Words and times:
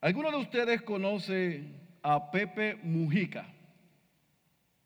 ¿Alguno 0.00 0.30
de 0.30 0.36
ustedes 0.36 0.82
conoce 0.82 1.64
a 2.04 2.30
Pepe 2.30 2.76
Mujica? 2.84 3.52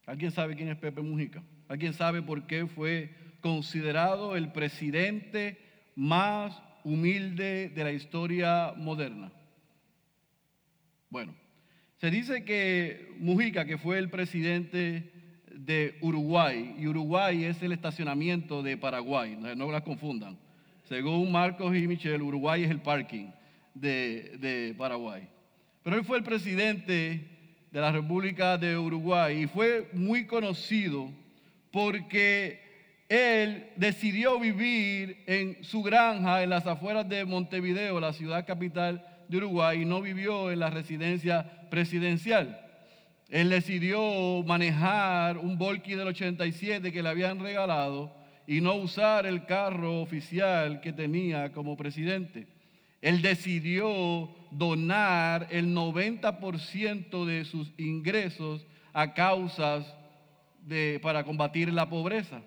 ¿Alguien 0.06 0.30
sabe 0.30 0.56
quién 0.56 0.70
es 0.70 0.78
Pepe 0.78 1.02
Mujica? 1.02 1.42
¿Alguien 1.68 1.92
sabe 1.92 2.22
por 2.22 2.46
qué 2.46 2.66
fue 2.66 3.14
considerado 3.42 4.36
el 4.36 4.52
presidente 4.52 5.58
más 5.94 6.58
humilde 6.82 7.68
de 7.68 7.84
la 7.84 7.92
historia 7.92 8.72
moderna? 8.74 9.30
Bueno, 11.10 11.34
se 11.98 12.10
dice 12.10 12.42
que 12.46 13.14
Mujica, 13.18 13.66
que 13.66 13.76
fue 13.76 13.98
el 13.98 14.08
presidente 14.08 15.12
de 15.54 15.98
Uruguay, 16.00 16.74
y 16.78 16.86
Uruguay 16.86 17.44
es 17.44 17.62
el 17.62 17.72
estacionamiento 17.72 18.62
de 18.62 18.78
Paraguay, 18.78 19.36
no, 19.36 19.70
las 19.70 19.82
confundan. 19.82 20.38
Según 20.84 21.30
Marcos 21.30 21.76
y 21.76 21.86
Michelle, 21.86 22.22
Uruguay 22.22 22.64
es 22.64 22.70
el 22.70 22.80
parking 22.80 23.28
de, 23.74 24.74
Paraguay. 24.76 25.28
Pero 25.82 25.96
él 25.96 26.04
fue 26.04 26.18
el 26.18 26.24
presidente 26.24 27.28
de 27.70 27.80
la 27.80 27.90
República 27.90 28.58
de 28.58 28.76
Uruguay 28.76 29.42
y 29.42 29.46
fue 29.46 29.88
muy 29.92 30.26
conocido 30.26 31.10
porque 31.70 32.60
él 33.08 33.66
decidió 33.76 34.38
vivir 34.38 35.22
en 35.26 35.62
su 35.64 35.82
granja 35.82 36.42
en 36.42 36.50
las 36.50 36.66
afueras 36.66 37.08
de 37.08 37.24
Montevideo, 37.24 38.00
la 38.00 38.12
ciudad 38.12 38.46
capital 38.46 39.04
de 39.28 39.36
Uruguay, 39.38 39.82
y 39.82 39.84
no 39.84 40.00
vivió 40.00 40.50
en 40.50 40.60
la 40.60 40.70
residencia 40.70 41.68
presidencial. 41.70 42.58
Él 43.28 43.48
decidió 43.48 44.42
manejar 44.44 45.38
un 45.38 45.56
Volky 45.56 45.94
del 45.94 46.08
87 46.08 46.92
que 46.92 47.02
le 47.02 47.08
habían 47.08 47.40
regalado 47.40 48.14
y 48.46 48.60
no 48.60 48.74
usar 48.74 49.24
el 49.24 49.46
carro 49.46 50.02
oficial 50.02 50.80
que 50.82 50.92
tenía 50.92 51.52
como 51.52 51.76
presidente. 51.76 52.46
Él 53.02 53.20
decidió 53.20 54.30
donar 54.50 55.48
el 55.50 55.74
90% 55.74 57.24
de 57.26 57.44
sus 57.44 57.72
ingresos 57.76 58.64
a 58.92 59.12
causas 59.12 59.84
para 61.02 61.24
combatir 61.24 61.72
la 61.72 61.88
pobreza. 61.88 62.40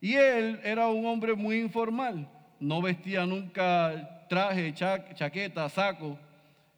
Y 0.00 0.14
él 0.14 0.58
era 0.64 0.88
un 0.88 1.04
hombre 1.04 1.34
muy 1.34 1.60
informal, 1.60 2.28
no 2.58 2.80
vestía 2.80 3.26
nunca 3.26 4.26
traje, 4.30 4.72
chaqueta, 4.72 5.68
saco, 5.68 6.18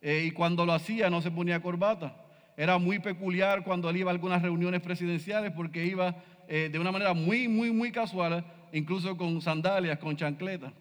eh, 0.01 0.25
y 0.27 0.33
cuando 0.33 0.67
lo 0.67 0.73
hacía 0.73 1.09
no 1.09 1.23
se 1.23 1.31
ponía 1.31 1.63
corbata. 1.63 2.17
Era 2.57 2.79
muy 2.79 2.99
peculiar 2.99 3.63
cuando 3.63 3.89
él 3.89 3.99
iba 3.99 4.11
a 4.11 4.15
algunas 4.15 4.43
reuniones 4.43 4.81
presidenciales 4.81 5.53
porque 5.53 5.87
iba 5.87 6.17
eh, 6.49 6.69
de 6.71 6.79
una 6.79 6.91
manera 6.91 7.15
muy, 7.15 7.47
muy, 7.47 7.71
muy 7.71 7.93
casual, 7.93 8.45
incluso 8.73 9.17
con 9.17 9.41
sandalias, 9.41 9.99
con 9.99 10.17
chancletas. 10.17 10.73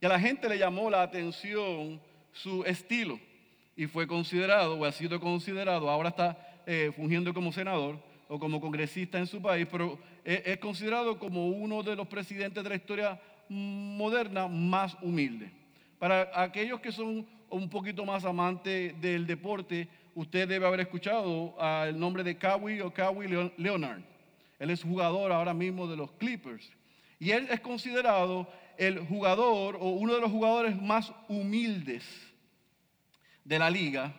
Y 0.00 0.06
a 0.06 0.08
la 0.08 0.18
gente 0.18 0.48
le 0.48 0.56
llamó 0.56 0.88
la 0.88 1.02
atención 1.02 2.00
su 2.32 2.64
estilo 2.64 3.20
y 3.76 3.86
fue 3.86 4.06
considerado, 4.06 4.78
o 4.78 4.84
ha 4.86 4.92
sido 4.92 5.20
considerado, 5.20 5.90
ahora 5.90 6.08
está 6.08 6.62
eh, 6.66 6.90
fungiendo 6.96 7.34
como 7.34 7.52
senador 7.52 7.98
o 8.28 8.38
como 8.38 8.60
congresista 8.60 9.18
en 9.18 9.26
su 9.26 9.42
país, 9.42 9.66
pero 9.70 9.98
es, 10.24 10.56
considerado 10.58 11.18
como 11.18 11.48
uno 11.48 11.82
de 11.82 11.96
los 11.96 12.06
presidentes 12.06 12.62
de 12.62 12.70
la 12.70 12.76
historia 12.76 13.20
moderna 13.48 14.48
más 14.48 14.96
humilde. 15.02 15.50
Para 15.98 16.30
aquellos 16.34 16.80
que 16.80 16.92
son 16.92 17.26
un 17.50 17.68
poquito 17.68 18.04
más 18.06 18.24
amantes 18.24 18.98
del 19.00 19.26
deporte, 19.26 19.86
usted 20.14 20.48
debe 20.48 20.66
haber 20.66 20.80
escuchado 20.80 21.56
el 21.84 21.98
nombre 21.98 22.22
de 22.22 22.38
Kawhi 22.38 22.80
o 22.80 22.92
Kawhi 22.92 23.28
Leonard. 23.58 24.00
Él 24.58 24.70
es 24.70 24.82
jugador 24.82 25.32
ahora 25.32 25.52
mismo 25.52 25.86
de 25.86 25.96
los 25.96 26.10
Clippers. 26.12 26.70
Y 27.18 27.32
él 27.32 27.48
es 27.50 27.60
considerado 27.60 28.46
el 28.80 28.98
jugador 28.98 29.76
o 29.78 29.90
uno 29.90 30.14
de 30.14 30.22
los 30.22 30.30
jugadores 30.30 30.80
más 30.80 31.12
humildes 31.28 32.02
de 33.44 33.58
la 33.58 33.68
liga, 33.68 34.14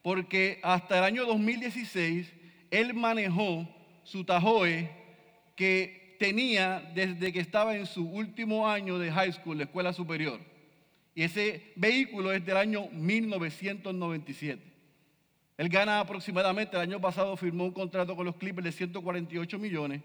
porque 0.00 0.60
hasta 0.62 0.96
el 0.96 1.04
año 1.04 1.26
2016 1.26 2.32
él 2.70 2.94
manejó 2.94 3.68
su 4.04 4.24
Tahoe 4.24 4.88
que 5.54 6.16
tenía 6.18 6.90
desde 6.94 7.34
que 7.34 7.40
estaba 7.40 7.76
en 7.76 7.84
su 7.84 8.08
último 8.08 8.66
año 8.66 8.98
de 8.98 9.12
high 9.12 9.32
school, 9.34 9.58
la 9.58 9.64
escuela 9.64 9.92
superior. 9.92 10.40
Y 11.14 11.24
ese 11.24 11.72
vehículo 11.76 12.32
es 12.32 12.46
del 12.46 12.56
año 12.56 12.88
1997. 12.92 14.62
Él 15.58 15.68
gana 15.68 16.00
aproximadamente, 16.00 16.76
el 16.76 16.82
año 16.82 16.98
pasado 16.98 17.36
firmó 17.36 17.64
un 17.64 17.72
contrato 17.72 18.16
con 18.16 18.24
los 18.24 18.36
Clippers 18.36 18.64
de 18.64 18.72
148 18.72 19.58
millones 19.58 20.00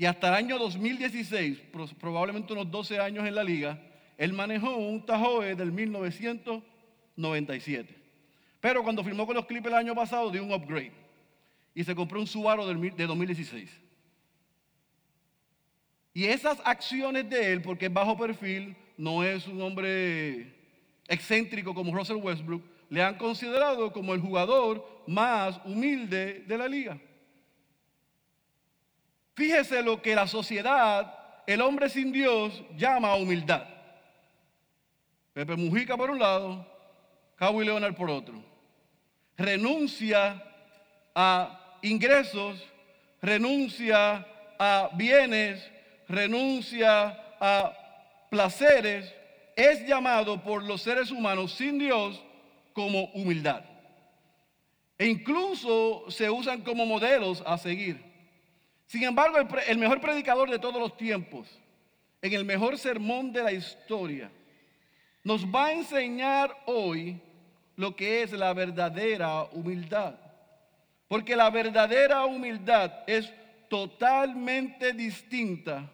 y 0.00 0.06
hasta 0.06 0.28
el 0.28 0.34
año 0.34 0.58
2016, 0.58 1.58
probablemente 2.00 2.54
unos 2.54 2.70
12 2.70 2.98
años 2.98 3.26
en 3.26 3.34
la 3.34 3.44
liga, 3.44 3.78
él 4.16 4.32
manejó 4.32 4.74
un 4.74 5.04
Tahoe 5.04 5.54
del 5.54 5.70
1997. 5.70 7.94
Pero 8.62 8.82
cuando 8.82 9.04
firmó 9.04 9.26
con 9.26 9.36
los 9.36 9.44
Clippers 9.44 9.74
el 9.74 9.80
año 9.80 9.94
pasado, 9.94 10.30
dio 10.30 10.42
un 10.42 10.54
upgrade 10.54 10.94
y 11.74 11.84
se 11.84 11.94
compró 11.94 12.18
un 12.18 12.26
Subaru 12.26 12.64
de 12.64 13.06
2016. 13.06 13.70
Y 16.14 16.24
esas 16.24 16.62
acciones 16.64 17.28
de 17.28 17.52
él, 17.52 17.60
porque 17.60 17.84
es 17.84 17.92
bajo 17.92 18.16
perfil, 18.16 18.74
no 18.96 19.22
es 19.22 19.46
un 19.46 19.60
hombre 19.60 20.50
excéntrico 21.08 21.74
como 21.74 21.94
Russell 21.94 22.16
Westbrook, 22.16 22.62
le 22.88 23.02
han 23.02 23.18
considerado 23.18 23.92
como 23.92 24.14
el 24.14 24.22
jugador 24.22 25.02
más 25.06 25.60
humilde 25.66 26.42
de 26.48 26.56
la 26.56 26.68
liga. 26.68 26.98
Fíjese 29.40 29.82
lo 29.82 30.02
que 30.02 30.14
la 30.14 30.26
sociedad, 30.26 31.14
el 31.46 31.62
hombre 31.62 31.88
sin 31.88 32.12
Dios, 32.12 32.62
llama 32.76 33.14
humildad. 33.14 33.66
Pepe 35.32 35.56
Mujica 35.56 35.96
por 35.96 36.10
un 36.10 36.18
lado, 36.18 36.66
Cabo 37.36 37.62
y 37.62 37.64
Leonard 37.64 37.94
por 37.94 38.10
otro. 38.10 38.34
Renuncia 39.38 40.44
a 41.14 41.78
ingresos, 41.80 42.62
renuncia 43.22 44.26
a 44.58 44.90
bienes, 44.92 45.66
renuncia 46.06 47.18
a 47.40 47.72
placeres, 48.28 49.10
es 49.56 49.86
llamado 49.86 50.42
por 50.42 50.62
los 50.64 50.82
seres 50.82 51.10
humanos 51.10 51.54
sin 51.54 51.78
Dios 51.78 52.22
como 52.74 53.04
humildad. 53.14 53.64
E 54.98 55.06
incluso 55.06 56.10
se 56.10 56.28
usan 56.28 56.60
como 56.60 56.84
modelos 56.84 57.42
a 57.46 57.56
seguir. 57.56 58.09
Sin 58.90 59.04
embargo, 59.04 59.36
el, 59.68 59.78
mejor 59.78 60.00
predicador 60.00 60.50
de 60.50 60.58
todos 60.58 60.80
los 60.80 60.96
tiempos, 60.96 61.46
en 62.20 62.32
el 62.32 62.44
mejor 62.44 62.76
sermón 62.76 63.30
de 63.32 63.40
la 63.40 63.52
historia, 63.52 64.32
nos 65.22 65.46
va 65.46 65.66
a 65.66 65.72
enseñar 65.74 66.50
hoy 66.66 67.20
lo 67.76 67.94
que 67.94 68.24
es 68.24 68.32
la 68.32 68.52
verdadera 68.52 69.44
humildad. 69.52 70.16
Porque 71.06 71.36
la 71.36 71.50
verdadera 71.50 72.24
humildad 72.24 73.04
es 73.06 73.32
totalmente 73.68 74.92
distinta 74.92 75.88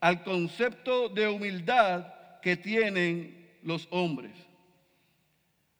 al 0.00 0.24
concepto 0.24 1.08
de 1.08 1.28
humildad 1.28 2.04
que 2.42 2.56
tienen 2.56 3.48
los 3.62 3.86
hombres. 3.92 4.32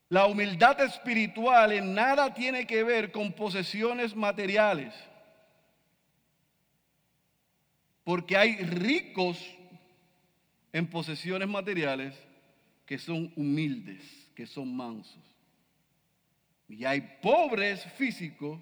La 0.09 0.27
humildad 0.27 0.81
espiritual 0.83 1.73
en 1.73 1.95
nada 1.95 2.33
tiene 2.33 2.65
que 2.65 2.85
ver 2.85 3.11
con 3.11 3.33
posesiones 3.33 4.15
materiales 4.15 4.95
porque 8.11 8.37
hay 8.37 8.57
ricos 8.57 9.39
en 10.73 10.89
posesiones 10.89 11.47
materiales 11.47 12.13
que 12.85 12.99
son 12.99 13.33
humildes, 13.37 14.03
que 14.35 14.49
son 14.49 14.77
mansos. 14.77 15.23
Y 16.69 16.85
hay 16.85 17.19
pobres 17.23 17.85
físicos 17.97 18.59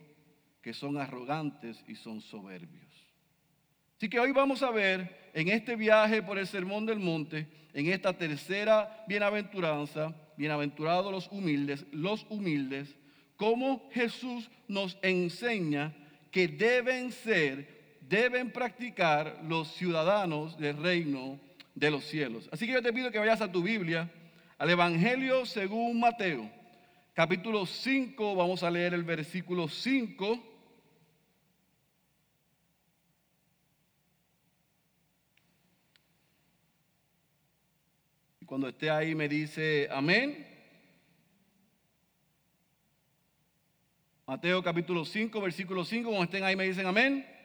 que 0.60 0.75
son 0.75 0.98
arrogantes 0.98 1.82
y 1.88 1.94
son 1.94 2.20
soberbios. 2.20 2.92
Así 3.97 4.10
que 4.10 4.20
hoy 4.20 4.32
vamos 4.32 4.62
a 4.62 4.70
ver 4.70 5.31
en 5.32 5.48
este 5.48 5.76
viaje 5.76 6.22
por 6.22 6.37
el 6.37 6.47
Sermón 6.47 6.84
del 6.84 6.98
Monte, 6.98 7.48
en 7.72 7.87
esta 7.87 8.12
tercera 8.12 9.03
bienaventuranza, 9.08 10.14
bienaventurados 10.37 11.10
los 11.10 11.26
humildes, 11.32 11.87
los 11.91 12.26
humildes, 12.28 12.94
cómo 13.37 13.88
Jesús 13.94 14.50
nos 14.69 14.99
enseña 15.00 15.94
que 16.31 16.49
deben 16.49 17.12
ser 17.12 17.77
deben 18.08 18.50
practicar 18.50 19.38
los 19.44 19.69
ciudadanos 19.75 20.58
del 20.58 20.78
reino 20.78 21.38
de 21.75 21.90
los 21.90 22.05
cielos. 22.05 22.49
Así 22.50 22.66
que 22.66 22.72
yo 22.72 22.82
te 22.82 22.93
pido 22.93 23.10
que 23.10 23.19
vayas 23.19 23.43
a 23.43 23.52
tu 23.52 23.62
Biblia, 23.62 24.10
al 24.56 24.70
Evangelio 24.70 25.44
según 25.44 26.00
Mateo, 26.00 26.50
capítulo 27.12 27.66
5, 27.66 28.34
vamos 28.34 28.62
a 28.62 28.70
leer 28.70 28.94
el 28.94 29.05
versículo 29.05 29.69
5. 29.69 30.43
Y 38.40 38.44
cuando 38.46 38.69
esté 38.69 38.90
ahí 38.90 39.14
me 39.14 39.28
dice 39.28 39.87
amén. 39.90 40.46
Mateo 44.26 44.62
capítulo 44.62 45.05
5, 45.05 45.40
versículo 45.40 45.84
5, 45.84 46.08
cuando 46.08 46.25
estén 46.25 46.44
ahí 46.44 46.56
me 46.56 46.64
dicen 46.64 46.87
amén. 46.87 47.38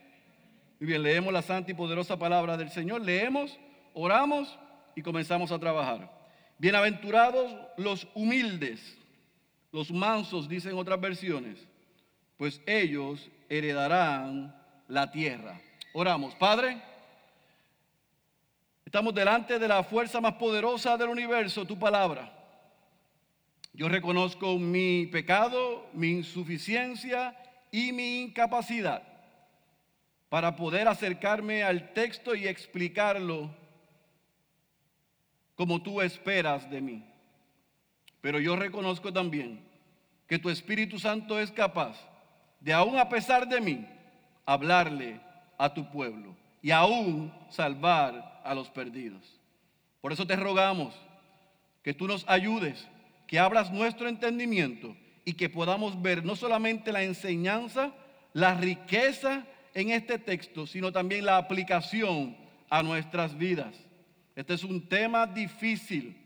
Muy 0.80 0.88
bien, 0.88 1.04
leemos 1.04 1.32
la 1.32 1.42
santa 1.42 1.72
y 1.72 1.76
poderosa 1.76 2.18
palabra 2.18 2.58
del 2.58 2.70
Señor, 2.70 3.02
leemos, 3.02 3.58
oramos 3.94 4.58
y 4.96 5.02
comenzamos 5.02 5.52
a 5.52 5.60
trabajar. 5.60 6.12
Bienaventurados 6.58 7.56
los 7.78 8.08
humildes, 8.14 8.98
los 9.72 9.92
mansos 9.92 10.50
dicen 10.50 10.78
otras 10.78 11.00
versiones, 11.00 11.58
pues 12.38 12.62
ellos 12.66 13.30
heredarán 13.50 14.56
la 14.88 15.12
tierra. 15.12 15.62
Oramos, 15.94 16.36
Padre, 16.36 16.82
estamos 18.84 19.14
delante 19.14 19.60
de 19.60 19.68
la 19.68 19.84
fuerza 19.84 20.20
más 20.20 20.34
poderosa 20.34 20.98
del 20.98 21.10
universo, 21.10 21.66
tu 21.66 21.78
palabra. 21.78 22.32
Yo 23.74 23.88
reconozco 23.90 24.58
mi 24.58 25.06
pecado, 25.08 25.88
mi 25.94 26.10
insuficiencia 26.10 27.36
y 27.72 27.92
mi 27.92 28.22
incapacidad 28.24 29.13
para 30.34 30.56
poder 30.56 30.88
acercarme 30.88 31.62
al 31.62 31.94
texto 31.94 32.34
y 32.34 32.48
explicarlo 32.48 33.52
como 35.54 35.80
tú 35.84 36.02
esperas 36.02 36.68
de 36.72 36.82
mí. 36.82 37.06
Pero 38.20 38.40
yo 38.40 38.56
reconozco 38.56 39.14
también 39.14 39.64
que 40.26 40.40
tu 40.40 40.50
Espíritu 40.50 40.98
Santo 40.98 41.40
es 41.40 41.52
capaz 41.52 41.96
de, 42.60 42.74
aún 42.74 42.98
a 42.98 43.10
pesar 43.10 43.48
de 43.48 43.62
mí, 43.62 43.88
hablarle 44.44 45.22
a 45.60 45.72
tu 45.72 45.88
pueblo 45.92 46.36
y 46.64 46.72
aún 46.72 47.32
salvar 47.52 48.42
a 48.44 48.56
los 48.56 48.72
perdidos. 48.72 49.40
Por 50.02 50.14
eso 50.14 50.26
te 50.26 50.36
rogamos 50.36 50.96
que 51.84 51.94
tú 51.94 52.08
nos 52.08 52.28
ayudes, 52.28 52.88
que 53.28 53.38
abras 53.38 53.72
nuestro 53.72 54.10
entendimiento 54.10 54.98
y 55.26 55.34
que 55.34 55.48
podamos 55.48 56.02
ver 56.02 56.26
no 56.26 56.36
solamente 56.36 56.92
la 56.92 57.04
enseñanza, 57.04 57.94
la 58.34 58.56
riqueza 58.56 59.46
en 59.74 59.90
este 59.92 60.20
texto, 60.20 60.68
sino 60.68 60.92
también 60.92 61.26
la 61.26 61.38
aplicación 61.38 62.36
a 62.70 62.84
nuestras 62.84 63.38
vidas. 63.38 63.76
Este 64.36 64.54
es 64.54 64.64
un 64.64 64.88
tema 64.88 65.28
difícil 65.28 66.18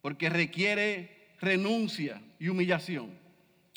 porque 0.00 0.28
requiere 0.28 1.34
renuncia 1.40 2.20
y 2.38 2.48
humillación. 2.48 3.10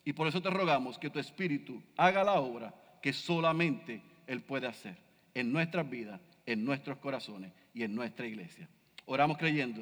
Y 0.04 0.14
por 0.14 0.28
eso 0.28 0.42
te 0.42 0.50
rogamos 0.50 0.98
que 0.98 1.10
tu 1.10 1.20
Espíritu 1.20 1.82
haga 1.98 2.24
la 2.24 2.40
obra 2.40 2.74
que 3.02 3.14
solamente 3.14 4.02
Él 4.28 4.42
puede 4.42 4.68
hacer 4.68 4.98
en 5.34 5.52
nuestras 5.52 5.90
vidas, 5.90 6.20
en 6.46 6.66
nuestros 6.66 6.98
corazones 6.98 7.52
y 7.74 7.84
en 7.84 7.96
nuestra 7.96 8.28
iglesia. 8.28 8.68
Oramos 9.06 9.38
creyendo 9.38 9.82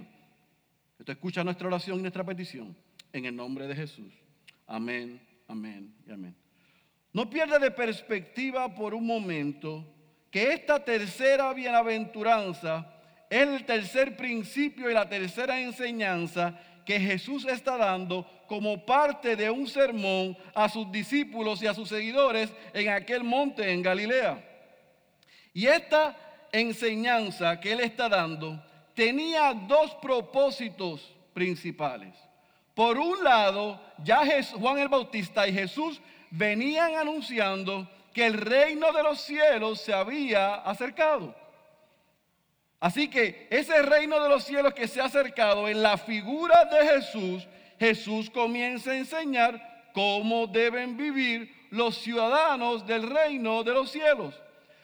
que 0.97 1.03
tú 1.03 1.11
escuchas 1.11 1.45
nuestra 1.45 1.67
oración 1.67 1.99
y 1.99 2.01
nuestra 2.01 2.23
petición 2.23 2.75
en 3.13 3.25
el 3.25 3.35
nombre 3.35 3.67
de 3.67 3.75
Jesús. 3.75 4.13
Amén, 4.67 5.21
amén 5.47 5.93
y 6.07 6.11
amén. 6.11 6.48
No 7.11 7.29
pierda 7.29 7.57
de 7.57 7.71
perspectiva 7.71 8.73
por 8.73 8.93
un 8.93 9.05
momento 9.05 9.85
que 10.29 10.53
esta 10.53 10.83
tercera 10.83 11.51
bienaventuranza 11.53 12.85
es 13.29 13.47
el 13.47 13.65
tercer 13.65 14.15
principio 14.15 14.89
y 14.89 14.93
la 14.93 15.09
tercera 15.09 15.59
enseñanza 15.59 16.59
que 16.85 16.99
Jesús 16.99 17.45
está 17.45 17.77
dando 17.77 18.27
como 18.47 18.83
parte 18.85 19.35
de 19.35 19.49
un 19.49 19.67
sermón 19.67 20.35
a 20.55 20.67
sus 20.69 20.91
discípulos 20.91 21.61
y 21.61 21.67
a 21.67 21.73
sus 21.73 21.89
seguidores 21.89 22.51
en 22.73 22.89
aquel 22.89 23.23
monte 23.23 23.71
en 23.71 23.81
Galilea. 23.81 24.43
Y 25.53 25.67
esta 25.67 26.15
enseñanza 26.51 27.59
que 27.59 27.71
él 27.71 27.81
está 27.81 28.09
dando 28.09 28.63
tenía 28.95 29.53
dos 29.53 29.95
propósitos 30.01 31.15
principales. 31.33 32.15
Por 32.73 32.97
un 32.97 33.23
lado, 33.23 33.79
ya 34.03 34.21
Juan 34.53 34.79
el 34.79 34.87
Bautista 34.87 35.47
y 35.47 35.53
Jesús 35.53 36.01
venían 36.31 36.95
anunciando 36.95 37.87
que 38.13 38.25
el 38.25 38.33
reino 38.33 38.91
de 38.91 39.03
los 39.03 39.21
cielos 39.21 39.81
se 39.81 39.93
había 39.93 40.55
acercado. 40.55 41.35
Así 42.79 43.09
que 43.09 43.47
ese 43.49 43.81
reino 43.81 44.21
de 44.21 44.29
los 44.29 44.45
cielos 44.45 44.73
que 44.73 44.87
se 44.87 45.01
ha 45.01 45.05
acercado 45.05 45.67
en 45.67 45.81
la 45.81 45.97
figura 45.97 46.65
de 46.65 46.87
Jesús, 46.87 47.47
Jesús 47.77 48.29
comienza 48.29 48.91
a 48.91 48.97
enseñar 48.97 49.89
cómo 49.93 50.47
deben 50.47 50.95
vivir 50.95 51.53
los 51.71 51.97
ciudadanos 51.97 52.85
del 52.87 53.09
reino 53.09 53.63
de 53.63 53.73
los 53.73 53.91
cielos. 53.91 54.33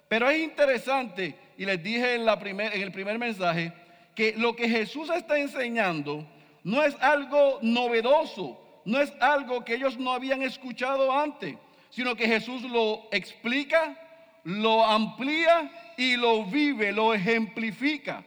Pero 0.08 0.30
es 0.30 0.40
interesante, 0.40 1.36
y 1.58 1.66
les 1.66 1.82
dije 1.82 2.16
en, 2.16 2.28
en 2.28 2.82
el 2.82 2.92
primer 2.92 3.18
mensaje, 3.18 3.72
que 4.14 4.34
lo 4.38 4.56
que 4.56 4.70
Jesús 4.70 5.10
está 5.10 5.38
enseñando 5.38 6.28
no 6.64 6.84
es 6.84 6.96
algo 7.00 7.60
novedoso, 7.62 8.60
no 8.86 9.00
es 9.02 9.12
algo 9.20 9.66
que 9.66 9.76
ellos 9.76 9.98
no 9.98 10.14
habían 10.14 10.42
escuchado 10.44 11.12
antes, 11.12 11.58
sino 11.90 12.16
que 12.16 12.28
Jesús 12.28 12.62
lo 12.62 13.08
explica, 13.12 13.98
lo 14.44 14.86
amplía 14.86 15.72
y 15.98 16.16
lo 16.16 16.46
vive, 16.46 16.92
lo 16.92 17.14
ejemplifica. 17.14 18.24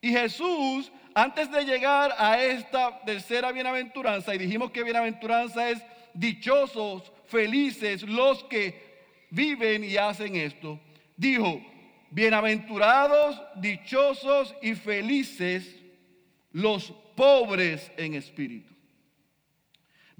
Y 0.00 0.10
Jesús, 0.10 0.92
antes 1.14 1.50
de 1.50 1.64
llegar 1.64 2.14
a 2.18 2.42
esta 2.42 3.00
tercera 3.00 3.50
bienaventuranza, 3.50 4.34
y 4.34 4.38
dijimos 4.38 4.70
que 4.70 4.84
bienaventuranza 4.84 5.70
es 5.70 5.82
dichosos, 6.12 7.10
felices 7.26 8.02
los 8.02 8.44
que 8.44 9.26
viven 9.30 9.84
y 9.84 9.96
hacen 9.96 10.36
esto, 10.36 10.78
dijo, 11.16 11.60
bienaventurados, 12.10 13.40
dichosos 13.56 14.54
y 14.62 14.74
felices 14.74 15.76
los 16.52 16.92
pobres 17.14 17.90
en 17.96 18.14
espíritu. 18.14 18.77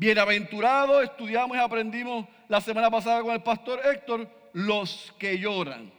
Bienaventurados, 0.00 1.02
estudiamos 1.02 1.56
y 1.56 1.60
aprendimos 1.60 2.24
la 2.46 2.60
semana 2.60 2.88
pasada 2.88 3.20
con 3.20 3.32
el 3.32 3.42
pastor 3.42 3.80
Héctor, 3.84 4.30
los 4.52 5.12
que 5.18 5.36
lloran. 5.40 5.90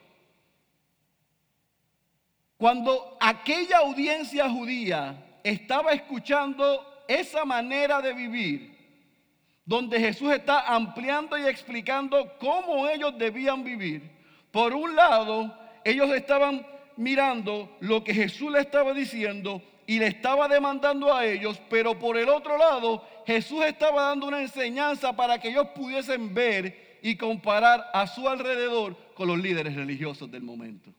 Cuando 2.56 3.18
aquella 3.20 3.80
audiencia 3.80 4.50
judía 4.50 5.22
estaba 5.44 5.92
escuchando 5.92 7.04
esa 7.10 7.44
manera 7.44 8.02
de 8.02 8.14
vivir, 8.14 8.78
donde 9.66 10.00
Jesús 10.00 10.32
está 10.32 10.74
ampliando 10.74 11.38
y 11.38 11.46
explicando 11.46 12.38
cómo 12.40 12.88
ellos 12.88 13.18
debían 13.18 13.66
vivir, 13.66 14.10
por 14.50 14.74
un 14.74 14.96
lado, 14.96 15.54
ellos 15.84 16.10
estaban 16.12 16.66
mirando 16.96 17.76
lo 17.82 18.02
que 18.02 18.14
Jesús 18.14 18.50
le 18.50 18.62
estaba 18.62 18.94
diciendo 18.94 19.62
y 19.90 19.98
le 19.98 20.06
estaba 20.06 20.48
demandando 20.48 21.12
a 21.12 21.26
ellos, 21.26 21.60
pero 21.68 21.98
por 21.98 22.16
el 22.16 22.30
otro 22.30 22.60
lado 22.60 23.04
Jesús 23.26 23.66
estaba 23.66 24.04
dando 24.04 24.28
una 24.28 24.40
enseñanza 24.40 25.16
para 25.16 25.40
que 25.40 25.50
ellos 25.50 25.70
pudiesen 25.74 26.32
ver 26.32 27.00
y 27.02 27.16
comparar 27.16 27.90
a 27.92 28.06
su 28.06 28.30
alrededor 28.30 28.96
con 29.16 29.28
los 29.28 29.40
líderes 29.40 29.76
religiosos 29.76 30.30
del 30.30 30.44
momento. 30.44 30.92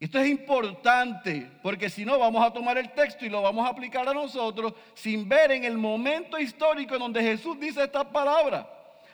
Esto 0.00 0.18
es 0.18 0.30
importante 0.30 1.46
porque 1.62 1.90
si 1.90 2.06
no 2.06 2.18
vamos 2.18 2.42
a 2.42 2.50
tomar 2.50 2.78
el 2.78 2.90
texto 2.92 3.26
y 3.26 3.28
lo 3.28 3.42
vamos 3.42 3.66
a 3.66 3.70
aplicar 3.70 4.08
a 4.08 4.14
nosotros 4.14 4.72
sin 4.94 5.28
ver 5.28 5.52
en 5.52 5.64
el 5.64 5.76
momento 5.76 6.38
histórico 6.38 6.94
en 6.94 7.00
donde 7.00 7.22
Jesús 7.22 7.60
dice 7.60 7.84
estas 7.84 8.06
palabras. 8.06 8.64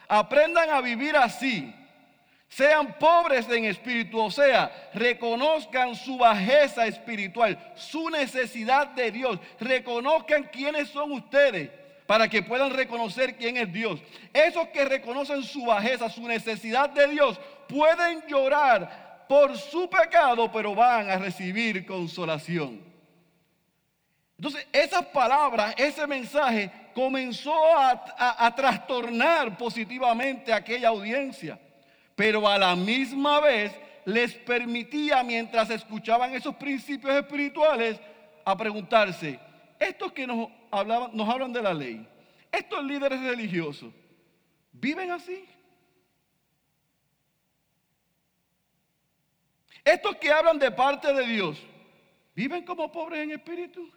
Aprendan 0.06 0.70
a 0.70 0.80
vivir 0.80 1.16
así. 1.16 1.74
Sean 2.48 2.94
pobres 2.98 3.48
en 3.50 3.66
espíritu, 3.66 4.18
o 4.18 4.30
sea, 4.30 4.90
reconozcan 4.94 5.94
su 5.94 6.16
bajeza 6.16 6.86
espiritual, 6.86 7.72
su 7.76 8.08
necesidad 8.08 8.88
de 8.88 9.10
Dios. 9.10 9.38
Reconozcan 9.60 10.44
quiénes 10.44 10.88
son 10.88 11.12
ustedes 11.12 11.70
para 12.06 12.26
que 12.26 12.42
puedan 12.42 12.70
reconocer 12.70 13.36
quién 13.36 13.58
es 13.58 13.70
Dios. 13.70 14.00
Esos 14.32 14.68
que 14.68 14.86
reconocen 14.86 15.42
su 15.42 15.66
bajeza, 15.66 16.08
su 16.08 16.26
necesidad 16.26 16.88
de 16.88 17.06
Dios, 17.08 17.38
pueden 17.68 18.22
llorar 18.26 19.26
por 19.28 19.56
su 19.58 19.90
pecado, 19.90 20.50
pero 20.50 20.74
van 20.74 21.10
a 21.10 21.18
recibir 21.18 21.84
consolación. 21.84 22.80
Entonces, 24.38 24.66
esas 24.72 25.04
palabras, 25.06 25.74
ese 25.76 26.06
mensaje 26.06 26.70
comenzó 26.94 27.78
a, 27.78 28.54
trastornar 28.56 29.58
positivamente 29.58 30.50
a 30.50 30.56
aquella 30.56 30.88
audiencia 30.88 31.58
pero 32.18 32.48
a 32.48 32.58
la 32.58 32.74
misma 32.74 33.38
vez 33.38 33.72
les 34.04 34.34
permitía, 34.34 35.22
mientras 35.22 35.70
escuchaban 35.70 36.34
esos 36.34 36.56
principios 36.56 37.14
espirituales, 37.14 38.00
a 38.44 38.56
preguntarse, 38.56 39.38
estos 39.78 40.10
que 40.10 40.26
nos, 40.26 40.48
hablaban, 40.68 41.16
nos 41.16 41.28
hablan 41.28 41.52
de 41.52 41.62
la 41.62 41.72
ley, 41.72 42.04
estos 42.50 42.82
líderes 42.82 43.20
religiosos, 43.20 43.94
¿viven 44.72 45.12
así? 45.12 45.48
Estos 49.84 50.16
que 50.16 50.32
hablan 50.32 50.58
de 50.58 50.72
parte 50.72 51.12
de 51.12 51.24
Dios, 51.24 51.62
¿viven 52.34 52.64
como 52.64 52.90
pobres 52.90 53.20
en 53.20 53.30
espíritu? 53.30 53.88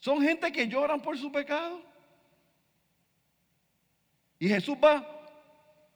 ¿Son 0.00 0.20
gente 0.20 0.52
que 0.52 0.68
lloran 0.68 1.00
por 1.00 1.16
su 1.16 1.32
pecado? 1.32 1.80
Y 4.38 4.48
Jesús 4.48 4.76
va 4.84 5.15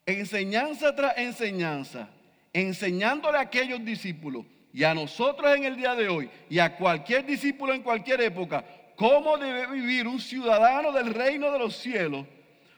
enseñanza 0.06 0.94
tras 0.94 1.16
enseñanza, 1.18 2.08
enseñándole 2.52 3.38
a 3.38 3.42
aquellos 3.42 3.84
discípulos 3.84 4.44
y 4.72 4.84
a 4.84 4.94
nosotros 4.94 5.54
en 5.56 5.64
el 5.64 5.76
día 5.76 5.94
de 5.94 6.08
hoy 6.08 6.30
y 6.48 6.58
a 6.58 6.76
cualquier 6.76 7.24
discípulo 7.26 7.74
en 7.74 7.82
cualquier 7.82 8.20
época, 8.20 8.64
cómo 8.96 9.38
debe 9.38 9.66
vivir 9.66 10.06
un 10.06 10.20
ciudadano 10.20 10.92
del 10.92 11.12
reino 11.14 11.50
de 11.52 11.58
los 11.58 11.76
cielos, 11.76 12.26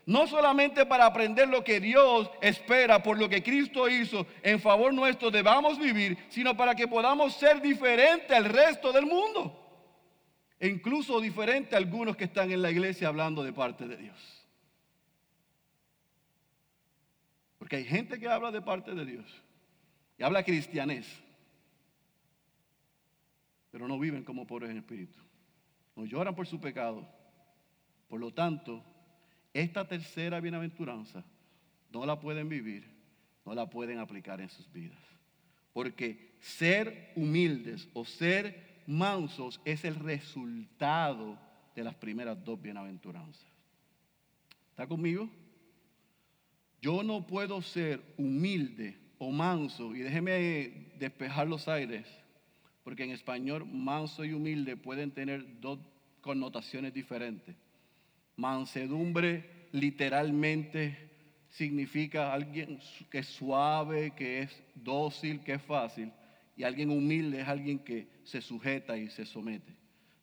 no 0.07 0.27
solamente 0.27 0.85
para 0.85 1.07
aprender 1.07 1.49
lo 1.49 1.63
que 1.63 1.81
Dios 1.81 2.31
espera 2.41 3.03
por 3.03 3.19
lo 3.19 3.29
que 3.29 3.43
Cristo 3.43 3.89
hizo 3.89 4.27
en 4.43 4.61
favor 4.61 4.93
nuestro 4.93 5.31
debamos 5.31 5.79
vivir, 5.79 6.19
sino 6.29 6.57
para 6.57 6.75
que 6.75 6.89
podamos 6.89 7.35
ser 7.35 7.61
diferentes 7.61 8.37
al 8.37 8.47
resto 8.47 8.93
del 8.93 9.07
mundo. 9.07 9.59
e 10.59 10.69
incluso 10.69 11.21
diferente 11.21 11.75
a 11.75 11.79
algunos 11.79 12.17
que 12.17 12.23
están 12.23 12.53
en 12.53 12.63
la 12.63 12.71
iglesia 12.71 13.09
hablando 13.09 13.43
de 13.43 13.53
parte 13.53 13.89
de 13.89 13.97
Dios. 13.97 14.42
Porque 17.73 17.85
hay 17.85 17.91
gente 17.91 18.21
que 18.21 18.29
habla 18.29 18.51
de 18.51 18.61
parte 18.61 18.95
de 18.95 19.07
Dios 19.07 19.25
y 20.19 20.23
habla 20.23 20.45
cristianés, 20.45 21.07
pero 23.71 23.89
no 23.89 23.99
viven 23.99 24.25
como 24.25 24.47
pobres 24.47 24.69
en 24.69 24.77
espíritu. 24.77 25.19
No 25.97 26.05
lloran 26.05 26.35
por 26.35 26.47
su 26.47 26.61
pecado. 26.61 27.09
Por 28.09 28.21
lo 28.21 28.31
tanto, 28.31 28.85
esta 29.55 29.89
tercera 29.89 30.39
bienaventuranza 30.39 31.25
no 31.91 32.05
la 32.05 32.21
pueden 32.21 32.51
vivir, 32.51 32.87
no 33.47 33.55
la 33.55 33.71
pueden 33.71 34.01
aplicar 34.01 34.43
en 34.43 34.51
sus 34.51 34.71
vidas. 34.71 35.01
Porque 35.73 36.35
ser 36.41 37.15
humildes 37.17 37.89
o 37.95 38.05
ser 38.05 38.83
mansos 38.87 39.63
es 39.65 39.87
el 39.87 39.95
resultado 39.95 41.39
de 41.75 41.85
las 41.85 41.95
primeras 41.95 42.45
dos 42.45 42.61
bienaventuranzas. 42.61 43.51
¿Está 44.73 44.87
conmigo? 44.87 45.31
Yo 46.83 47.05
no 47.05 47.25
puedo 47.25 47.63
ser 47.63 48.03
humilde 48.19 48.99
o 49.19 49.31
manso, 49.31 49.95
y 49.95 50.01
déjeme 50.01 50.91
despejar 50.99 51.47
los 51.47 51.69
aires, 51.69 52.05
porque 52.83 53.05
en 53.05 53.13
español 53.13 53.65
manso 53.65 54.25
y 54.25 54.33
humilde 54.33 54.77
pueden 54.77 55.13
tener 55.13 55.61
dos 55.61 55.79
connotaciones 56.21 56.93
diferentes. 56.93 57.55
Mansedumbre 58.35 59.69
literalmente 59.71 61.11
significa 61.51 62.33
alguien 62.33 62.81
que 63.09 63.19
es 63.19 63.29
suave, 63.29 64.13
que 64.17 64.41
es 64.41 64.63
dócil, 64.75 65.39
que 65.41 65.53
es 65.53 65.63
fácil. 65.63 66.11
Y 66.57 66.65
alguien 66.65 66.91
humilde 66.91 67.43
es 67.43 67.49
alguien 67.49 67.79
que 67.79 68.09
se 68.25 68.41
sujeta 68.41 68.97
y 68.97 69.09
se 69.09 69.25
somete. 69.25 69.73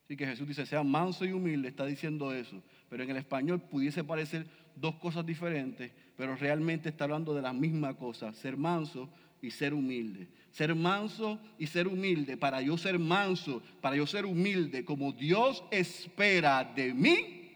Así 0.04 0.14
que 0.16 0.26
Jesús 0.26 0.46
dice, 0.46 0.66
sea 0.66 0.82
manso 0.82 1.24
y 1.24 1.32
humilde, 1.32 1.68
está 1.68 1.86
diciendo 1.86 2.34
eso. 2.34 2.62
Pero 2.90 3.04
en 3.04 3.10
el 3.10 3.16
español 3.16 3.62
pudiese 3.62 4.04
parecer 4.04 4.44
dos 4.74 4.96
cosas 4.96 5.24
diferentes, 5.24 5.92
pero 6.20 6.36
realmente 6.36 6.90
está 6.90 7.04
hablando 7.04 7.32
de 7.32 7.40
la 7.40 7.54
misma 7.54 7.96
cosa, 7.96 8.30
ser 8.34 8.54
manso 8.54 9.08
y 9.40 9.50
ser 9.50 9.72
humilde. 9.72 10.28
Ser 10.52 10.74
manso 10.74 11.40
y 11.58 11.66
ser 11.66 11.88
humilde. 11.88 12.36
Para 12.36 12.60
yo 12.60 12.76
ser 12.76 12.98
manso, 12.98 13.62
para 13.80 13.96
yo 13.96 14.06
ser 14.06 14.26
humilde, 14.26 14.84
como 14.84 15.12
Dios 15.12 15.64
espera 15.70 16.62
de 16.62 16.92
mí, 16.92 17.54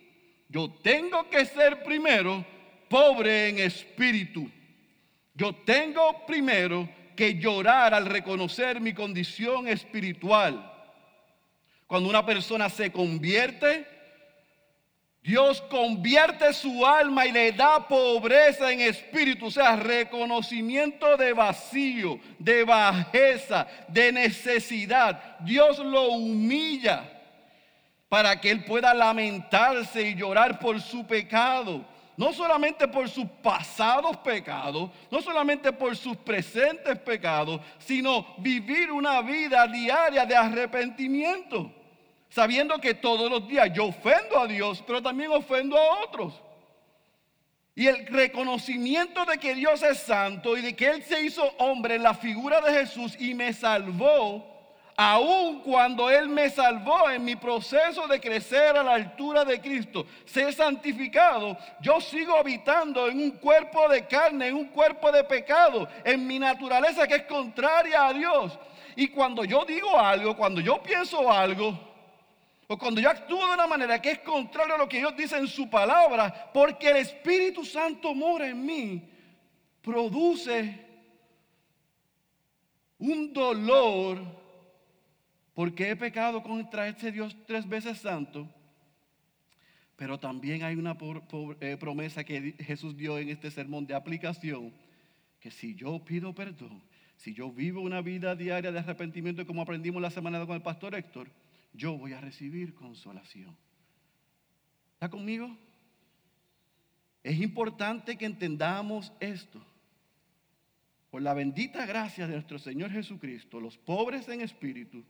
yo 0.49 0.71
tengo 0.83 1.29
que 1.29 1.45
ser 1.45 1.83
primero 1.83 2.43
pobre 2.89 3.51
en 3.51 3.59
espíritu. 3.59 4.51
Yo 5.35 5.55
tengo 5.57 6.25
primero 6.27 6.89
que 7.15 7.35
llorar 7.35 7.93
al 7.93 8.07
reconocer 8.07 8.81
mi 8.81 8.95
condición 8.95 9.69
espiritual. 9.69 10.73
Cuando 11.87 12.09
una 12.09 12.25
persona 12.25 12.71
se 12.71 12.91
convierte, 12.91 13.87
Dios 15.25 15.63
convierte 15.71 16.53
su 16.53 16.85
alma 16.85 17.25
y 17.25 17.33
le 17.33 17.51
da 17.53 17.89
pobreza 17.89 18.71
en 18.71 18.83
espíritu, 18.83 19.47
o 19.47 19.51
sea, 19.51 19.75
reconocimiento 19.75 21.17
de 21.17 21.33
vacío, 21.33 22.21
de 22.39 22.63
bajeza, 22.63 23.67
de 23.89 24.13
necesidad. 24.13 25.39
Dios 25.41 25.79
lo 25.79 26.11
humilla 26.11 27.11
para 28.11 28.39
que 28.39 28.51
él 28.51 28.67
pueda 28.67 28.93
lamentarse 28.93 30.03
y 30.03 30.15
llorar 30.15 30.59
por 30.59 30.79
su 30.79 31.07
pecado 31.07 31.83
no 32.17 32.33
solamente 32.33 32.87
por 32.87 33.09
sus 33.09 33.27
pasados 33.43 34.17
pecados, 34.19 34.91
no 35.11 35.21
solamente 35.21 35.73
por 35.73 35.97
sus 35.97 36.17
presentes 36.17 36.99
pecados, 37.01 37.61
sino 37.79 38.27
vivir 38.39 38.93
una 38.93 39.21
vida 39.21 39.67
diaria 39.67 40.25
de 40.25 40.37
arrepentimiento, 40.37 41.73
sabiendo 42.35 42.81
que 42.81 42.95
todos 42.95 43.31
los 43.31 43.47
días 43.47 43.71
yo 43.73 43.87
ofendo 43.87 44.41
a 44.41 44.49
Dios, 44.49 44.83
pero 44.85 45.01
también 45.01 45.31
ofendo 45.31 45.79
a 45.79 46.01
otros. 46.01 46.35
Y 47.77 47.87
el 47.87 48.09
reconocimiento 48.09 49.25
de 49.25 49.39
que 49.39 49.55
Dios 49.55 49.85
es 49.85 49.99
santo 49.99 50.57
y 50.57 50.61
de 50.61 50.75
que 50.75 50.89
Él 50.89 51.05
se 51.05 51.23
hizo 51.23 51.45
hombre 51.59 51.95
en 51.95 52.03
la 52.03 52.13
figura 52.13 52.61
de 52.61 52.73
Jesús 52.73 53.17
y 53.21 53.35
me 53.35 53.53
salvó, 53.53 54.45
aun 54.97 55.61
cuando 55.61 56.11
Él 56.11 56.29
me 56.29 56.51
salvó 56.51 57.09
en 57.09 57.25
mi 57.25 57.37
proceso 57.37 58.09
de 58.09 58.21
crecer 58.21 58.77
a 58.77 58.83
la 58.83 58.95
altura 58.95 59.45
de 59.45 59.61
Cristo, 59.61 60.05
ser 60.25 60.53
santificado, 60.53 61.57
yo 61.81 62.01
sigo 62.01 62.37
habitando 62.37 63.07
en 63.07 63.21
un 63.21 63.31
cuerpo 63.31 63.89
de 63.89 64.09
carne, 64.09 64.49
en 64.49 64.57
un 64.57 64.67
cuerpo 64.67 65.13
de 65.13 65.23
pecado, 65.23 65.87
en 66.03 66.27
mi 66.27 66.41
naturaleza 66.41 67.07
que 67.07 67.15
es 67.15 67.25
contraria 67.27 68.09
a 68.09 68.13
Dios. 68.13 68.59
Y 68.97 69.07
cuando 69.07 69.45
yo 69.45 69.65
digo 69.65 69.97
algo, 70.01 70.37
cuando 70.37 70.61
yo 70.61 70.83
pienso 70.83 71.31
algo, 71.31 71.94
o 72.67 72.79
cuando 72.79 73.01
yo 73.01 73.11
actúo 73.11 73.47
de 73.47 73.55
una 73.55 73.67
manera 73.67 74.01
que 74.01 74.13
es 74.13 74.19
contraria 74.21 74.75
a 74.75 74.79
lo 74.79 74.89
que 74.89 74.99
Dios 74.99 75.17
dice 75.17 75.37
en 75.37 75.47
su 75.47 75.69
palabra, 75.69 76.51
porque 76.53 76.91
el 76.91 76.97
Espíritu 76.99 77.65
Santo 77.65 78.15
mora 78.15 78.49
en 78.49 78.65
mí, 78.65 79.11
produce 79.83 80.81
un 82.99 83.33
dolor 83.33 84.19
porque 85.53 85.91
he 85.91 85.97
pecado 85.97 86.43
contra 86.43 86.89
este 86.89 87.13
Dios 87.13 87.37
tres 87.47 87.69
veces 87.69 87.99
santo. 87.99 88.49
Pero 89.97 90.19
también 90.19 90.65
hay 90.65 90.75
una 90.75 90.97
eh, 91.61 91.77
promesa 91.79 92.25
que 92.25 92.55
Jesús 92.59 92.97
dio 92.97 93.19
en 93.19 93.29
este 93.29 93.51
sermón 93.51 93.87
de 93.87 93.95
aplicación, 93.95 94.73
que 95.39 95.51
si 95.51 95.75
yo 95.75 96.05
pido 96.05 96.35
perdón, 96.35 96.83
si 97.17 97.33
yo 97.33 97.53
vivo 97.53 97.81
una 97.81 98.01
vida 98.01 98.35
diaria 98.35 98.73
de 98.73 98.79
arrepentimiento 98.81 99.47
como 99.47 99.63
aprendimos 99.63 100.03
la 100.03 100.11
semana 100.11 100.45
con 100.45 100.57
el 100.57 100.63
pastor 100.63 100.97
Héctor, 100.97 101.29
yo 101.75 101.99
voy 101.99 102.13
a 102.13 102.21
recibir 102.21 102.75
consolación. 102.75 103.55
¿Está 104.95 105.11
conmigo? 105.11 105.55
Es 107.23 107.41
importante 107.41 108.17
que 108.17 108.27
entendamos 108.27 109.13
esto. 109.21 109.63
Por 111.11 111.23
la 111.23 111.35
bendita 111.35 111.85
gracia 111.87 112.27
de 112.27 112.35
nuestro 112.35 112.59
Señor 112.59 112.91
Jesucristo, 112.91 113.61
los 113.61 113.77
pobres 113.77 114.29
en 114.29 114.41
espíritu, 114.41 115.05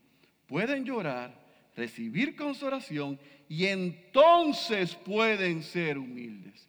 pueden 0.46 0.84
llorar, 0.84 1.38
recibir 1.76 2.36
consolación 2.36 3.18
y 3.48 3.66
entonces 3.66 4.94
pueden 4.94 5.62
ser 5.62 5.98
humildes. 5.98 6.68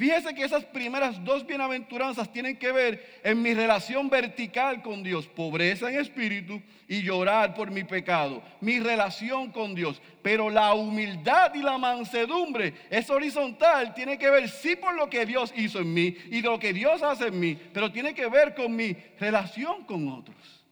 Fíjese 0.00 0.34
que 0.34 0.44
esas 0.44 0.64
primeras 0.64 1.22
dos 1.22 1.46
bienaventuranzas 1.46 2.32
tienen 2.32 2.56
que 2.56 2.72
ver 2.72 3.20
en 3.22 3.42
mi 3.42 3.52
relación 3.52 4.08
vertical 4.08 4.80
con 4.80 5.02
Dios, 5.02 5.26
pobreza 5.26 5.90
en 5.90 6.00
espíritu 6.00 6.58
y 6.88 7.02
llorar 7.02 7.52
por 7.52 7.70
mi 7.70 7.84
pecado, 7.84 8.42
mi 8.62 8.80
relación 8.80 9.52
con 9.52 9.74
Dios. 9.74 10.00
Pero 10.22 10.48
la 10.48 10.72
humildad 10.72 11.54
y 11.54 11.58
la 11.58 11.76
mansedumbre 11.76 12.72
es 12.88 13.10
horizontal, 13.10 13.92
tiene 13.92 14.16
que 14.16 14.30
ver 14.30 14.48
sí 14.48 14.74
por 14.74 14.94
lo 14.94 15.10
que 15.10 15.26
Dios 15.26 15.52
hizo 15.54 15.80
en 15.80 15.92
mí 15.92 16.16
y 16.30 16.40
lo 16.40 16.58
que 16.58 16.72
Dios 16.72 17.02
hace 17.02 17.26
en 17.26 17.38
mí, 17.38 17.58
pero 17.74 17.92
tiene 17.92 18.14
que 18.14 18.26
ver 18.26 18.54
con 18.54 18.74
mi 18.74 18.96
relación 19.18 19.84
con 19.84 20.08
otros. 20.08 20.64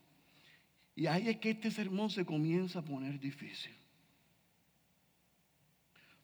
Y 0.96 1.06
ahí 1.06 1.28
es 1.28 1.36
que 1.36 1.50
este 1.50 1.70
sermón 1.70 2.08
se 2.08 2.24
comienza 2.24 2.78
a 2.78 2.82
poner 2.82 3.20
difícil. 3.20 3.77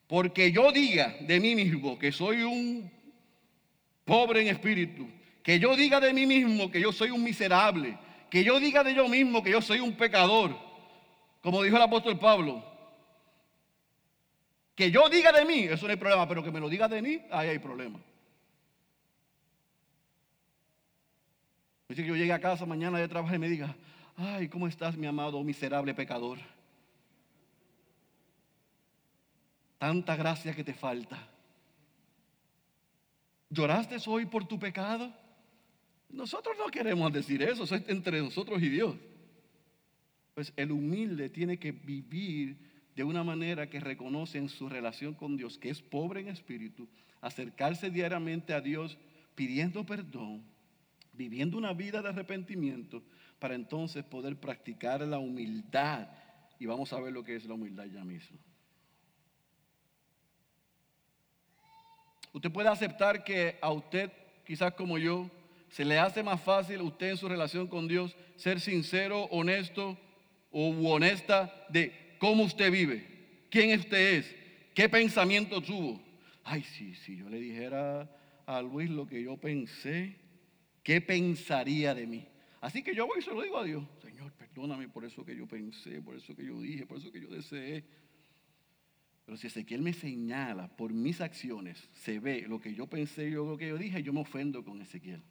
Porque 0.07 0.53
yo 0.53 0.71
diga 0.71 1.15
de 1.21 1.41
mí 1.41 1.55
mismo 1.55 1.99
que 1.99 2.13
soy 2.13 2.43
un 2.43 2.91
pobre 4.05 4.43
en 4.43 4.49
espíritu, 4.49 5.09
que 5.43 5.59
yo 5.59 5.77
diga 5.77 6.01
de 6.01 6.13
mí 6.13 6.27
mismo 6.27 6.71
que 6.71 6.81
yo 6.81 6.93
soy 6.93 7.11
un 7.11 7.23
miserable, 7.23 7.99
que 8.31 8.45
yo 8.45 8.61
diga 8.61 8.85
de 8.85 8.95
yo 8.95 9.09
mismo 9.09 9.43
que 9.43 9.51
yo 9.51 9.63
soy 9.63 9.81
un 9.81 9.97
pecador, 9.97 10.59
como 11.43 11.63
dijo 11.63 11.77
el 11.77 11.83
apóstol 11.83 12.19
Pablo. 12.19 12.65
Que 14.75 14.91
yo 14.91 15.09
diga 15.09 15.31
de 15.31 15.45
mí, 15.45 15.61
eso 15.61 15.87
no 15.87 15.93
hay 15.93 15.97
problema, 15.97 16.27
pero 16.27 16.43
que 16.43 16.51
me 16.51 16.61
lo 16.61 16.69
diga 16.69 16.89
de 16.89 17.01
mí, 17.01 17.23
ahí 17.31 17.49
hay 17.49 17.59
problema. 17.59 18.01
Dice 21.89 22.03
que 22.03 22.09
yo 22.09 22.17
llegue 22.17 22.33
a 22.33 22.41
casa 22.41 22.67
mañana 22.67 22.99
de 22.99 23.07
trabajo 23.07 23.35
y 23.35 23.39
me 23.39 23.49
diga, 23.49 23.77
ay, 24.17 24.49
¿cómo 24.49 24.67
estás 24.67 24.97
mi 24.97 25.07
amado 25.07 25.43
miserable 25.45 25.95
pecador? 25.95 26.39
Tanta 29.85 30.17
gracia 30.17 30.55
que 30.55 30.65
te 30.65 30.73
falta. 30.73 31.29
¿Lloraste 33.51 33.99
hoy 34.07 34.25
por 34.25 34.49
tu 34.49 34.59
pecado? 34.59 35.13
Nosotros 36.09 36.57
no 36.57 36.69
queremos 36.69 37.13
decir 37.13 37.43
eso, 37.43 37.65
eso 37.65 37.75
es 37.75 37.87
entre 37.89 38.23
nosotros 38.23 38.63
y 38.63 38.71
Dios. 38.71 38.97
Pues 40.33 40.55
el 40.57 40.73
humilde 40.73 41.29
tiene 41.29 41.59
que 41.59 41.73
vivir 41.73 42.57
de 42.97 43.05
una 43.05 43.23
manera 43.23 43.69
que 43.69 43.79
reconoce 43.79 44.39
en 44.39 44.49
su 44.49 44.71
relación 44.71 45.13
con 45.13 45.37
Dios, 45.37 45.59
que 45.59 45.69
es 45.69 45.83
pobre 45.83 46.23
en 46.23 46.29
espíritu, 46.29 46.89
acercarse 47.21 47.91
diariamente 47.91 48.55
a 48.55 48.63
Dios 48.63 48.97
pidiendo 49.35 49.85
perdón, 49.85 50.45
viviendo 51.13 51.59
una 51.59 51.75
vida 51.75 52.01
de 52.01 52.09
arrepentimiento, 52.09 53.03
para 53.39 53.55
entonces 53.55 54.03
poder 54.03 54.37
practicar 54.37 55.03
la 55.03 55.19
humildad. 55.19 56.09
Y 56.59 56.65
vamos 56.65 56.91
a 56.95 57.01
ver 57.01 57.13
lo 57.13 57.23
que 57.23 57.37
es 57.37 57.45
la 57.45 57.53
humildad 57.53 57.85
ya 57.85 58.03
mismo. 58.03 58.39
Usted 62.35 62.51
puede 62.51 62.69
aceptar 62.69 63.25
que 63.25 63.57
a 63.63 63.71
usted, 63.71 64.11
quizás 64.45 64.75
como 64.75 64.99
yo, 64.99 65.31
se 65.71 65.85
le 65.85 65.99
hace 65.99 66.23
más 66.23 66.41
fácil 66.43 66.81
a 66.81 66.83
usted 66.83 67.11
en 67.11 67.17
su 67.17 67.29
relación 67.29 67.69
con 67.69 67.89
Dios 67.89 68.17
ser 68.37 68.61
sincero, 68.61 69.25
honesto 69.31 69.97
o 70.51 70.71
honesta 70.91 71.67
de 71.69 72.17
cómo 72.19 72.45
usted 72.45 72.71
vive 72.71 73.15
¿Quién 73.51 73.79
usted 73.79 74.17
es? 74.17 74.37
¿Qué 74.75 74.89
pensamiento 74.89 75.61
tuvo? 75.61 76.03
Ay, 76.43 76.65
sí, 76.65 76.93
si 76.97 77.17
yo 77.17 77.29
le 77.29 77.39
dijera 77.39 78.11
a 78.47 78.61
Luis 78.61 78.91
lo 78.91 79.07
que 79.07 79.23
yo 79.23 79.37
pensé, 79.37 80.17
¿qué 80.83 81.01
pensaría 81.01 81.95
de 81.95 82.05
mí? 82.05 82.27
Así 82.61 82.83
que 82.83 82.97
yo 82.97 83.07
voy 83.07 83.21
y 83.21 83.23
se 83.23 83.31
lo 83.31 83.43
digo 83.43 83.59
a 83.59 83.65
Dios. 83.65 83.85
Señor, 84.03 84.33
perdóname 84.33 84.89
por 84.89 85.05
eso 85.05 85.25
que 85.25 85.37
yo 85.37 85.47
pensé, 85.47 86.03
por 86.03 86.17
eso 86.17 86.35
que 86.35 86.45
yo 86.45 86.61
dije, 86.61 86.85
por 86.85 86.99
eso 86.99 87.13
que 87.13 87.21
yo 87.21 87.29
deseé. 87.29 87.85
Pero 89.25 89.39
si 89.39 89.47
Ezequiel 89.47 89.81
me 89.81 89.93
señala 89.93 90.69
por 90.69 90.93
mis 90.93 91.21
acciones, 91.21 91.89
se 91.93 92.19
ve 92.19 92.45
lo 92.47 92.61
que 92.61 92.75
yo 92.75 92.87
pensé, 92.87 93.31
yo 93.31 93.47
lo 93.47 93.57
que 93.57 93.69
yo 93.69 93.79
dije, 93.79 94.03
yo 94.03 94.13
me 94.13 94.21
ofendo 94.21 94.65
con 94.65 94.81
Ezequiel. 94.83 95.23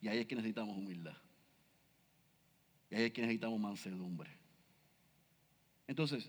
Y 0.00 0.08
ahí 0.08 0.18
es 0.18 0.26
que 0.26 0.34
necesitamos 0.34 0.76
humildad. 0.76 1.16
Y 2.90 2.96
ahí 2.96 3.04
es 3.04 3.12
que 3.12 3.22
necesitamos 3.22 3.60
mansedumbre. 3.60 4.30
Entonces, 5.86 6.28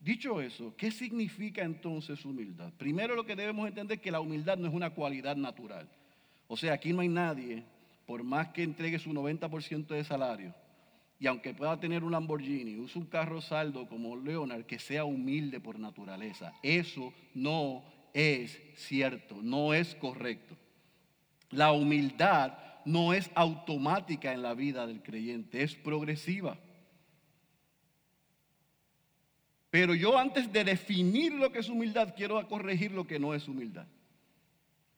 dicho 0.00 0.40
eso, 0.40 0.74
¿qué 0.76 0.90
significa 0.90 1.62
entonces 1.62 2.24
humildad? 2.24 2.72
Primero 2.74 3.14
lo 3.14 3.26
que 3.26 3.36
debemos 3.36 3.68
entender 3.68 3.98
es 3.98 4.02
que 4.02 4.10
la 4.10 4.20
humildad 4.20 4.56
no 4.56 4.68
es 4.68 4.74
una 4.74 4.90
cualidad 4.90 5.36
natural. 5.36 5.88
O 6.46 6.56
sea, 6.56 6.72
aquí 6.72 6.92
no 6.92 7.00
hay 7.00 7.08
nadie, 7.08 7.64
por 8.06 8.22
más 8.22 8.48
que 8.48 8.62
entregue 8.62 8.98
su 8.98 9.12
90% 9.12 9.88
de 9.88 10.04
salario, 10.04 10.54
y 11.18 11.26
aunque 11.26 11.54
pueda 11.54 11.78
tener 11.78 12.04
un 12.04 12.12
Lamborghini, 12.12 12.76
use 12.76 12.98
un 12.98 13.06
carro 13.06 13.40
saldo 13.40 13.88
como 13.88 14.16
Leonard, 14.16 14.64
que 14.64 14.78
sea 14.78 15.04
humilde 15.04 15.60
por 15.60 15.78
naturaleza. 15.78 16.52
Eso 16.62 17.12
no 17.34 17.84
es 18.12 18.60
cierto, 18.76 19.36
no 19.40 19.72
es 19.74 19.94
correcto. 19.94 20.56
La 21.50 21.72
humildad 21.72 22.58
no 22.84 23.14
es 23.14 23.30
automática 23.34 24.32
en 24.32 24.42
la 24.42 24.54
vida 24.54 24.86
del 24.86 25.02
creyente, 25.02 25.62
es 25.62 25.74
progresiva. 25.74 26.58
Pero 29.70 29.94
yo 29.94 30.18
antes 30.18 30.52
de 30.52 30.62
definir 30.62 31.32
lo 31.32 31.50
que 31.50 31.58
es 31.58 31.68
humildad, 31.68 32.14
quiero 32.16 32.46
corregir 32.48 32.92
lo 32.92 33.06
que 33.06 33.18
no 33.18 33.34
es 33.34 33.48
humildad. 33.48 33.86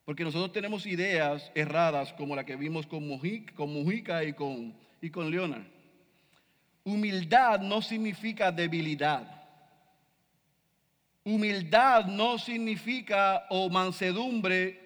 Porque 0.05 0.23
nosotros 0.23 0.53
tenemos 0.53 0.87
ideas 0.87 1.51
erradas 1.55 2.13
como 2.13 2.37
la 2.37 2.45
que 2.45 2.57
vimos 2.57 2.87
con 2.87 3.07
Mujica, 3.07 4.25
y, 4.25 4.33
con, 4.35 4.75
y 5.01 5.11
con 5.11 5.31
Leonard. 5.31 5.75
Humildad 6.87 7.62
no 7.62 7.83
significa 7.83 8.52
debilidad. 8.52 9.26
Humildad 11.25 12.07
no 12.07 12.38
significa 12.38 13.45
o 13.50 13.69
mansedumbre 13.69 14.78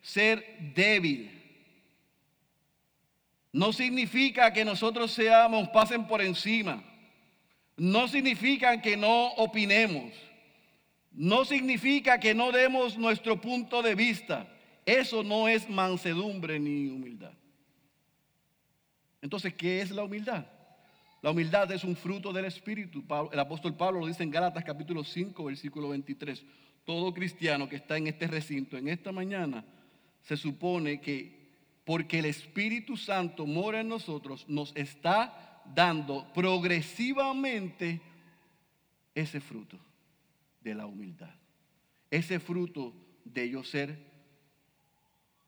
ser 0.00 0.72
débil. 0.72 1.28
No 3.52 3.72
significa 3.72 4.52
que 4.52 4.64
nosotros 4.64 5.10
seamos, 5.10 5.68
pasen 5.70 6.06
por 6.06 6.22
encima. 6.22 6.80
No 7.76 8.06
significa 8.06 8.80
que 8.80 8.96
no 8.96 9.32
opinemos. 9.32 10.12
No 11.10 11.44
significa 11.44 12.20
que 12.20 12.34
no 12.34 12.52
demos 12.52 12.96
nuestro 12.96 13.40
punto 13.40 13.82
de 13.82 13.96
vista. 13.96 14.46
Eso 14.86 15.24
no 15.24 15.48
es 15.48 15.68
mansedumbre 15.68 16.60
ni 16.60 16.86
humildad. 16.86 17.32
Entonces, 19.20 19.52
¿qué 19.54 19.80
es 19.80 19.90
la 19.90 20.04
humildad? 20.04 20.46
La 21.20 21.30
humildad 21.32 21.70
es 21.72 21.82
un 21.82 21.96
fruto 21.96 22.32
del 22.32 22.44
Espíritu. 22.44 23.04
El 23.32 23.38
apóstol 23.40 23.76
Pablo 23.76 24.00
lo 24.00 24.06
dice 24.06 24.22
en 24.22 24.30
Gálatas 24.30 24.64
capítulo 24.64 25.02
5, 25.02 25.44
versículo 25.44 25.88
23. 25.88 26.44
Todo 26.84 27.12
cristiano 27.12 27.68
que 27.68 27.76
está 27.76 27.96
en 27.96 28.06
este 28.06 28.26
recinto 28.28 28.76
en 28.76 28.88
esta 28.88 29.10
mañana 29.10 29.64
se 30.22 30.36
supone 30.36 31.00
que 31.00 31.38
porque 31.84 32.18
el 32.18 32.26
Espíritu 32.26 32.96
Santo 32.96 33.46
mora 33.46 33.80
en 33.80 33.88
nosotros, 33.88 34.44
nos 34.46 34.76
está 34.76 35.62
dando 35.74 36.30
progresivamente 36.34 38.02
ese 39.14 39.40
fruto 39.40 39.78
de 40.60 40.74
la 40.74 40.84
humildad. 40.84 41.34
Ese 42.10 42.40
fruto 42.40 42.94
de 43.24 43.48
yo 43.48 43.64
ser 43.64 43.98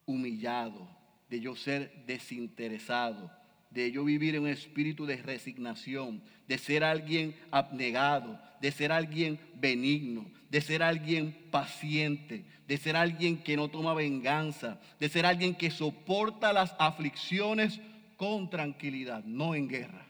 humillado, 0.07 0.89
de 1.29 1.41
yo 1.41 1.55
ser 1.55 2.05
desinteresado, 2.07 3.31
de 3.71 3.93
yo 3.93 4.05
vivir 4.05 4.35
en 4.35 4.43
un 4.43 4.49
espíritu 4.49 5.07
de 5.07 5.17
resignación, 5.17 6.23
de 6.49 6.59
ser 6.59 6.83
alguien 6.83 7.37
abnegado, 7.53 8.41
de 8.61 8.73
ser 8.73 8.91
alguien 8.91 9.39
benigno, 9.55 10.29
de 10.49 10.61
ser 10.61 10.83
alguien 10.83 11.33
paciente, 11.53 12.45
de 12.67 12.77
ser 12.77 12.97
alguien 12.97 13.41
que 13.43 13.57
no 13.57 13.69
toma 13.69 13.95
venganza, 13.95 14.81
de 14.99 15.09
ser 15.09 15.25
alguien 15.25 15.55
que 15.55 15.71
soporta 15.71 16.53
las 16.53 16.75
aflicciones 16.79 17.81
con 18.17 18.51
tranquilidad, 18.51 19.23
no 19.25 19.55
en 19.55 19.69
guerra. 19.69 20.07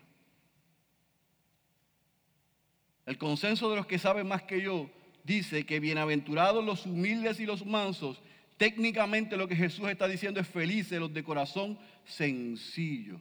El 3.05 3.19
consenso 3.19 3.69
de 3.69 3.77
los 3.77 3.87
que 3.87 3.99
saben 3.99 4.27
más 4.27 4.43
que 4.43 4.63
yo 4.63 4.91
dice 5.23 5.67
que 5.67 5.81
bienaventurados 5.81 6.65
los 6.65 6.87
humildes 6.87 7.41
y 7.41 7.45
los 7.45 7.67
mansos, 7.67 8.23
técnicamente 8.57 9.37
lo 9.37 9.49
que 9.49 9.57
Jesús 9.57 9.89
está 9.91 10.09
diciendo 10.09 10.41
es 10.41 10.49
felices 10.49 10.99
los 10.99 11.13
de 11.13 11.23
corazón 11.23 11.79
sencillo 12.05 13.21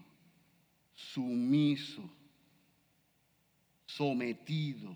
sumiso, 1.00 2.10
sometido. 3.86 4.96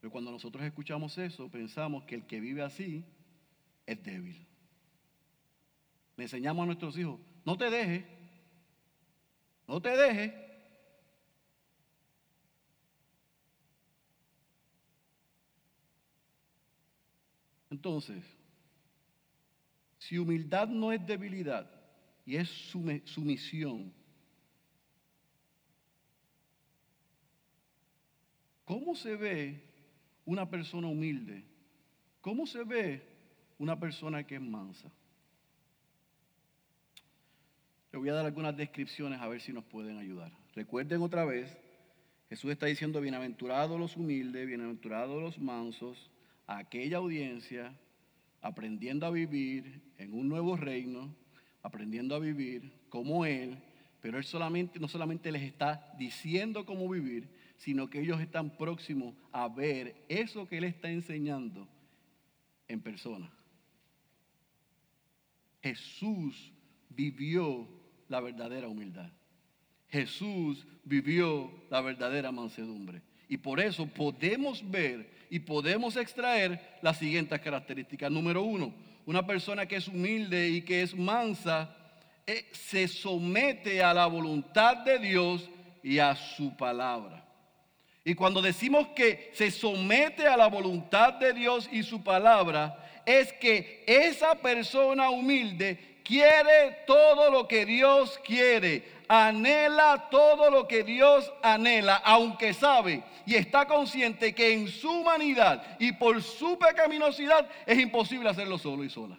Pero 0.00 0.12
cuando 0.12 0.30
nosotros 0.30 0.62
escuchamos 0.64 1.18
eso, 1.18 1.50
pensamos 1.50 2.04
que 2.04 2.14
el 2.14 2.26
que 2.26 2.40
vive 2.40 2.62
así 2.62 3.04
es 3.84 4.02
débil. 4.02 4.46
Le 6.16 6.24
enseñamos 6.24 6.62
a 6.62 6.66
nuestros 6.66 6.96
hijos, 6.96 7.20
no 7.44 7.58
te 7.58 7.70
dejes, 7.70 8.04
no 9.66 9.82
te 9.82 9.90
dejes. 9.96 10.32
Entonces, 17.70 18.37
si 20.08 20.16
humildad 20.16 20.68
no 20.68 20.90
es 20.90 21.06
debilidad 21.06 21.70
y 22.24 22.36
es 22.36 22.48
sumisión, 23.04 23.92
¿cómo 28.64 28.94
se 28.94 29.16
ve 29.16 29.60
una 30.24 30.48
persona 30.48 30.86
humilde? 30.88 31.44
¿Cómo 32.22 32.46
se 32.46 32.64
ve 32.64 33.02
una 33.58 33.78
persona 33.78 34.26
que 34.26 34.36
es 34.36 34.40
mansa? 34.40 34.90
Le 37.92 37.98
voy 37.98 38.08
a 38.08 38.14
dar 38.14 38.24
algunas 38.24 38.56
descripciones 38.56 39.20
a 39.20 39.28
ver 39.28 39.42
si 39.42 39.52
nos 39.52 39.64
pueden 39.64 39.98
ayudar. 39.98 40.32
Recuerden 40.54 41.02
otra 41.02 41.26
vez, 41.26 41.54
Jesús 42.30 42.50
está 42.50 42.64
diciendo, 42.64 43.02
bienaventurados 43.02 43.78
los 43.78 43.94
humildes, 43.94 44.46
bienaventurados 44.46 45.20
los 45.20 45.38
mansos, 45.38 46.10
a 46.46 46.56
aquella 46.56 46.96
audiencia 46.96 47.78
aprendiendo 48.40 49.06
a 49.06 49.10
vivir 49.10 49.80
en 49.98 50.14
un 50.14 50.28
nuevo 50.28 50.56
reino, 50.56 51.14
aprendiendo 51.62 52.14
a 52.14 52.18
vivir 52.18 52.72
como 52.88 53.24
Él, 53.24 53.58
pero 54.00 54.18
Él 54.18 54.24
no 54.80 54.88
solamente 54.88 55.32
les 55.32 55.42
está 55.42 55.94
diciendo 55.98 56.64
cómo 56.64 56.88
vivir, 56.88 57.28
sino 57.56 57.90
que 57.90 58.00
ellos 58.00 58.20
están 58.20 58.56
próximos 58.56 59.14
a 59.32 59.48
ver 59.48 60.04
eso 60.08 60.48
que 60.48 60.58
Él 60.58 60.64
está 60.64 60.90
enseñando 60.90 61.68
en 62.68 62.80
persona. 62.80 63.30
Jesús 65.62 66.52
vivió 66.90 67.68
la 68.08 68.20
verdadera 68.20 68.68
humildad. 68.68 69.10
Jesús 69.88 70.66
vivió 70.84 71.50
la 71.70 71.80
verdadera 71.80 72.30
mansedumbre. 72.30 73.02
Y 73.28 73.38
por 73.38 73.60
eso 73.60 73.86
podemos 73.86 74.68
ver 74.70 75.17
y 75.30 75.40
podemos 75.40 75.96
extraer 75.96 76.78
las 76.82 76.98
siguientes 76.98 77.40
características. 77.40 78.10
Número 78.10 78.42
uno, 78.42 78.72
una 79.06 79.26
persona 79.26 79.66
que 79.66 79.76
es 79.76 79.88
humilde 79.88 80.48
y 80.48 80.62
que 80.62 80.82
es 80.82 80.94
mansa 80.94 81.74
eh, 82.26 82.46
se 82.52 82.86
somete 82.86 83.82
a 83.82 83.94
la 83.94 84.06
voluntad 84.06 84.76
de 84.78 84.98
Dios 84.98 85.48
y 85.82 85.98
a 85.98 86.14
su 86.14 86.54
palabra. 86.56 87.24
Y 88.04 88.14
cuando 88.14 88.42
decimos 88.42 88.88
que 88.88 89.30
se 89.34 89.50
somete 89.50 90.26
a 90.26 90.36
la 90.36 90.46
voluntad 90.46 91.14
de 91.14 91.32
Dios 91.32 91.68
y 91.72 91.82
su 91.82 92.02
palabra, 92.02 93.02
es 93.04 93.32
que 93.32 93.84
esa 93.86 94.34
persona 94.34 95.08
humilde 95.08 96.00
quiere 96.04 96.84
todo 96.86 97.30
lo 97.30 97.48
que 97.48 97.64
Dios 97.64 98.18
quiere, 98.24 98.82
anhela 99.08 100.08
todo 100.10 100.50
lo 100.50 100.68
que 100.68 100.84
Dios 100.84 101.32
anhela, 101.42 101.96
aunque 101.96 102.52
sabe 102.52 103.02
y 103.26 103.34
está 103.34 103.66
consciente 103.66 104.34
que 104.34 104.52
en 104.52 104.68
su 104.68 104.90
humanidad 104.90 105.76
y 105.78 105.92
por 105.92 106.22
su 106.22 106.58
pecaminosidad 106.58 107.48
es 107.66 107.78
imposible 107.78 108.28
hacerlo 108.28 108.58
solo 108.58 108.84
y 108.84 108.90
sola. 108.90 109.18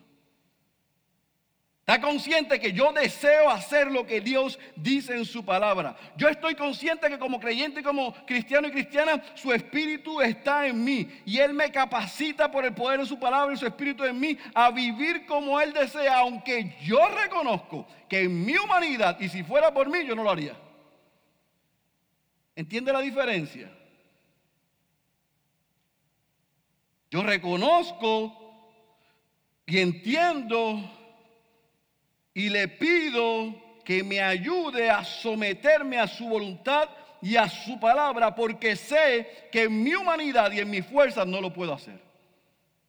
Está 1.89 2.01
consciente 2.01 2.59
que 2.59 2.71
yo 2.71 2.93
deseo 2.93 3.49
hacer 3.49 3.89
lo 3.89 4.05
que 4.05 4.21
Dios 4.21 4.59
dice 4.75 5.15
en 5.15 5.25
su 5.25 5.43
palabra. 5.43 5.97
Yo 6.17 6.29
estoy 6.29 6.53
consciente 6.53 7.09
que 7.09 7.17
como 7.17 7.39
creyente, 7.39 7.81
como 7.81 8.13
cristiano 8.27 8.67
y 8.67 8.71
cristiana, 8.71 9.23
su 9.33 9.51
espíritu 9.51 10.21
está 10.21 10.67
en 10.67 10.83
mí. 10.83 11.09
Y 11.25 11.39
Él 11.39 11.51
me 11.51 11.71
capacita 11.71 12.51
por 12.51 12.63
el 12.63 12.75
poder 12.75 12.99
de 12.99 13.07
su 13.07 13.17
palabra 13.17 13.55
y 13.55 13.57
su 13.57 13.65
espíritu 13.65 14.03
en 14.03 14.19
mí 14.19 14.37
a 14.53 14.69
vivir 14.69 15.25
como 15.25 15.59
Él 15.59 15.73
desea, 15.73 16.19
aunque 16.19 16.77
yo 16.83 16.99
reconozco 17.09 17.87
que 18.07 18.21
en 18.21 18.45
mi 18.45 18.55
humanidad, 18.55 19.19
y 19.19 19.27
si 19.27 19.41
fuera 19.41 19.73
por 19.73 19.89
mí, 19.89 20.05
yo 20.05 20.13
no 20.13 20.21
lo 20.21 20.29
haría. 20.29 20.55
¿Entiende 22.55 22.93
la 22.93 23.01
diferencia? 23.01 23.67
Yo 27.09 27.23
reconozco 27.23 28.31
y 29.65 29.79
entiendo 29.79 30.98
y 32.39 32.47
le 32.47 32.69
pido 32.69 33.53
que 33.83 34.01
me 34.01 34.21
ayude 34.21 34.89
a 34.89 35.03
someterme 35.03 35.97
a 35.97 36.07
su 36.07 36.25
voluntad 36.25 36.87
y 37.21 37.35
a 37.35 37.49
su 37.49 37.77
palabra, 37.81 38.33
porque 38.33 38.77
sé 38.77 39.49
que 39.51 39.63
en 39.63 39.83
mi 39.83 39.93
humanidad 39.93 40.49
y 40.53 40.59
en 40.59 40.69
mis 40.69 40.85
fuerzas 40.85 41.27
no 41.27 41.41
lo 41.41 41.51
puedo 41.51 41.73
hacer. 41.73 41.99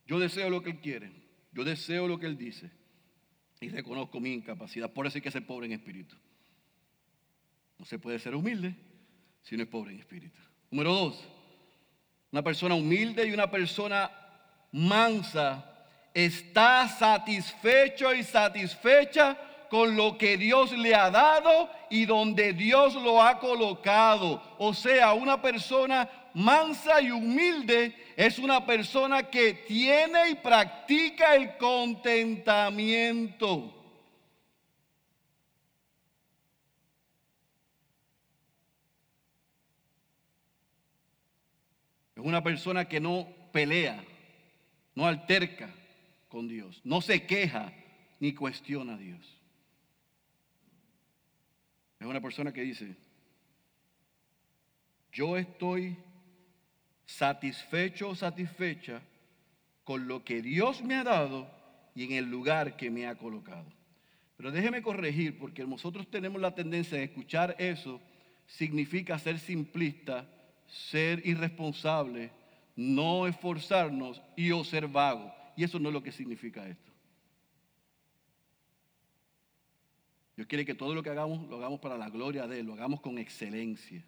Yo 0.07 0.21
deseo 0.21 0.51
lo 0.51 0.63
que 0.63 0.71
Él 0.71 0.79
quiere, 0.79 1.11
yo 1.53 1.65
deseo 1.65 2.07
lo 2.07 2.21
que 2.21 2.27
Él 2.27 2.39
dice 2.39 2.71
y 3.61 3.71
reconozco 3.71 4.21
mi 4.21 4.33
incapacidad. 4.33 4.93
Por 4.93 5.09
eso 5.09 5.19
hay 5.19 5.23
que 5.23 5.33
ser 5.33 5.45
pobre 5.45 5.67
en 5.67 5.73
espíritu. 5.73 6.15
No 7.77 7.85
se 7.87 7.99
puede 7.99 8.21
ser 8.21 8.37
humilde 8.37 8.77
si 9.43 9.57
no 9.57 9.65
es 9.65 9.69
pobre 9.69 9.95
en 9.95 9.99
espíritu. 9.99 10.39
Número 10.71 10.93
dos, 10.95 11.25
una 12.31 12.43
persona 12.45 12.77
humilde 12.77 13.27
y 13.27 13.33
una 13.33 13.51
persona 13.51 14.13
mansa 14.71 15.70
está 16.15 16.89
satisfecho 16.89 18.15
y 18.15 18.23
satisfecha 18.23 19.37
con 19.71 19.97
lo 19.97 20.19
que 20.19 20.37
Dios 20.37 20.73
le 20.73 20.95
ha 20.95 21.11
dado 21.11 21.71
y 21.89 22.05
donde 22.05 22.53
Dios 22.53 22.95
lo 22.95 23.23
ha 23.23 23.39
colocado. 23.39 24.43
O 24.59 24.75
sea, 24.75 25.13
una 25.13 25.41
persona 25.41 26.11
mansa 26.35 27.01
y 27.01 27.13
humilde 27.13 27.95
es 28.17 28.41
una 28.41 28.67
persona 28.67 29.23
que 29.23 29.55
tiene 29.55 30.31
y 30.31 30.35
practica 30.35 31.37
el 31.37 31.57
contentamiento. 31.57 33.77
Es 42.17 42.25
una 42.25 42.43
persona 42.43 42.87
que 42.87 42.99
no 43.01 43.29
pelea, 43.53 44.03
no 44.95 45.07
alterca, 45.07 45.71
con 46.31 46.49
Dios. 46.49 46.81
No 46.85 47.03
se 47.03 47.27
queja 47.27 47.75
ni 48.21 48.33
cuestiona 48.33 48.95
a 48.95 48.97
Dios. 48.97 49.21
Es 51.99 52.07
una 52.07 52.23
persona 52.23 52.53
que 52.53 52.63
dice, 52.63 52.97
yo 55.13 55.37
estoy 55.37 55.99
satisfecho 57.05 58.11
o 58.11 58.15
satisfecha 58.15 59.03
con 59.85 60.09
lo 60.09 60.25
que 60.25 60.41
Dios 60.41 60.83
me 60.83 60.95
ha 60.95 61.05
dado 61.05 61.51
y 61.95 62.05
en 62.05 62.13
el 62.13 62.31
lugar 62.31 62.77
que 62.77 62.91
me 62.91 63.07
ha 63.07 63.17
colocado. 63.17 63.67
Pero 64.37 64.53
déjeme 64.53 64.81
corregir, 64.81 65.39
porque 65.39 65.67
nosotros 65.67 66.09
tenemos 66.11 66.41
la 66.41 66.55
tendencia 66.55 66.97
de 66.97 67.05
escuchar 67.05 67.57
eso, 67.59 68.01
significa 68.47 69.19
ser 69.19 69.39
simplista, 69.39 70.27
ser 70.67 71.27
irresponsable, 71.27 72.31
no 72.77 73.27
esforzarnos 73.27 74.23
y 74.37 74.53
o 74.53 74.65
ser 74.65 74.89
vago. 74.89 75.40
Y 75.57 75.65
eso 75.65 75.79
no 75.79 75.89
es 75.89 75.93
lo 75.93 76.03
que 76.03 76.13
significa 76.13 76.67
esto. 76.67 76.91
Dios 80.37 80.49
quiere 80.49 80.65
que 80.65 80.75
todo 80.75 80.95
lo 80.95 81.03
que 81.03 81.11
hagamos 81.11 81.47
lo 81.49 81.57
hagamos 81.57 81.81
para 81.81 81.99
la 81.99 82.09
gloria 82.09 82.47
de 82.47 82.61
Él, 82.61 82.67
lo 82.67 82.73
hagamos 82.73 83.01
con 83.01 83.19
excelencia. 83.19 84.03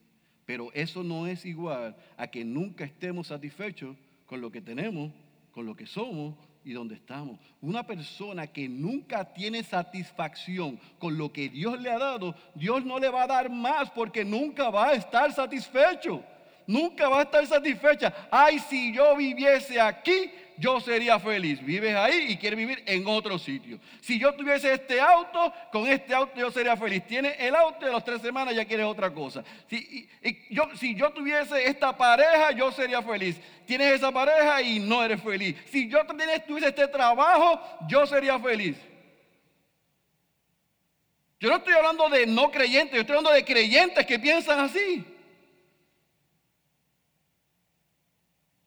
Pero 0.46 0.72
eso 0.72 1.02
no 1.02 1.26
es 1.26 1.44
igual 1.44 1.96
a 2.16 2.26
que 2.26 2.44
nunca 2.44 2.84
estemos 2.84 3.28
satisfechos 3.28 3.96
con 4.26 4.40
lo 4.40 4.50
que 4.50 4.60
tenemos, 4.60 5.12
con 5.52 5.66
lo 5.66 5.76
que 5.76 5.86
somos 5.86 6.34
y 6.64 6.72
donde 6.72 6.94
estamos. 6.94 7.38
Una 7.60 7.86
persona 7.86 8.46
que 8.46 8.68
nunca 8.68 9.32
tiene 9.32 9.62
satisfacción 9.62 10.78
con 10.98 11.18
lo 11.18 11.32
que 11.32 11.48
Dios 11.48 11.80
le 11.80 11.90
ha 11.90 11.98
dado, 11.98 12.34
Dios 12.54 12.84
no 12.84 12.98
le 12.98 13.08
va 13.08 13.24
a 13.24 13.26
dar 13.26 13.50
más 13.50 13.90
porque 13.90 14.24
nunca 14.24 14.70
va 14.70 14.88
a 14.88 14.94
estar 14.94 15.32
satisfecho. 15.32 16.24
Nunca 16.66 17.08
va 17.08 17.20
a 17.20 17.22
estar 17.22 17.46
satisfecha. 17.46 18.28
Ay, 18.30 18.58
si 18.58 18.94
yo 18.94 19.16
viviese 19.16 19.80
aquí, 19.80 20.30
yo 20.58 20.80
sería 20.80 21.18
feliz. 21.18 21.64
Vives 21.64 21.94
ahí 21.94 22.26
y 22.28 22.36
quieres 22.36 22.58
vivir 22.58 22.82
en 22.86 23.06
otro 23.06 23.38
sitio. 23.38 23.78
Si 24.00 24.18
yo 24.18 24.34
tuviese 24.34 24.72
este 24.72 25.00
auto, 25.00 25.52
con 25.70 25.86
este 25.86 26.14
auto 26.14 26.32
yo 26.36 26.50
sería 26.50 26.76
feliz. 26.76 27.06
Tienes 27.06 27.34
el 27.38 27.54
auto 27.54 27.86
y 27.86 27.88
a 27.88 27.92
las 27.92 28.04
tres 28.04 28.22
semanas 28.22 28.54
ya 28.54 28.64
quieres 28.64 28.86
otra 28.86 29.12
cosa. 29.12 29.44
Si, 29.68 30.08
yo, 30.50 30.64
si 30.76 30.94
yo 30.94 31.10
tuviese 31.10 31.66
esta 31.66 31.96
pareja, 31.96 32.52
yo 32.52 32.70
sería 32.72 33.02
feliz. 33.02 33.40
Tienes 33.66 33.94
esa 33.94 34.12
pareja 34.12 34.62
y 34.62 34.78
no 34.78 35.02
eres 35.02 35.22
feliz. 35.22 35.56
Si 35.70 35.88
yo 35.88 36.04
tuviese 36.06 36.68
este 36.68 36.88
trabajo, 36.88 37.60
yo 37.88 38.06
sería 38.06 38.38
feliz. 38.38 38.76
Yo 41.40 41.48
no 41.48 41.56
estoy 41.56 41.74
hablando 41.74 42.08
de 42.08 42.24
no 42.24 42.52
creyentes, 42.52 42.94
yo 42.94 43.00
estoy 43.00 43.16
hablando 43.16 43.34
de 43.34 43.44
creyentes 43.44 44.06
que 44.06 44.18
piensan 44.18 44.60
así. 44.60 45.04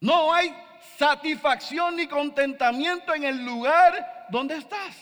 No 0.02 0.34
hay 0.34 0.54
satisfacción 0.98 1.96
ni 1.96 2.08
contentamiento 2.08 3.14
en 3.14 3.24
el 3.24 3.46
lugar 3.46 4.28
donde 4.30 4.58
estás. 4.58 4.98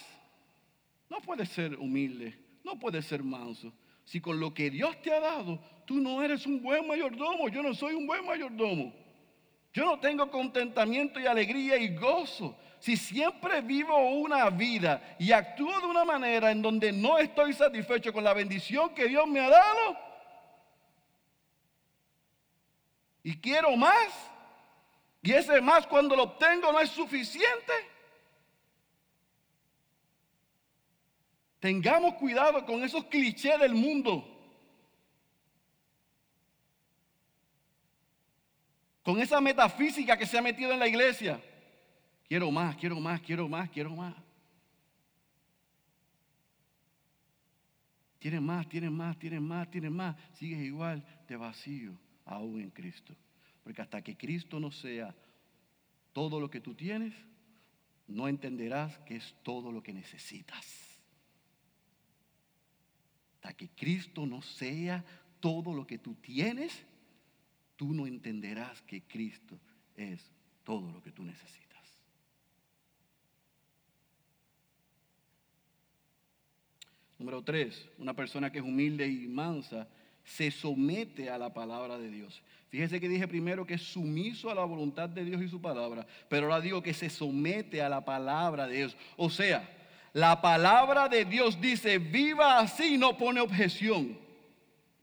No 1.10 1.22
puedes 1.22 1.50
ser 1.50 1.76
humilde, 1.76 2.38
no 2.64 2.78
puedes 2.78 3.06
ser 3.06 3.24
manso. 3.24 3.72
Si 4.04 4.20
con 4.20 4.40
lo 4.40 4.54
que 4.54 4.70
Dios 4.70 5.02
te 5.02 5.14
ha 5.14 5.20
dado, 5.20 5.60
tú 5.86 5.96
no 5.96 6.22
eres 6.22 6.46
un 6.46 6.62
buen 6.62 6.88
mayordomo, 6.88 7.48
yo 7.48 7.62
no 7.62 7.74
soy 7.74 7.94
un 7.94 8.08
buen 8.08 8.26
mayordomo. 8.26 8.94
Yo 9.74 9.86
no 9.86 10.00
tengo 10.00 10.30
contentamiento 10.30 11.20
y 11.20 11.26
alegría 11.26 11.78
y 11.78 11.96
gozo. 11.96 12.56
Si 12.80 12.96
siempre 12.98 13.62
vivo 13.62 13.98
una 14.10 14.50
vida 14.50 15.16
y 15.18 15.32
actúo 15.32 15.80
de 15.80 15.88
una 15.88 16.04
manera 16.04 16.52
en 16.52 16.62
donde 16.62 16.92
no 16.92 17.18
estoy 17.18 17.54
satisfecho 17.54 18.12
con 18.12 18.24
la 18.24 18.34
bendición 18.34 18.94
que 18.94 19.08
Dios 19.08 19.26
me 19.28 19.40
ha 19.40 19.50
dado, 19.50 19.98
y 23.24 23.38
quiero 23.38 23.76
más, 23.78 24.33
y 25.24 25.32
ese 25.32 25.62
más 25.62 25.88
cuando 25.88 26.18
lo 26.18 26.24
obtengo 26.24 26.72
no 26.74 26.82
es 26.82 26.90
suficiente. 26.90 27.74
Tengamos 31.62 32.16
cuidado 32.16 32.66
con 32.66 32.84
esos 32.84 33.06
clichés 33.06 33.58
del 33.58 33.74
mundo. 33.74 34.30
Con 39.02 39.18
esa 39.18 39.40
metafísica 39.40 40.18
que 40.18 40.26
se 40.26 40.38
ha 40.38 40.42
metido 40.42 40.74
en 40.74 40.80
la 40.80 40.90
iglesia. 40.90 41.42
Quiero 42.28 42.52
más, 42.52 42.76
quiero 42.76 43.00
más, 43.00 43.22
quiero 43.22 43.48
más, 43.48 43.70
quiero 43.70 43.92
más. 43.92 44.16
Tienes 48.20 48.42
más, 48.42 48.68
tienes 48.68 48.92
más, 48.92 49.18
tienes 49.18 49.42
más, 49.42 49.72
tienes 49.72 49.92
más. 49.92 50.18
Sigues 50.34 50.60
igual 50.60 51.06
de 51.30 51.38
vacío 51.38 51.98
aún 52.26 52.60
en 52.60 52.72
Cristo. 52.72 53.16
Porque 53.64 53.82
hasta 53.82 54.02
que 54.02 54.18
Cristo 54.18 54.60
no 54.60 54.72
sea 54.72 55.16
todo 56.12 56.40
lo 56.40 56.50
que 56.50 56.60
tú 56.60 56.76
tienes, 56.76 57.14
no 58.08 58.28
entenderás 58.28 58.98
que 59.00 59.16
es 59.16 59.36
todo 59.44 59.72
lo 59.72 59.82
que 59.82 59.94
necesitas. 59.94 61.00
Hasta 63.36 63.54
que 63.54 63.70
Cristo 63.70 64.26
no 64.26 64.42
sea 64.42 65.04
todo 65.40 65.74
lo 65.74 65.88
que 65.88 65.98
tú 65.98 66.16
tienes, 66.16 66.86
tú 67.76 67.94
no 67.94 68.08
entenderás 68.08 68.82
que 68.84 69.02
Cristo 69.04 69.60
es 69.96 70.32
todo 70.64 70.92
lo 70.92 71.02
que 71.02 71.12
tú 71.12 71.24
necesitas. 71.24 71.64
Número 77.20 77.42
tres, 77.42 77.90
una 77.98 78.14
persona 78.14 78.52
que 78.52 78.60
es 78.60 78.66
humilde 78.66 79.08
y 79.08 79.28
mansa 79.28 79.88
se 80.24 80.52
somete 80.52 81.30
a 81.30 81.38
la 81.38 81.54
palabra 81.54 81.98
de 81.98 82.10
Dios. 82.10 82.42
Fíjese 82.70 83.00
que 83.00 83.08
dije 83.08 83.28
primero 83.28 83.68
que 83.68 83.76
es 83.76 83.84
sumiso 83.84 84.50
a 84.50 84.56
la 84.56 84.64
voluntad 84.64 85.08
de 85.08 85.24
Dios 85.24 85.42
y 85.42 85.48
su 85.48 85.62
palabra, 85.62 86.08
pero 86.28 86.48
ahora 86.48 86.60
digo 86.60 86.82
que 86.82 86.94
se 86.94 87.10
somete 87.10 87.82
a 87.82 87.90
la 87.90 88.04
palabra 88.04 88.68
de 88.68 88.78
Dios. 88.78 88.98
O 89.16 89.30
sea, 89.30 89.70
la 90.14 90.42
palabra 90.42 91.08
de 91.08 91.26
Dios 91.26 91.60
dice, 91.62 92.00
viva 92.00 92.60
así, 92.60 92.98
no 92.98 93.18
pone 93.18 93.42
objeción, 93.42 94.18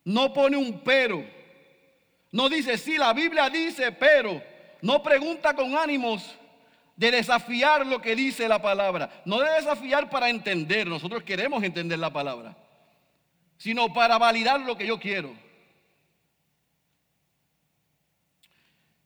no 0.04 0.32
pone 0.32 0.56
un 0.56 0.80
pero, 0.80 1.24
no 2.32 2.48
dice, 2.48 2.76
sí, 2.76 2.96
la 2.96 3.12
Biblia 3.12 3.48
dice, 3.50 3.92
pero, 3.92 4.42
no 4.82 5.02
pregunta 5.02 5.54
con 5.54 5.76
ánimos 5.76 6.36
de 6.96 7.10
desafiar 7.10 7.86
lo 7.86 8.00
que 8.00 8.16
dice 8.16 8.48
la 8.48 8.60
palabra, 8.60 9.22
no 9.24 9.40
de 9.40 9.50
desafiar 9.52 10.10
para 10.10 10.28
entender, 10.28 10.86
nosotros 10.86 11.22
queremos 11.22 11.62
entender 11.62 11.98
la 11.98 12.12
palabra 12.12 12.56
sino 13.60 13.92
para 13.92 14.16
validar 14.16 14.58
lo 14.62 14.74
que 14.74 14.86
yo 14.86 14.98
quiero. 14.98 15.36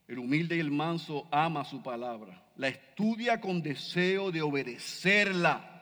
El 0.06 0.20
humilde 0.20 0.56
y 0.56 0.60
el 0.60 0.70
manso 0.70 1.26
ama 1.32 1.64
su 1.64 1.82
palabra, 1.82 2.40
la 2.54 2.68
estudia 2.68 3.40
con 3.40 3.62
deseo 3.62 4.30
de 4.30 4.42
obedecerla. 4.42 5.72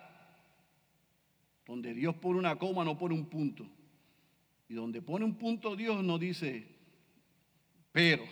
Donde 1.66 1.92
Dios 1.92 2.14
pone 2.16 2.38
una 2.38 2.56
coma, 2.56 2.82
no 2.82 2.96
pone 2.96 3.14
un 3.14 3.26
punto. 3.26 3.66
Y 4.70 4.74
donde 4.74 5.02
pone 5.02 5.26
un 5.26 5.35
punto 5.35 5.76
Dios 5.76 6.02
no 6.02 6.18
dice, 6.18 6.66
pero. 7.92 8.24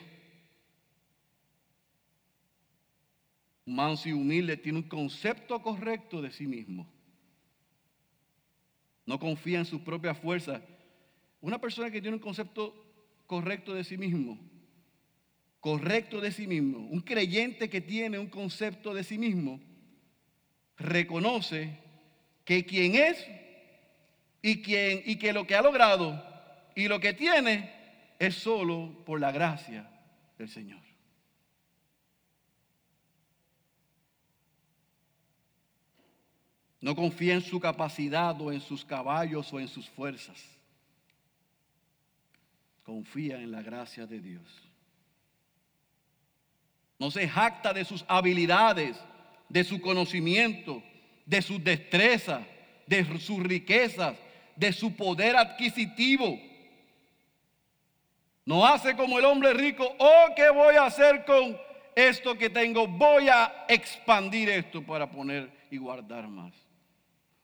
Manso 3.67 4.09
y 4.09 4.13
humilde 4.13 4.57
tiene 4.57 4.79
un 4.79 4.89
concepto 4.89 5.61
correcto 5.61 6.23
de 6.23 6.33
sí 6.33 6.47
mismo. 6.47 6.91
No 9.11 9.19
confía 9.19 9.59
en 9.59 9.65
sus 9.65 9.81
propias 9.81 10.17
fuerzas. 10.19 10.63
Una 11.41 11.61
persona 11.61 11.91
que 11.91 12.01
tiene 12.01 12.19
un 12.19 12.23
concepto 12.23 12.73
correcto 13.27 13.75
de 13.75 13.83
sí 13.83 13.99
mismo, 13.99 14.39
correcto 15.59 16.21
de 16.21 16.31
sí 16.31 16.47
mismo, 16.47 16.79
un 16.79 17.01
creyente 17.01 17.69
que 17.69 17.81
tiene 17.81 18.21
un 18.21 18.29
concepto 18.29 18.95
de 18.95 19.03
sí 19.03 19.19
mismo, 19.19 19.59
reconoce 20.77 21.77
que 22.45 22.65
quien 22.65 22.95
es 22.95 23.27
y, 24.43 24.63
y 25.11 25.17
que 25.17 25.33
lo 25.33 25.45
que 25.45 25.57
ha 25.57 25.63
logrado 25.63 26.25
y 26.77 26.87
lo 26.87 27.01
que 27.01 27.13
tiene 27.13 27.69
es 28.17 28.37
solo 28.37 29.03
por 29.05 29.19
la 29.19 29.33
gracia 29.33 29.91
del 30.39 30.49
Señor. 30.49 30.90
No 36.81 36.97
confía 36.97 37.35
en 37.35 37.43
su 37.43 37.61
capacidad 37.61 38.41
o 38.41 38.51
en 38.51 38.61
sus 38.61 38.85
caballos 38.85 39.53
o 39.53 39.61
en 39.61 39.69
sus 39.69 39.89
fuerzas. 39.89 40.43
Confía 42.83 43.37
en 43.37 43.53
la 43.53 43.63
gracia 43.63 44.07
de 44.07 44.19
Dios. 44.19 44.43
No 46.99 47.11
se 47.11 47.29
jacta 47.29 47.73
de 47.73 47.85
sus 47.85 48.05
habilidades, 48.09 48.97
de 49.49 49.65
su 49.65 49.81
conocimiento, 49.81 50.83
de 51.27 51.43
sus 51.43 51.63
destrezas, 51.63 52.47
de 52.87 53.05
sus 53.19 53.43
riquezas, 53.43 54.17
de 54.57 54.73
su 54.73 54.95
poder 54.97 55.37
adquisitivo. 55.37 56.39
No 58.45 58.67
hace 58.67 58.97
como 58.97 59.19
el 59.19 59.25
hombre 59.27 59.53
rico, 59.53 59.95
oh, 59.99 60.27
¿qué 60.35 60.51
voy 60.51 60.77
a 60.77 60.87
hacer 60.87 61.25
con 61.25 61.57
esto 61.95 62.37
que 62.37 62.51
tengo? 62.51 62.87
Voy 62.87 63.29
a 63.29 63.67
expandir 63.69 64.49
esto 64.49 64.83
para 64.83 65.11
poner 65.11 65.51
y 65.71 65.77
guardar 65.77 66.27
más. 66.27 66.70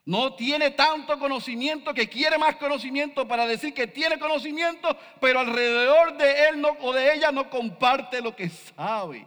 No 0.06 0.36
tiene 0.36 0.70
tanto 0.70 1.18
conocimiento 1.18 1.92
que 1.92 2.08
quiere 2.08 2.38
más 2.38 2.54
conocimiento 2.56 3.26
para 3.26 3.44
decir 3.44 3.74
que 3.74 3.88
tiene 3.88 4.20
conocimiento, 4.20 4.96
pero 5.20 5.40
alrededor 5.40 6.16
de 6.16 6.48
él 6.48 6.64
o 6.80 6.92
de 6.92 7.12
ella 7.12 7.32
no 7.32 7.50
comparte 7.50 8.22
lo 8.22 8.36
que 8.36 8.48
sabe. 8.48 9.26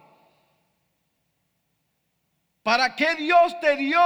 ¿Para 2.62 2.96
qué 2.96 3.14
Dios 3.14 3.60
te 3.60 3.76
dio 3.76 4.00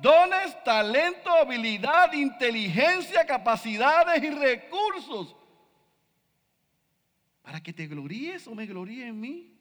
dones, 0.00 0.64
talento, 0.64 1.30
habilidad, 1.30 2.12
inteligencia, 2.12 3.24
capacidades 3.24 4.20
y 4.20 4.30
recursos? 4.30 5.36
¿Para 7.42 7.62
que 7.62 7.72
te 7.72 7.86
gloríes 7.86 8.48
o 8.48 8.56
me 8.56 8.66
gloríe 8.66 9.06
en 9.06 9.20
mí? 9.20 9.56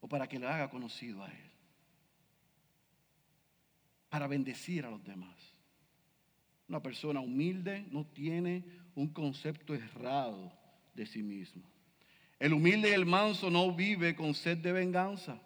¿O 0.00 0.08
para 0.08 0.26
que 0.26 0.40
le 0.40 0.48
haga 0.48 0.68
conocido 0.68 1.22
a 1.22 1.28
Él? 1.28 1.49
Para 4.10 4.26
bendecir 4.26 4.84
a 4.84 4.90
los 4.90 5.02
demás. 5.02 5.34
Una 6.68 6.82
persona 6.82 7.20
humilde 7.20 7.86
no 7.90 8.04
tiene 8.04 8.64
un 8.94 9.08
concepto 9.08 9.74
errado 9.74 10.52
de 10.92 11.06
sí 11.06 11.22
mismo. 11.22 11.62
El 12.38 12.52
humilde 12.52 12.90
y 12.90 12.92
el 12.92 13.06
manso 13.06 13.50
no 13.50 13.72
vive 13.72 14.14
con 14.14 14.34
sed 14.34 14.58
de 14.58 14.72
venganza 14.72 15.40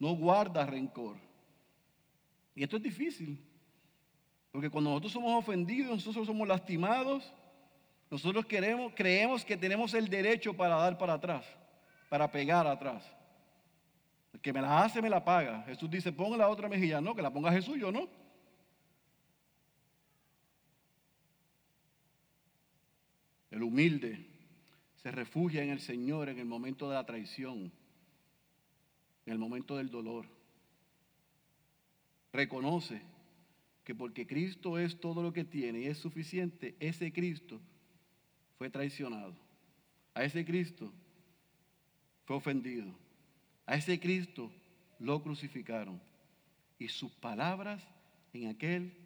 no 0.00 0.16
guarda 0.16 0.66
rencor. 0.66 1.16
Y 2.56 2.64
esto 2.64 2.78
es 2.78 2.82
difícil, 2.82 3.38
porque 4.50 4.68
cuando 4.68 4.90
nosotros 4.90 5.12
somos 5.12 5.38
ofendidos, 5.38 5.90
nosotros 5.90 6.26
somos 6.26 6.48
lastimados, 6.48 7.32
nosotros 8.10 8.44
queremos, 8.46 8.92
creemos 8.96 9.44
que 9.44 9.56
tenemos 9.56 9.94
el 9.94 10.08
derecho 10.08 10.54
para 10.54 10.74
dar 10.76 10.98
para 10.98 11.14
atrás, 11.14 11.46
para 12.08 12.28
pegar 12.32 12.66
atrás. 12.66 13.04
El 14.32 14.40
que 14.40 14.52
me 14.52 14.62
la 14.62 14.84
hace, 14.84 15.02
me 15.02 15.10
la 15.10 15.24
paga. 15.24 15.62
Jesús 15.64 15.90
dice, 15.90 16.12
ponga 16.12 16.36
la 16.36 16.48
otra 16.48 16.68
mejilla. 16.68 17.00
No, 17.00 17.14
que 17.14 17.22
la 17.22 17.32
ponga 17.32 17.52
Jesús, 17.52 17.78
yo 17.78 17.90
no. 17.90 18.08
El 23.50 23.62
humilde 23.62 24.26
se 24.96 25.10
refugia 25.10 25.62
en 25.62 25.70
el 25.70 25.80
Señor 25.80 26.28
en 26.28 26.38
el 26.38 26.46
momento 26.46 26.88
de 26.88 26.94
la 26.94 27.04
traición 27.04 27.72
en 29.26 29.34
el 29.34 29.38
momento 29.38 29.76
del 29.76 29.90
dolor. 29.90 30.26
Reconoce 32.32 33.00
que 33.84 33.94
porque 33.94 34.26
Cristo 34.26 34.78
es 34.78 34.98
todo 34.98 35.22
lo 35.22 35.32
que 35.32 35.44
tiene 35.44 35.80
y 35.80 35.86
es 35.86 35.98
suficiente, 35.98 36.74
ese 36.80 37.12
Cristo 37.12 37.60
fue 38.58 38.70
traicionado. 38.70 39.34
A 40.14 40.24
ese 40.24 40.44
Cristo 40.44 40.92
fue 42.24 42.36
ofendido. 42.36 42.92
A 43.66 43.76
ese 43.76 43.98
Cristo 44.00 44.50
lo 44.98 45.22
crucificaron. 45.22 46.00
Y 46.78 46.88
sus 46.88 47.12
palabras 47.12 47.86
en 48.32 48.48
aquel 48.48 48.96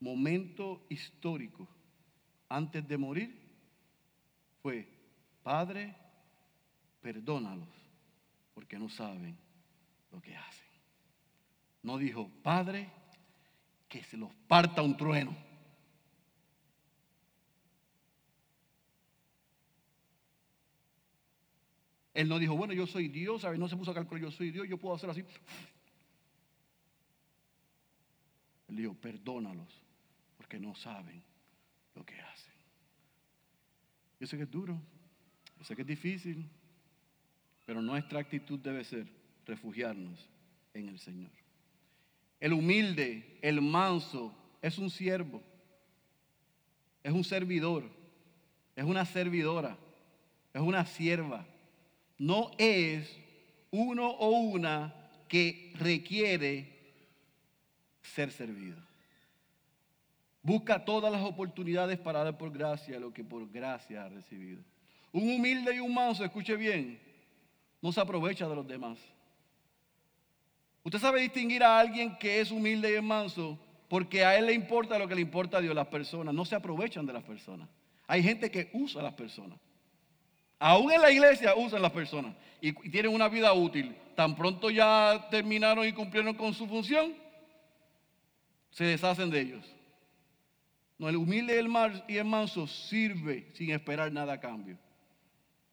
momento 0.00 0.84
histórico, 0.88 1.68
antes 2.48 2.86
de 2.86 2.98
morir, 2.98 3.42
fue, 4.60 4.88
Padre, 5.42 5.94
perdónalos 7.00 7.68
porque 8.54 8.78
no 8.78 8.88
saben 8.88 9.36
lo 10.10 10.20
que 10.20 10.36
hacen. 10.36 10.66
No 11.82 11.98
dijo, 11.98 12.28
Padre, 12.42 12.90
que 13.88 14.02
se 14.04 14.16
los 14.16 14.32
parta 14.46 14.82
un 14.82 14.96
trueno. 14.96 15.36
Él 22.14 22.28
no 22.28 22.38
dijo, 22.38 22.54
bueno, 22.56 22.74
yo 22.74 22.86
soy 22.86 23.08
Dios, 23.08 23.42
¿sabes? 23.42 23.58
No 23.58 23.68
se 23.68 23.76
puso 23.76 23.90
a 23.90 23.94
calcular, 23.94 24.22
yo 24.22 24.30
soy 24.30 24.50
Dios, 24.50 24.68
yo 24.68 24.76
puedo 24.76 24.94
hacer 24.94 25.08
así. 25.08 25.24
Él 28.68 28.76
dijo, 28.76 28.94
perdónalos, 28.94 29.68
porque 30.36 30.58
no 30.58 30.74
saben 30.74 31.22
lo 31.94 32.04
que 32.04 32.20
hacen. 32.20 32.52
Yo 34.20 34.26
sé 34.26 34.36
que 34.36 34.44
es 34.44 34.50
duro, 34.50 34.78
yo 35.58 35.64
sé 35.64 35.74
que 35.74 35.82
es 35.82 35.88
difícil, 35.88 36.48
pero 37.66 37.80
nuestra 37.80 38.20
actitud 38.20 38.58
debe 38.58 38.84
ser 38.84 39.06
refugiarnos 39.46 40.28
en 40.74 40.88
el 40.88 40.98
Señor. 40.98 41.30
El 42.40 42.52
humilde, 42.52 43.38
el 43.40 43.60
manso, 43.62 44.34
es 44.60 44.78
un 44.78 44.90
siervo, 44.90 45.42
es 47.02 47.12
un 47.12 47.24
servidor, 47.24 47.84
es 48.76 48.84
una 48.84 49.04
servidora, 49.04 49.76
es 50.52 50.60
una 50.60 50.84
sierva. 50.84 51.46
No 52.22 52.52
es 52.56 53.18
uno 53.72 54.08
o 54.08 54.28
una 54.28 54.94
que 55.26 55.72
requiere 55.74 56.72
ser 58.00 58.30
servido. 58.30 58.76
Busca 60.40 60.84
todas 60.84 61.10
las 61.10 61.22
oportunidades 61.22 61.98
para 61.98 62.22
dar 62.22 62.38
por 62.38 62.52
gracia 62.52 63.00
lo 63.00 63.12
que 63.12 63.24
por 63.24 63.50
gracia 63.50 64.04
ha 64.04 64.08
recibido. 64.08 64.62
Un 65.10 65.32
humilde 65.32 65.74
y 65.74 65.80
un 65.80 65.92
manso, 65.92 66.24
escuche 66.24 66.54
bien, 66.54 67.00
no 67.80 67.90
se 67.90 68.00
aprovecha 68.00 68.48
de 68.48 68.54
los 68.54 68.68
demás. 68.68 69.00
Usted 70.84 71.00
sabe 71.00 71.22
distinguir 71.22 71.64
a 71.64 71.80
alguien 71.80 72.16
que 72.18 72.40
es 72.40 72.52
humilde 72.52 72.96
y 72.96 73.00
manso 73.00 73.58
porque 73.88 74.24
a 74.24 74.38
él 74.38 74.46
le 74.46 74.52
importa 74.52 74.96
lo 74.96 75.08
que 75.08 75.16
le 75.16 75.22
importa 75.22 75.58
a 75.58 75.60
Dios. 75.60 75.74
Las 75.74 75.88
personas 75.88 76.32
no 76.32 76.44
se 76.44 76.54
aprovechan 76.54 77.04
de 77.04 77.14
las 77.14 77.24
personas. 77.24 77.68
Hay 78.06 78.22
gente 78.22 78.48
que 78.48 78.70
usa 78.74 79.00
a 79.00 79.04
las 79.04 79.14
personas. 79.14 79.58
Aún 80.64 80.92
en 80.92 81.00
la 81.00 81.10
iglesia 81.10 81.56
usan 81.56 81.82
las 81.82 81.90
personas 81.90 82.36
y, 82.60 82.72
tienen 82.88 83.12
una 83.12 83.28
vida 83.28 83.52
útil. 83.52 83.96
Tan 84.14 84.36
pronto 84.36 84.70
ya 84.70 85.26
terminaron 85.28 85.84
y 85.84 85.92
cumplieron 85.92 86.34
con 86.34 86.54
su 86.54 86.68
función, 86.68 87.14
se 88.70 88.84
deshacen 88.84 89.28
de 89.28 89.40
ellos. 89.40 89.66
No, 90.98 91.08
el 91.08 91.16
humilde 91.16 91.56
y 92.06 92.16
el 92.16 92.24
manso 92.24 92.68
sirve 92.68 93.48
sin 93.54 93.72
esperar 93.72 94.12
nada 94.12 94.34
a 94.34 94.40
cambio. 94.40 94.78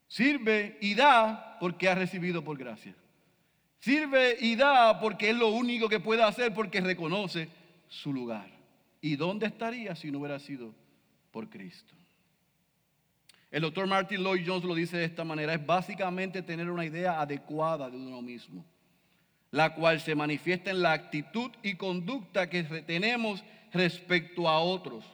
Sirve 0.08 0.76
y 0.80 0.96
da 0.96 1.56
porque 1.60 1.88
ha 1.88 1.94
recibido 1.94 2.42
por 2.42 2.58
gracia. 2.58 2.96
Sirve 3.78 4.38
y 4.40 4.56
da 4.56 4.98
porque 4.98 5.30
es 5.30 5.36
lo 5.36 5.50
único 5.50 5.88
que 5.88 6.00
puede 6.00 6.24
hacer 6.24 6.52
porque 6.52 6.80
reconoce 6.80 7.48
su 7.86 8.12
lugar. 8.12 8.50
¿Y 9.00 9.14
dónde 9.14 9.46
estaría 9.46 9.94
si 9.94 10.10
no 10.10 10.18
hubiera 10.18 10.40
sido 10.40 10.74
por 11.30 11.48
Cristo? 11.48 11.94
El 13.50 13.62
doctor 13.62 13.86
Martin 13.86 14.22
Lloyd 14.22 14.44
Jones 14.46 14.64
lo 14.64 14.74
dice 14.74 14.96
de 14.96 15.04
esta 15.04 15.24
manera, 15.24 15.54
es 15.54 15.66
básicamente 15.66 16.42
tener 16.42 16.70
una 16.70 16.84
idea 16.84 17.20
adecuada 17.20 17.90
de 17.90 17.96
uno 17.96 18.22
mismo, 18.22 18.64
la 19.50 19.74
cual 19.74 20.00
se 20.00 20.14
manifiesta 20.14 20.70
en 20.70 20.82
la 20.82 20.92
actitud 20.92 21.50
y 21.62 21.74
conducta 21.74 22.48
que 22.48 22.62
tenemos 22.62 23.42
respecto 23.72 24.48
a 24.48 24.60
otros. 24.60 25.04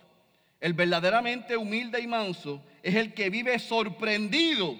El 0.61 0.75
verdaderamente 0.75 1.57
humilde 1.57 2.01
y 2.01 2.07
manso 2.07 2.63
es 2.83 2.95
el 2.95 3.15
que 3.15 3.31
vive 3.31 3.59
sorprendido 3.59 4.77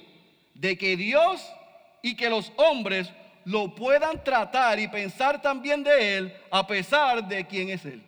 de 0.55 0.77
que 0.77 0.97
Dios 0.97 1.43
y 2.03 2.15
que 2.15 2.29
los 2.29 2.53
hombres 2.57 3.11
lo 3.45 3.75
puedan 3.75 4.23
tratar 4.23 4.79
y 4.79 4.89
pensar 4.89 5.41
también 5.41 5.83
de 5.83 6.19
Él 6.19 6.35
a 6.51 6.67
pesar 6.67 7.27
de 7.27 7.47
quién 7.47 7.71
es 7.71 7.85
Él. 7.87 8.03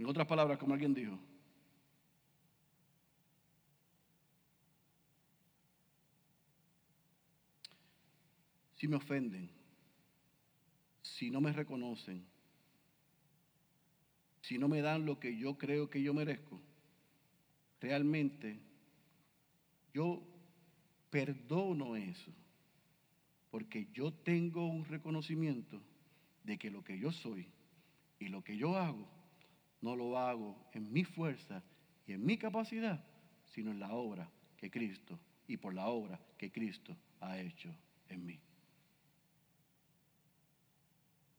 En 0.00 0.06
otras 0.06 0.26
palabras, 0.26 0.56
como 0.56 0.72
alguien 0.72 0.94
dijo, 0.94 1.18
si 8.76 8.88
me 8.88 8.96
ofenden, 8.96 9.50
si 11.02 11.30
no 11.30 11.42
me 11.42 11.52
reconocen, 11.52 12.24
si 14.40 14.56
no 14.56 14.68
me 14.68 14.80
dan 14.80 15.04
lo 15.04 15.20
que 15.20 15.36
yo 15.36 15.58
creo 15.58 15.90
que 15.90 16.02
yo 16.02 16.14
merezco, 16.14 16.58
realmente 17.78 18.58
yo 19.92 20.22
perdono 21.10 21.94
eso, 21.94 22.32
porque 23.50 23.88
yo 23.92 24.14
tengo 24.14 24.66
un 24.66 24.86
reconocimiento 24.86 25.78
de 26.42 26.56
que 26.56 26.70
lo 26.70 26.82
que 26.82 26.98
yo 26.98 27.12
soy 27.12 27.46
y 28.18 28.28
lo 28.28 28.42
que 28.42 28.56
yo 28.56 28.78
hago, 28.78 29.19
no 29.80 29.96
lo 29.96 30.18
hago 30.18 30.56
en 30.72 30.92
mi 30.92 31.04
fuerza 31.04 31.62
y 32.06 32.12
en 32.12 32.24
mi 32.24 32.36
capacidad, 32.36 33.04
sino 33.46 33.70
en 33.70 33.80
la 33.80 33.92
obra 33.92 34.30
que 34.56 34.70
Cristo 34.70 35.18
y 35.46 35.56
por 35.56 35.74
la 35.74 35.86
obra 35.86 36.20
que 36.36 36.50
Cristo 36.50 36.96
ha 37.20 37.38
hecho 37.38 37.74
en 38.08 38.26
mí 38.26 38.40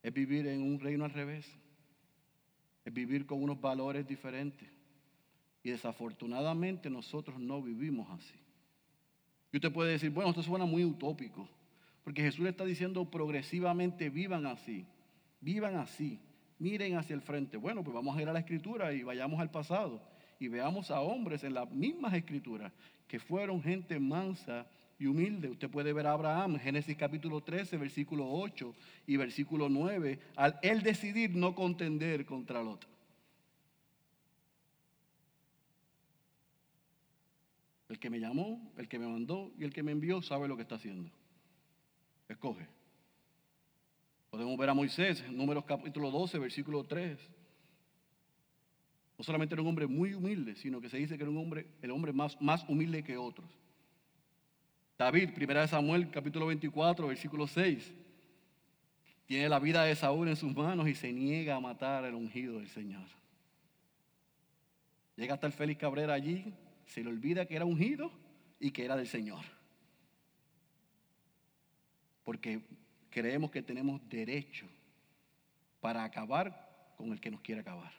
es 0.03 0.13
vivir 0.13 0.47
en 0.47 0.61
un 0.61 0.79
reino 0.79 1.05
al 1.05 1.11
revés, 1.11 1.47
es 2.83 2.93
vivir 2.93 3.25
con 3.25 3.41
unos 3.41 3.59
valores 3.59 4.07
diferentes. 4.07 4.69
Y 5.63 5.69
desafortunadamente 5.69 6.89
nosotros 6.89 7.39
no 7.39 7.61
vivimos 7.61 8.09
así. 8.09 8.39
Y 9.51 9.57
usted 9.57 9.71
puede 9.71 9.91
decir, 9.91 10.09
bueno, 10.09 10.31
esto 10.31 10.41
suena 10.41 10.65
muy 10.65 10.83
utópico, 10.83 11.47
porque 12.03 12.23
Jesús 12.23 12.39
le 12.39 12.49
está 12.49 12.65
diciendo 12.65 13.09
progresivamente 13.11 14.09
vivan 14.09 14.47
así, 14.47 14.87
vivan 15.39 15.75
así, 15.75 16.19
miren 16.61 16.95
hacia 16.95 17.15
el 17.15 17.21
frente. 17.21 17.57
Bueno, 17.57 17.83
pues 17.83 17.95
vamos 17.95 18.15
a 18.15 18.21
ir 18.21 18.29
a 18.29 18.33
la 18.33 18.39
escritura 18.39 18.93
y 18.93 19.01
vayamos 19.01 19.41
al 19.41 19.49
pasado 19.49 19.99
y 20.39 20.47
veamos 20.47 20.91
a 20.91 21.01
hombres 21.01 21.43
en 21.43 21.55
las 21.55 21.69
mismas 21.71 22.13
escrituras 22.13 22.71
que 23.07 23.19
fueron 23.19 23.63
gente 23.63 23.99
mansa 23.99 24.67
y 24.99 25.07
humilde. 25.07 25.49
Usted 25.49 25.69
puede 25.71 25.91
ver 25.91 26.05
a 26.05 26.11
Abraham, 26.11 26.59
Génesis 26.59 26.95
capítulo 26.95 27.41
13, 27.41 27.77
versículo 27.77 28.29
8 28.29 28.75
y 29.07 29.17
versículo 29.17 29.69
9, 29.69 30.19
al 30.35 30.59
él 30.61 30.83
decidir 30.83 31.35
no 31.35 31.55
contender 31.55 32.25
contra 32.25 32.61
el 32.61 32.67
otro. 32.67 32.89
El 37.89 37.97
que 37.97 38.11
me 38.11 38.19
llamó, 38.19 38.71
el 38.77 38.87
que 38.87 38.99
me 38.99 39.07
mandó 39.07 39.51
y 39.57 39.63
el 39.63 39.73
que 39.73 39.81
me 39.81 39.91
envió 39.91 40.21
sabe 40.21 40.47
lo 40.47 40.55
que 40.55 40.61
está 40.61 40.75
haciendo. 40.75 41.09
Escoge. 42.29 42.80
Podemos 44.31 44.57
ver 44.57 44.69
a 44.69 44.73
Moisés, 44.73 45.29
Números 45.29 45.65
capítulo 45.65 46.09
12, 46.09 46.39
versículo 46.39 46.85
3. 46.85 47.19
No 49.17 49.25
solamente 49.25 49.53
era 49.53 49.61
un 49.61 49.67
hombre 49.67 49.87
muy 49.87 50.13
humilde, 50.13 50.55
sino 50.55 50.79
que 50.79 50.87
se 50.87 50.95
dice 50.95 51.17
que 51.17 51.23
era 51.23 51.29
un 51.29 51.37
hombre, 51.37 51.67
el 51.81 51.91
hombre 51.91 52.13
más, 52.13 52.41
más 52.41 52.63
humilde 52.69 53.03
que 53.03 53.17
otros. 53.17 53.49
David, 54.97 55.33
primera 55.33 55.59
de 55.59 55.67
Samuel, 55.67 56.09
capítulo 56.09 56.45
24, 56.45 57.07
versículo 57.07 57.45
6. 57.45 57.91
Tiene 59.25 59.49
la 59.49 59.59
vida 59.59 59.83
de 59.83 59.95
Saúl 59.97 60.29
en 60.29 60.37
sus 60.37 60.55
manos 60.55 60.87
y 60.87 60.95
se 60.95 61.11
niega 61.11 61.57
a 61.57 61.59
matar 61.59 62.05
al 62.05 62.15
ungido 62.15 62.59
del 62.59 62.69
Señor. 62.69 63.07
Llega 65.17 65.33
hasta 65.33 65.47
el 65.47 65.53
Félix 65.53 65.81
Cabrera 65.81 66.13
allí, 66.13 66.53
se 66.85 67.03
le 67.03 67.09
olvida 67.09 67.45
que 67.47 67.57
era 67.57 67.65
ungido 67.65 68.09
y 68.61 68.71
que 68.71 68.85
era 68.85 68.95
del 68.95 69.07
Señor. 69.07 69.43
Porque 72.23 72.61
creemos 73.11 73.51
que 73.51 73.61
tenemos 73.61 74.01
derecho 74.09 74.65
para 75.79 76.03
acabar 76.03 76.93
con 76.97 77.11
el 77.11 77.19
que 77.19 77.29
nos 77.29 77.41
quiere 77.41 77.61
acabar. 77.61 77.91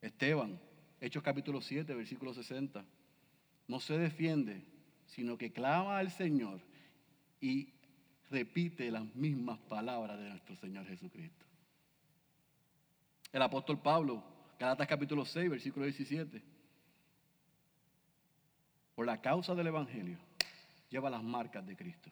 Esteban, 0.00 0.58
Hechos 1.00 1.22
capítulo 1.22 1.60
7, 1.60 1.94
versículo 1.94 2.32
60 2.32 2.84
no 3.68 3.80
se 3.80 3.98
defiende, 3.98 4.62
sino 5.06 5.38
que 5.38 5.52
clama 5.52 5.98
al 5.98 6.10
Señor 6.10 6.60
y 7.40 7.72
repite 8.30 8.90
las 8.90 9.04
mismas 9.14 9.58
palabras 9.60 10.18
de 10.18 10.28
nuestro 10.28 10.56
Señor 10.56 10.86
Jesucristo. 10.86 11.44
El 13.32 13.42
apóstol 13.42 13.80
Pablo, 13.80 14.22
Galatas 14.58 14.86
capítulo 14.86 15.24
6, 15.24 15.50
versículo 15.50 15.86
17. 15.86 16.42
Por 18.94 19.06
la 19.06 19.20
causa 19.20 19.54
del 19.54 19.68
Evangelio, 19.68 20.18
lleva 20.92 21.08
las 21.08 21.22
marcas 21.22 21.66
de 21.66 21.74
Cristo. 21.74 22.10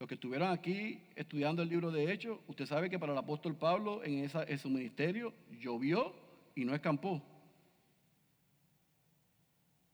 Los 0.00 0.08
que 0.08 0.16
estuvieron 0.16 0.50
aquí 0.50 1.00
estudiando 1.14 1.62
el 1.62 1.68
libro 1.68 1.92
de 1.92 2.12
Hechos, 2.12 2.40
usted 2.48 2.66
sabe 2.66 2.90
que 2.90 2.98
para 2.98 3.12
el 3.12 3.18
apóstol 3.18 3.56
Pablo 3.56 4.02
en, 4.02 4.24
esa, 4.24 4.44
su 4.58 4.68
ministerio 4.68 5.32
llovió 5.60 6.12
y 6.56 6.64
no 6.64 6.74
escampó. 6.74 7.22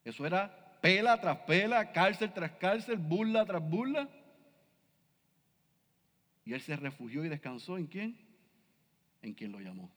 Eso 0.03 0.25
era 0.25 0.81
pela 0.81 1.21
tras 1.21 1.41
pela, 1.41 1.93
cárcel 1.93 2.33
tras 2.33 2.53
cárcel, 2.53 2.97
burla 2.97 3.45
tras 3.45 3.63
burla. 3.63 4.09
Y 6.47 6.55
él 6.55 6.63
se 6.63 6.75
refugió 6.75 7.23
y 7.23 7.29
descansó 7.29 7.77
en 7.77 7.87
quién? 7.87 8.19
En 9.21 9.35
quien 9.35 9.53
lo 9.53 9.61
llamó. 9.61 9.91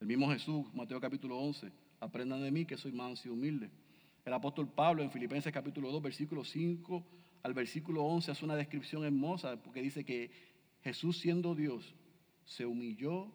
El 0.00 0.08
mismo 0.08 0.28
Jesús, 0.32 0.66
Mateo 0.74 1.00
capítulo 1.00 1.38
11, 1.38 1.70
aprendan 2.00 2.42
de 2.42 2.50
mí 2.50 2.64
que 2.64 2.76
soy 2.76 2.92
manso 2.92 3.28
y 3.28 3.30
humilde. 3.30 3.70
El 4.24 4.32
apóstol 4.32 4.68
Pablo 4.68 5.02
en 5.02 5.10
Filipenses 5.10 5.52
capítulo 5.52 5.90
2, 5.92 6.02
versículo 6.02 6.44
5 6.44 7.04
al 7.46 7.54
versículo 7.54 8.02
11 8.02 8.32
hace 8.32 8.44
una 8.44 8.56
descripción 8.56 9.04
hermosa 9.04 9.62
porque 9.62 9.80
dice 9.80 10.04
que 10.04 10.32
Jesús 10.82 11.18
siendo 11.18 11.54
Dios 11.54 11.94
se 12.44 12.66
humilló 12.66 13.32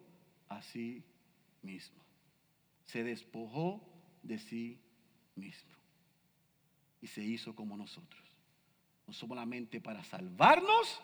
a 0.50 0.60
sí 0.60 1.02
mismo. 1.62 1.98
Se 2.84 3.04
despojó 3.04 3.80
de 4.22 4.38
sí 4.38 4.78
mismo. 5.34 5.72
Y 7.00 7.06
se 7.06 7.24
hizo 7.24 7.54
como 7.54 7.74
nosotros. 7.74 8.22
No 9.06 9.14
solamente 9.14 9.80
para 9.80 10.04
salvarnos, 10.04 11.00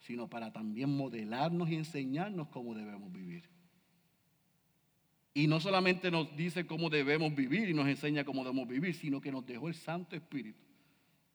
sino 0.00 0.28
para 0.28 0.52
también 0.52 0.94
modelarnos 0.94 1.70
y 1.70 1.76
enseñarnos 1.76 2.48
cómo 2.48 2.74
debemos 2.74 3.10
vivir. 3.10 3.48
Y 5.34 5.48
no 5.48 5.58
solamente 5.58 6.12
nos 6.12 6.34
dice 6.36 6.64
cómo 6.64 6.88
debemos 6.88 7.34
vivir 7.34 7.68
y 7.68 7.74
nos 7.74 7.88
enseña 7.88 8.24
cómo 8.24 8.44
debemos 8.44 8.68
vivir, 8.68 8.94
sino 8.94 9.20
que 9.20 9.32
nos 9.32 9.44
dejó 9.44 9.66
el 9.66 9.74
Santo 9.74 10.14
Espíritu 10.14 10.60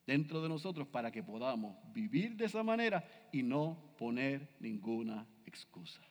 dentro 0.07 0.41
de 0.41 0.49
nosotros 0.49 0.87
para 0.87 1.11
que 1.11 1.21
podamos 1.21 1.75
vivir 1.93 2.35
de 2.35 2.45
esa 2.45 2.63
manera 2.63 3.07
y 3.31 3.43
no 3.43 3.93
poner 3.97 4.55
ninguna 4.59 5.27
excusa. 5.45 6.01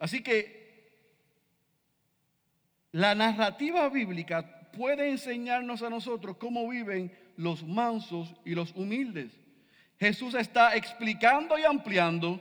Así 0.00 0.22
que 0.22 0.60
la 2.92 3.14
narrativa 3.14 3.88
bíblica 3.88 4.70
puede 4.72 5.08
enseñarnos 5.08 5.82
a 5.82 5.90
nosotros 5.90 6.36
cómo 6.36 6.68
viven 6.68 7.16
los 7.36 7.64
mansos 7.64 8.34
y 8.44 8.54
los 8.54 8.74
humildes. 8.74 9.30
Jesús 9.98 10.34
está 10.34 10.74
explicando 10.76 11.58
y 11.58 11.62
ampliando, 11.62 12.40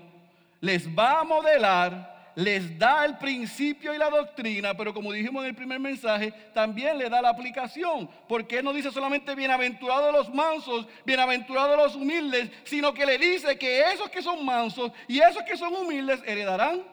les 0.62 0.88
va 0.88 1.22
a 1.22 1.24
modelar, 1.24 2.32
les 2.36 2.78
da 2.78 3.06
el 3.06 3.18
principio 3.18 3.94
y 3.94 3.98
la 3.98 4.10
doctrina, 4.10 4.76
pero 4.76 4.94
como 4.94 5.12
dijimos 5.12 5.44
en 5.44 5.50
el 5.50 5.56
primer 5.56 5.80
mensaje, 5.80 6.32
también 6.54 6.98
le 6.98 7.10
da 7.10 7.22
la 7.22 7.30
aplicación. 7.30 8.10
Porque 8.28 8.64
no 8.64 8.72
dice 8.72 8.92
solamente 8.92 9.36
bienaventurados 9.36 10.14
los 10.14 10.34
mansos, 10.34 10.88
bienaventurados 11.06 11.78
los 11.78 11.96
humildes, 11.96 12.50
sino 12.64 12.94
que 12.94 13.06
le 13.06 13.18
dice 13.18 13.58
que 13.58 13.92
esos 13.92 14.10
que 14.10 14.22
son 14.22 14.46
mansos 14.46 14.92
y 15.08 15.20
esos 15.20 15.44
que 15.44 15.58
son 15.58 15.76
humildes 15.76 16.22
heredarán 16.26 16.84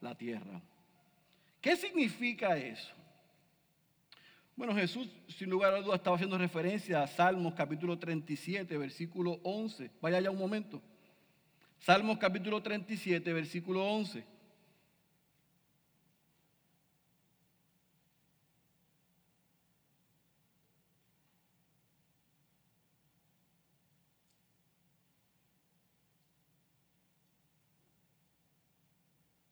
la 0.00 0.14
tierra. 0.14 0.60
¿Qué 1.60 1.76
significa 1.76 2.56
eso? 2.56 2.94
Bueno, 4.56 4.74
Jesús, 4.74 5.08
sin 5.28 5.48
lugar 5.50 5.74
a 5.74 5.80
dudas, 5.80 5.98
estaba 5.98 6.16
haciendo 6.16 6.36
referencia 6.36 7.02
a 7.02 7.06
Salmos 7.06 7.54
capítulo 7.54 7.98
37, 7.98 8.76
versículo 8.76 9.40
11. 9.42 9.90
Vaya 10.00 10.18
allá 10.18 10.30
un 10.30 10.38
momento. 10.38 10.82
Salmos 11.80 12.18
capítulo 12.18 12.62
37, 12.62 13.32
versículo 13.32 13.82
11. 13.82 14.22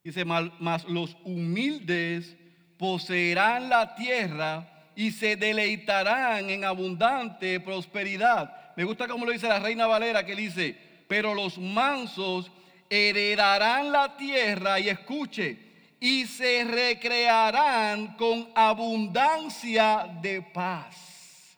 Dice, 0.05 0.25
más 0.27 0.85
los 0.85 1.17
humildes 1.25 2.37
poseerán 2.77 3.71
la 3.71 3.95
tierra 3.95 4.91
y 4.95 5.13
se 5.13 5.37
deleitarán 5.37 6.51
en 6.51 6.65
abundante 6.65 7.59
prosperidad. 7.61 8.75
me 8.77 8.85
gusta 8.85 9.09
como 9.09 9.25
lo 9.25 9.33
dice 9.33 9.49
la 9.49 9.61
reina 9.61 9.87
Valera, 9.87 10.27
que 10.27 10.37
dice, 10.37 10.88
pero 11.09 11.35
los 11.35 11.59
mansos 11.59 12.51
heredarán 12.89 13.91
la 13.91 14.17
tierra 14.17 14.79
y 14.79 14.89
escuche, 14.89 15.59
y 15.99 16.27
se 16.27 16.63
recrearán 16.63 18.15
con 18.17 18.49
abundancia 18.55 20.09
de 20.23 20.43
paz. 20.43 21.57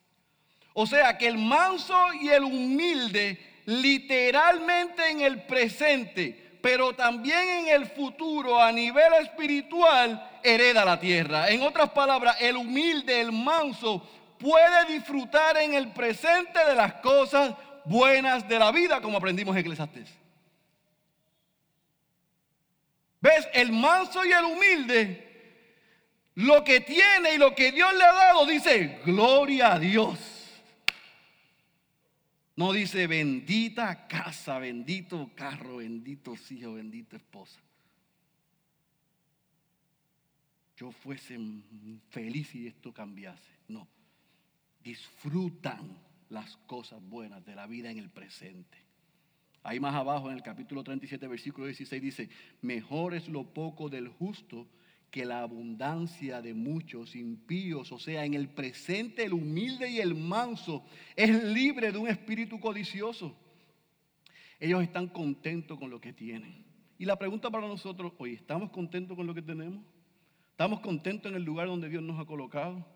O 0.73 0.87
sea 0.87 1.19
que 1.19 1.27
el 1.27 1.37
manso 1.37 1.95
y 2.15 2.29
el 2.29 2.45
humilde 2.45 3.39
literalmente 3.67 5.11
en 5.11 5.21
el 5.21 5.43
presente, 5.43 6.59
pero 6.63 6.95
también 6.95 7.49
en 7.49 7.69
el 7.69 7.87
futuro 7.87 8.61
a 8.61 8.73
nivel 8.73 9.13
espiritual, 9.21 10.29
hereda 10.43 10.85
la 10.85 10.99
tierra. 10.99 11.49
En 11.49 11.63
otras 11.63 11.91
palabras, 11.91 12.37
el 12.41 12.57
humilde, 12.57 13.21
el 13.21 13.33
manso, 13.33 14.09
puede 14.39 14.87
disfrutar 14.93 15.59
en 15.59 15.75
el 15.75 15.93
presente 15.93 16.65
de 16.67 16.75
las 16.75 16.95
cosas 16.95 17.53
buenas 17.85 18.49
de 18.49 18.59
la 18.59 18.73
vida, 18.73 19.01
como 19.01 19.19
aprendimos 19.19 19.55
en 19.55 19.61
Eclesiastes. 19.61 20.09
¿Ves? 23.21 23.49
El 23.53 23.73
manso 23.73 24.25
y 24.25 24.33
el 24.33 24.45
humilde, 24.45 25.31
lo 26.37 26.65
que 26.65 26.81
tiene 26.81 27.35
y 27.35 27.39
lo 27.39 27.55
que 27.55 27.73
Dios 27.73 27.93
le 27.95 28.05
ha 28.05 28.13
dado, 28.13 28.47
dice, 28.47 29.01
gloria 29.05 29.75
a 29.75 29.79
Dios. 29.79 30.19
No 32.57 32.73
dice 32.73 33.07
bendita 33.07 34.07
casa, 34.07 34.59
bendito 34.59 35.31
carro, 35.35 35.79
bendito 35.79 36.35
hijo, 36.51 36.75
bendita 36.75 37.17
esposa. 37.17 37.61
Yo 40.77 40.93
fuese 40.93 41.39
feliz 42.11 42.49
si 42.49 42.67
esto 42.67 42.93
cambiase. 42.93 43.51
No. 43.69 43.87
Disfrutan 44.83 46.10
las 46.31 46.57
cosas 46.67 47.03
buenas 47.03 47.45
de 47.45 47.55
la 47.55 47.67
vida 47.67 47.91
en 47.91 47.99
el 47.99 48.09
presente. 48.09 48.79
Ahí 49.63 49.79
más 49.79 49.95
abajo 49.95 50.31
en 50.31 50.37
el 50.37 50.43
capítulo 50.43 50.83
37, 50.83 51.27
versículo 51.29 51.67
16 51.67 52.01
dice, 52.01 52.31
mejor 52.63 53.15
es 53.15 53.29
lo 53.29 53.45
poco 53.45 53.91
del 53.91 54.09
justo 54.09 54.67
que 55.11 55.27
la 55.27 55.43
abundancia 55.43 56.41
de 56.41 56.55
muchos 56.55 57.15
impíos. 57.15 57.93
O 57.93 57.99
sea, 57.99 58.25
en 58.25 58.35
el 58.35 58.49
presente 58.49 59.25
el 59.25 59.35
humilde 59.35 59.91
y 59.91 59.99
el 59.99 60.15
manso 60.15 60.85
es 61.15 61.45
libre 61.45 61.93
de 61.93 61.99
un 61.99 62.09
espíritu 62.09 62.59
codicioso. 62.59 63.37
Ellos 64.59 64.83
están 64.83 65.09
contentos 65.09 65.79
con 65.79 65.91
lo 65.91 66.01
que 66.01 66.13
tienen. 66.13 66.65
Y 66.97 67.05
la 67.05 67.19
pregunta 67.19 67.51
para 67.51 67.67
nosotros 67.67 68.13
hoy, 68.19 68.35
¿estamos 68.35 68.71
contentos 68.71 69.17
con 69.17 69.27
lo 69.27 69.35
que 69.35 69.43
tenemos? 69.43 69.83
¿Estamos 70.51 70.81
contentos 70.81 71.31
en 71.31 71.37
el 71.37 71.45
lugar 71.45 71.67
donde 71.67 71.89
Dios 71.89 72.03
nos 72.03 72.21
ha 72.21 72.25
colocado? 72.25 72.87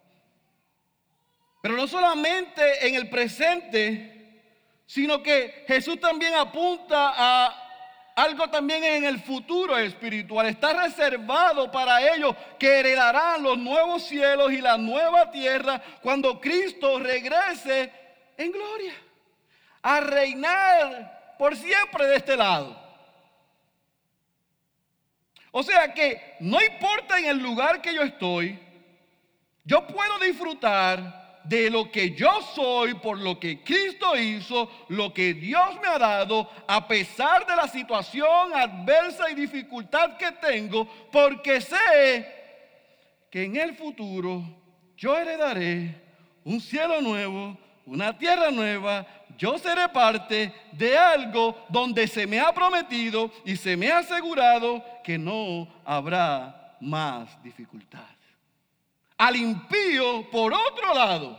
Pero 1.65 1.77
no 1.77 1.87
solamente 1.87 2.87
en 2.87 2.95
el 2.95 3.09
presente, 3.09 4.43
sino 4.85 5.23
que 5.23 5.65
Jesús 5.67 5.99
también 5.99 6.35
apunta 6.35 7.15
a 7.17 8.13
algo 8.17 8.51
también 8.51 8.85
en 8.85 9.05
el 9.05 9.19
futuro 9.19 9.79
espiritual. 9.79 10.45
Está 10.45 10.75
reservado 10.75 11.71
para 11.71 12.15
ellos 12.15 12.37
que 12.59 12.81
heredarán 12.81 13.43
los 13.43 13.57
nuevos 13.57 14.03
cielos 14.03 14.53
y 14.53 14.61
la 14.61 14.77
nueva 14.77 15.31
tierra 15.31 15.81
cuando 16.03 16.39
Cristo 16.39 16.99
regrese 16.99 17.91
en 18.37 18.53
gloria. 18.53 18.93
A 19.81 20.01
reinar 20.01 21.35
por 21.39 21.57
siempre 21.57 22.07
de 22.09 22.17
este 22.17 22.37
lado. 22.37 22.79
O 25.51 25.63
sea 25.63 25.95
que 25.95 26.37
no 26.41 26.63
importa 26.63 27.19
en 27.19 27.25
el 27.25 27.39
lugar 27.39 27.81
que 27.81 27.95
yo 27.95 28.03
estoy, 28.03 28.59
yo 29.65 29.87
puedo 29.87 30.19
disfrutar 30.19 31.24
de 31.45 31.71
lo 31.71 31.91
que 31.91 32.13
yo 32.13 32.41
soy 32.55 32.95
por 32.95 33.19
lo 33.19 33.39
que 33.39 33.63
Cristo 33.63 34.17
hizo, 34.17 34.71
lo 34.89 35.13
que 35.13 35.35
Dios 35.35 35.79
me 35.81 35.89
ha 35.89 35.99
dado, 35.99 36.49
a 36.67 36.89
pesar 36.89 37.47
de 37.47 37.55
la 37.55 37.69
situación 37.69 38.55
adversa 38.55 39.31
y 39.31 39.35
dificultad 39.35 40.17
que 40.17 40.33
tengo, 40.33 40.87
porque 41.13 41.61
sé 41.61 42.27
que 43.31 43.45
en 43.45 43.57
el 43.57 43.77
futuro 43.77 44.43
yo 44.97 45.17
heredaré 45.17 46.03
un 46.45 46.61
cielo 46.61 47.01
nuevo, 47.01 47.57
una 47.87 48.17
tierra 48.17 48.51
nueva, 48.51 49.07
yo 49.37 49.59
seré 49.59 49.89
parte 49.89 50.53
de 50.73 50.97
algo 50.97 51.57
donde 51.69 52.07
se 52.07 52.27
me 52.27 52.41
ha 52.41 52.53
prometido 52.53 53.31
y 53.45 53.57
se 53.57 53.77
me 53.77 53.91
ha 53.91 53.99
asegurado 53.99 54.83
que 55.03 55.19
no 55.19 55.69
habrá 55.85 56.77
más 56.81 57.43
dificultad. 57.43 58.14
Al 59.17 59.37
impío, 59.37 60.29
por 60.31 60.53
otro 60.53 60.95
lado, 60.95 61.39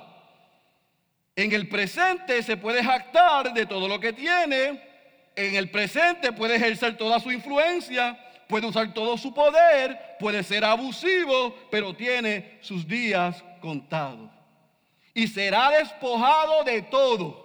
en 1.35 1.51
el 1.51 1.67
presente 1.67 2.41
se 2.41 2.55
puede 2.55 2.83
jactar 2.83 3.53
de 3.53 3.65
todo 3.65 3.87
lo 3.87 3.99
que 3.99 4.13
tiene, 4.13 4.81
en 5.35 5.55
el 5.55 5.69
presente 5.69 6.31
puede 6.31 6.55
ejercer 6.55 6.95
toda 6.95 7.19
su 7.19 7.31
influencia, 7.31 8.17
puede 8.47 8.67
usar 8.67 8.93
todo 8.93 9.17
su 9.17 9.33
poder, 9.33 9.99
puede 10.19 10.43
ser 10.43 10.63
abusivo, 10.63 11.55
pero 11.69 11.93
tiene 11.93 12.57
sus 12.61 12.87
días 12.87 13.43
contados. 13.59 14.31
Y 15.13 15.27
será 15.27 15.71
despojado 15.71 16.63
de 16.63 16.81
todo. 16.83 17.43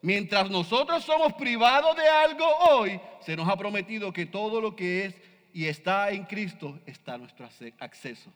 Mientras 0.00 0.48
nosotros 0.48 1.04
somos 1.04 1.32
privados 1.34 1.96
de 1.96 2.08
algo 2.08 2.46
hoy, 2.70 3.00
se 3.20 3.36
nos 3.36 3.48
ha 3.48 3.56
prometido 3.56 4.12
que 4.12 4.26
todo 4.26 4.60
lo 4.60 4.76
que 4.76 5.06
es 5.06 5.14
y 5.52 5.66
está 5.66 6.10
en 6.10 6.24
Cristo 6.24 6.78
está 6.86 7.14
a 7.14 7.18
nuestro 7.18 7.48
acceso. 7.80 8.32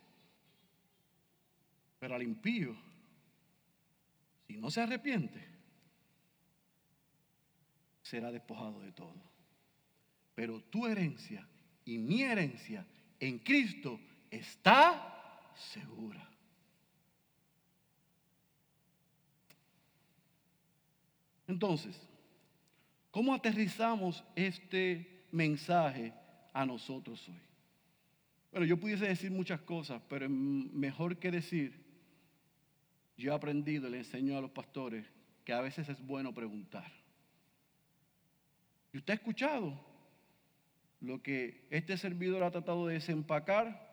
Pero 2.02 2.16
al 2.16 2.22
impío, 2.24 2.74
si 4.48 4.56
no 4.56 4.72
se 4.72 4.80
arrepiente, 4.80 5.40
será 8.02 8.32
despojado 8.32 8.80
de 8.80 8.90
todo. 8.90 9.22
Pero 10.34 10.60
tu 10.64 10.88
herencia 10.88 11.46
y 11.84 11.98
mi 11.98 12.22
herencia 12.22 12.84
en 13.20 13.38
Cristo 13.38 14.00
está 14.32 15.52
segura. 15.54 16.28
Entonces, 21.46 21.96
¿cómo 23.12 23.32
aterrizamos 23.32 24.24
este 24.34 25.28
mensaje 25.30 26.12
a 26.52 26.66
nosotros 26.66 27.28
hoy? 27.28 27.40
Bueno, 28.50 28.66
yo 28.66 28.76
pudiese 28.76 29.06
decir 29.06 29.30
muchas 29.30 29.60
cosas, 29.60 30.02
pero 30.08 30.28
mejor 30.28 31.16
que 31.16 31.30
decir 31.30 31.81
yo 33.16 33.32
he 33.32 33.34
aprendido, 33.34 33.88
le 33.88 33.98
enseño 33.98 34.36
a 34.36 34.40
los 34.40 34.50
pastores 34.50 35.06
que 35.44 35.52
a 35.52 35.60
veces 35.60 35.88
es 35.88 36.00
bueno 36.04 36.32
preguntar. 36.32 36.90
¿Y 38.92 38.98
usted 38.98 39.12
ha 39.12 39.16
escuchado 39.16 39.80
lo 41.00 41.22
que 41.22 41.66
este 41.70 41.96
servidor 41.96 42.42
ha 42.42 42.50
tratado 42.50 42.86
de 42.86 42.94
desempacar 42.94 43.90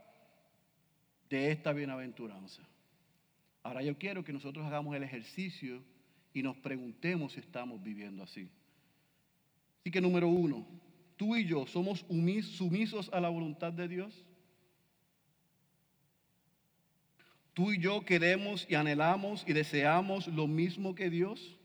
de 1.29 1.51
esta 1.51 1.73
bienaventuranza? 1.73 2.63
Ahora 3.63 3.81
yo 3.81 3.97
quiero 3.97 4.23
que 4.23 4.33
nosotros 4.33 4.65
hagamos 4.65 4.95
el 4.95 5.03
ejercicio 5.03 5.83
y 6.33 6.43
nos 6.43 6.57
preguntemos 6.57 7.33
si 7.33 7.39
estamos 7.39 7.81
viviendo 7.81 8.23
así. 8.23 8.49
Así 9.81 9.91
que 9.91 10.01
número 10.01 10.27
uno, 10.27 10.67
tú 11.17 11.35
y 11.35 11.45
yo 11.45 11.65
somos 11.67 12.05
sumisos 12.43 13.09
a 13.13 13.19
la 13.19 13.29
voluntad 13.29 13.73
de 13.73 13.87
Dios. 13.87 14.25
Tú 17.59 17.73
y 17.73 17.77
yo 17.77 18.05
queremos 18.05 18.65
y 18.69 18.75
anhelamos 18.75 19.43
y 19.45 19.51
deseamos 19.51 20.27
lo 20.27 20.47
mismo 20.47 20.95
que 20.95 21.09
Dios? 21.09 21.57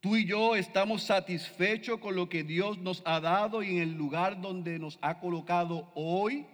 Tú 0.00 0.16
y 0.16 0.24
yo 0.24 0.56
estamos 0.56 1.02
satisfechos 1.02 1.98
con 1.98 2.16
lo 2.16 2.30
que 2.30 2.42
Dios 2.42 2.78
nos 2.78 3.02
ha 3.04 3.20
dado 3.20 3.62
y 3.62 3.76
en 3.76 3.82
el 3.82 3.92
lugar 3.92 4.40
donde 4.40 4.78
nos 4.78 4.98
ha 5.02 5.20
colocado 5.20 5.92
hoy. 5.94 6.46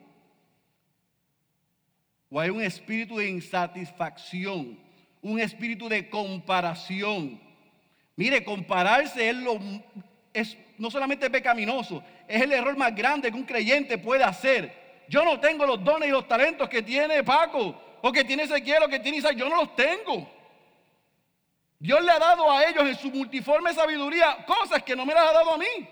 ¿O 2.28 2.40
hay 2.40 2.50
un 2.50 2.60
espíritu 2.60 3.18
de 3.18 3.28
insatisfacción? 3.28 4.76
Un 5.22 5.38
espíritu 5.38 5.88
de 5.88 6.10
comparación. 6.10 7.40
Mire, 8.16 8.42
compararse 8.42 9.30
es 9.30 9.36
lo 9.36 9.60
es 10.32 10.58
no 10.76 10.90
solamente 10.90 11.30
pecaminoso, 11.30 12.02
es 12.26 12.42
el 12.42 12.50
error 12.50 12.76
más 12.76 12.96
grande 12.96 13.30
que 13.30 13.36
un 13.36 13.44
creyente 13.44 13.96
puede 13.96 14.24
hacer 14.24 14.83
yo 15.08 15.24
no 15.24 15.40
tengo 15.40 15.66
los 15.66 15.82
dones 15.82 16.08
y 16.08 16.12
los 16.12 16.26
talentos 16.26 16.68
que 16.68 16.82
tiene 16.82 17.22
Paco, 17.22 17.74
o 18.02 18.12
que 18.12 18.24
tiene 18.24 18.44
Ezequiel, 18.44 18.82
o 18.82 18.88
que 18.88 19.00
tiene 19.00 19.18
Isaac, 19.18 19.36
yo 19.36 19.48
no 19.48 19.56
los 19.56 19.74
tengo. 19.76 20.28
Dios 21.78 22.02
le 22.02 22.12
ha 22.12 22.18
dado 22.18 22.50
a 22.50 22.64
ellos 22.64 22.84
en 22.84 22.96
su 22.96 23.10
multiforme 23.10 23.74
sabiduría 23.74 24.44
cosas 24.46 24.82
que 24.82 24.96
no 24.96 25.04
me 25.04 25.14
las 25.14 25.28
ha 25.28 25.32
dado 25.32 25.54
a 25.54 25.58
mí. 25.58 25.88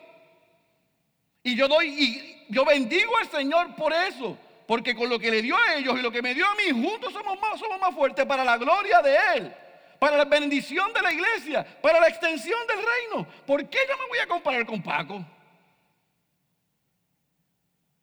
Y 1.42 1.56
yo 1.56 1.68
doy, 1.68 1.88
y 1.88 2.46
yo 2.48 2.64
bendigo 2.64 3.16
al 3.18 3.28
Señor 3.28 3.74
por 3.74 3.92
eso. 3.92 4.38
Porque 4.66 4.94
con 4.94 5.10
lo 5.10 5.18
que 5.18 5.30
le 5.30 5.42
dio 5.42 5.56
a 5.56 5.74
ellos 5.74 5.98
y 5.98 6.02
lo 6.02 6.10
que 6.10 6.22
me 6.22 6.34
dio 6.34 6.46
a 6.46 6.54
mí, 6.54 6.70
juntos 6.70 7.12
somos 7.12 7.38
más, 7.40 7.58
somos 7.58 7.78
más 7.80 7.94
fuertes 7.94 8.24
para 8.24 8.44
la 8.44 8.56
gloria 8.56 9.02
de 9.02 9.16
Él, 9.36 9.54
para 9.98 10.16
la 10.16 10.24
bendición 10.24 10.92
de 10.94 11.02
la 11.02 11.12
iglesia, 11.12 11.66
para 11.82 12.00
la 12.00 12.08
extensión 12.08 12.58
del 12.66 12.78
reino. 12.78 13.26
¿Por 13.44 13.68
qué 13.68 13.78
yo 13.88 13.96
me 13.98 14.06
voy 14.06 14.18
a 14.18 14.26
comparar 14.26 14.64
con 14.64 14.82
Paco? 14.82 15.22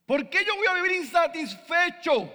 ¿Por 0.10 0.28
qué 0.28 0.44
yo 0.44 0.56
voy 0.56 0.66
a 0.66 0.74
vivir 0.74 1.04
insatisfecho? 1.04 2.34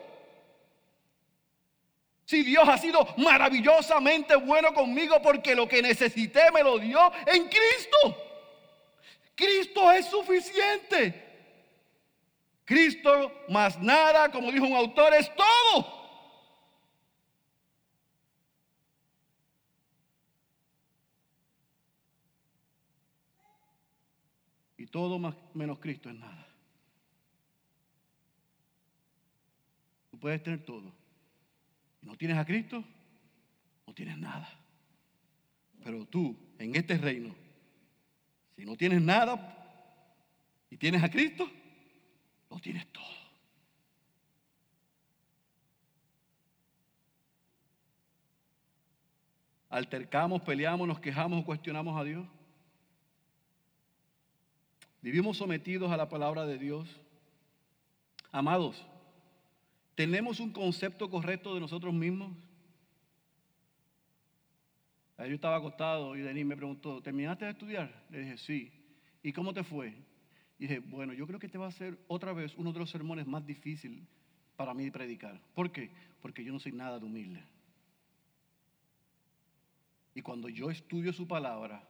Si 2.25 2.45
Dios 2.45 2.69
ha 2.69 2.79
sido 2.79 3.05
maravillosamente 3.17 4.37
bueno 4.37 4.73
conmigo 4.73 5.21
porque 5.21 5.57
lo 5.57 5.67
que 5.67 5.83
necesité 5.83 6.53
me 6.53 6.63
lo 6.63 6.79
dio 6.79 7.01
en 7.27 7.49
Cristo. 7.49 8.17
Cristo 9.35 9.91
es 9.91 10.07
suficiente. 10.07 11.21
Cristo 12.65 13.43
más 13.49 13.77
nada, 13.81 14.31
como 14.31 14.53
dijo 14.53 14.67
un 14.67 14.77
autor, 14.77 15.13
es 15.15 15.29
todo. 15.35 16.05
Y 24.79 24.87
todo 24.87 25.19
más, 25.19 25.35
menos 25.55 25.81
Cristo 25.81 26.09
es 26.09 26.15
nada. 26.15 26.45
Tú 30.14 30.14
puedes 30.25 30.43
tener 30.43 30.65
todo. 30.65 30.91
No 32.01 32.17
tienes 32.17 32.39
a 32.39 32.47
Cristo, 32.47 32.83
no 33.87 33.93
tienes 33.93 34.17
nada. 34.17 34.49
Pero 35.85 36.07
tú, 36.07 36.35
en 36.59 36.75
este 36.75 36.97
reino, 36.97 37.35
si 38.57 38.65
no 38.65 38.75
tienes 38.75 39.03
nada 39.03 39.37
y 40.71 40.79
tienes 40.79 41.03
a 41.03 41.11
Cristo, 41.11 41.47
lo 42.49 42.59
tienes 42.59 42.91
todo. 42.91 43.05
Altercamos, 49.69 50.41
peleamos, 50.41 50.89
nos 50.89 51.01
quejamos 51.01 51.45
cuestionamos 51.45 52.01
a 52.01 52.05
Dios. 52.05 52.27
Vivimos 55.03 55.37
sometidos 55.37 55.93
a 55.93 55.99
la 55.99 56.09
palabra 56.09 56.47
de 56.47 56.57
Dios. 56.57 56.89
Amados, 58.33 58.87
¿tenemos 59.95 60.41
un 60.41 60.53
concepto 60.53 61.09
correcto 61.09 61.55
de 61.55 61.61
nosotros 61.61 61.93
mismos? 61.93 62.37
Yo 65.19 65.35
estaba 65.35 65.57
acostado 65.57 66.17
y 66.17 66.21
Denis 66.21 66.45
me 66.45 66.57
preguntó, 66.57 67.01
¿terminaste 67.01 67.45
de 67.45 67.53
estudiar? 67.53 68.05
Le 68.11 68.21
dije, 68.21 68.37
sí. 68.37 68.73
¿Y 69.23 69.33
cómo 69.33 69.55
te 69.55 69.63
fue? 69.63 69.95
Y 70.59 70.67
dije, 70.67 70.81
bueno, 70.81 71.13
yo 71.13 71.27
creo 71.27 71.39
que 71.39 71.47
este 71.47 71.59
va 71.59 71.69
a 71.69 71.73
ser 71.73 71.99
otra 72.09 72.33
vez 72.33 72.55
uno 72.57 72.73
de 72.73 72.81
los 72.81 72.91
sermones 72.91 73.27
más 73.27 73.47
difíciles 73.47 74.03
para 74.57 74.75
mí 74.75 74.91
predicar. 74.91 75.41
¿Por 75.55 75.73
qué? 75.73 75.91
Porque 76.21 76.45
yo 76.45 76.53
no 76.53 76.59
soy 76.59 76.73
nada 76.73 76.99
de 76.99 77.07
humilde. 77.07 77.43
Y 80.15 80.23
cuando 80.23 80.49
yo 80.49 80.71
estudio 80.71 81.13
su 81.13 81.27
palabra 81.27 81.89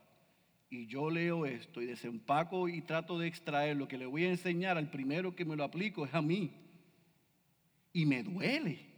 y 0.71 0.87
yo 0.87 1.11
leo 1.11 1.45
esto 1.45 1.83
y 1.83 1.87
desempaco 1.87 2.69
y 2.69 2.83
trato 2.83 3.19
de 3.19 3.27
extraer 3.27 3.77
lo 3.77 3.89
que 3.89 3.99
le 3.99 4.07
voy 4.07 4.25
a 4.25 4.31
enseñar 4.31 4.79
al 4.79 4.91
primero 4.91 5.35
que 5.35 5.45
me 5.45 5.57
lo 5.57 5.65
aplico 5.65 6.07
es 6.07 6.15
a 6.15 6.23
mí. 6.23 6.53
Y 7.95 8.05
me 8.05 8.23
duele. 8.23 8.95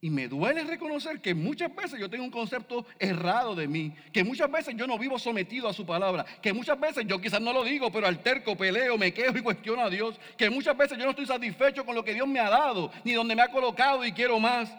Y 0.00 0.10
me 0.10 0.28
duele 0.28 0.64
reconocer 0.64 1.20
que 1.20 1.34
muchas 1.34 1.74
veces 1.74 1.98
yo 1.98 2.08
tengo 2.08 2.24
un 2.24 2.30
concepto 2.30 2.86
errado 2.98 3.54
de 3.54 3.66
mí, 3.66 3.92
que 4.12 4.22
muchas 4.22 4.50
veces 4.50 4.76
yo 4.76 4.86
no 4.86 4.98
vivo 4.98 5.18
sometido 5.18 5.66
a 5.66 5.72
su 5.72 5.84
palabra, 5.84 6.24
que 6.42 6.52
muchas 6.52 6.78
veces 6.78 7.06
yo 7.06 7.20
quizás 7.20 7.40
no 7.40 7.54
lo 7.54 7.64
digo, 7.64 7.90
pero 7.90 8.06
alterco, 8.06 8.54
peleo, 8.54 8.96
me 8.98 9.12
quejo 9.12 9.38
y 9.38 9.42
cuestiono 9.42 9.82
a 9.82 9.90
Dios, 9.90 10.20
que 10.36 10.50
muchas 10.50 10.76
veces 10.76 10.98
yo 10.98 11.04
no 11.04 11.10
estoy 11.10 11.26
satisfecho 11.26 11.84
con 11.86 11.94
lo 11.94 12.04
que 12.04 12.14
Dios 12.14 12.28
me 12.28 12.38
ha 12.38 12.50
dado, 12.50 12.92
ni 13.02 13.12
donde 13.14 13.34
me 13.34 13.42
ha 13.42 13.50
colocado 13.50 14.04
y 14.04 14.12
quiero 14.12 14.38
más. 14.38 14.70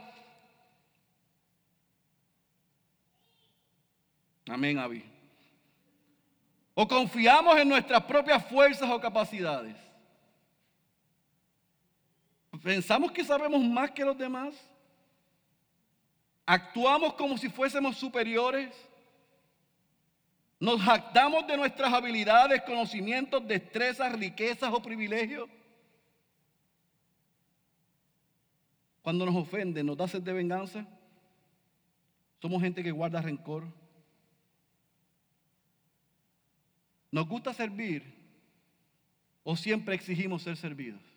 Amén, 4.47 4.77
Abby. 4.77 5.03
O 6.75 6.87
confiamos 6.87 7.57
en 7.57 7.67
nuestras 7.67 8.03
propias 8.03 8.45
fuerzas 8.45 8.89
o 8.89 9.01
capacidades. 9.01 9.84
Pensamos 12.65 13.11
que 13.11 13.23
sabemos 13.23 13.63
más 13.63 13.91
que 13.91 14.03
los 14.03 14.17
demás. 14.17 14.55
Actuamos 16.47 17.13
como 17.13 17.37
si 17.37 17.47
fuésemos 17.47 17.95
superiores. 17.95 18.75
Nos 20.59 20.81
jactamos 20.81 21.45
de 21.45 21.57
nuestras 21.57 21.93
habilidades, 21.93 22.63
conocimientos, 22.63 23.47
destrezas, 23.47 24.11
riquezas 24.13 24.73
o 24.73 24.81
privilegios. 24.81 25.47
Cuando 29.03 29.27
nos 29.27 29.35
ofenden, 29.35 29.85
nos 29.85 29.95
da 29.95 30.07
de 30.07 30.33
venganza. 30.33 30.87
Somos 32.41 32.63
gente 32.63 32.81
que 32.81 32.89
guarda 32.89 33.21
rencor. 33.21 33.63
¿Nos 37.11 37.27
gusta 37.27 37.53
servir 37.53 38.11
o 39.43 39.55
siempre 39.55 39.93
exigimos 39.93 40.41
ser 40.41 40.57
servidos? 40.57 41.14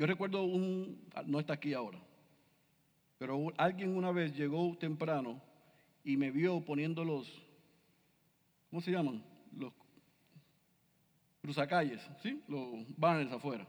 Yo 0.00 0.06
recuerdo 0.06 0.44
un, 0.44 0.98
no 1.26 1.40
está 1.40 1.52
aquí 1.52 1.74
ahora, 1.74 1.98
pero 3.18 3.52
alguien 3.58 3.94
una 3.94 4.10
vez 4.10 4.34
llegó 4.34 4.74
temprano 4.78 5.42
y 6.02 6.16
me 6.16 6.30
vio 6.30 6.64
poniendo 6.64 7.04
los, 7.04 7.30
¿cómo 8.70 8.80
se 8.80 8.92
llaman? 8.92 9.22
Los 9.54 9.74
cruzacalles, 11.42 12.00
¿sí? 12.22 12.42
Los 12.48 12.66
banners 12.96 13.30
afuera. 13.30 13.68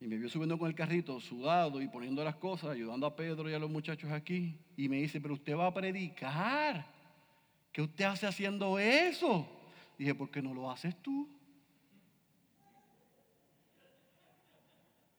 Y 0.00 0.06
me 0.06 0.16
vio 0.16 0.30
subiendo 0.30 0.58
con 0.58 0.70
el 0.70 0.74
carrito, 0.74 1.20
sudado 1.20 1.82
y 1.82 1.88
poniendo 1.88 2.24
las 2.24 2.36
cosas, 2.36 2.70
ayudando 2.70 3.06
a 3.06 3.14
Pedro 3.14 3.50
y 3.50 3.52
a 3.52 3.58
los 3.58 3.70
muchachos 3.70 4.10
aquí. 4.10 4.58
Y 4.74 4.88
me 4.88 5.02
dice, 5.02 5.20
pero 5.20 5.34
usted 5.34 5.54
va 5.54 5.66
a 5.66 5.74
predicar. 5.74 6.86
¿Qué 7.70 7.82
usted 7.82 8.06
hace 8.06 8.26
haciendo 8.26 8.78
eso? 8.78 9.46
Dije, 9.98 10.14
¿por 10.14 10.30
qué 10.30 10.40
no 10.40 10.54
lo 10.54 10.70
haces 10.70 10.96
tú? 11.02 11.28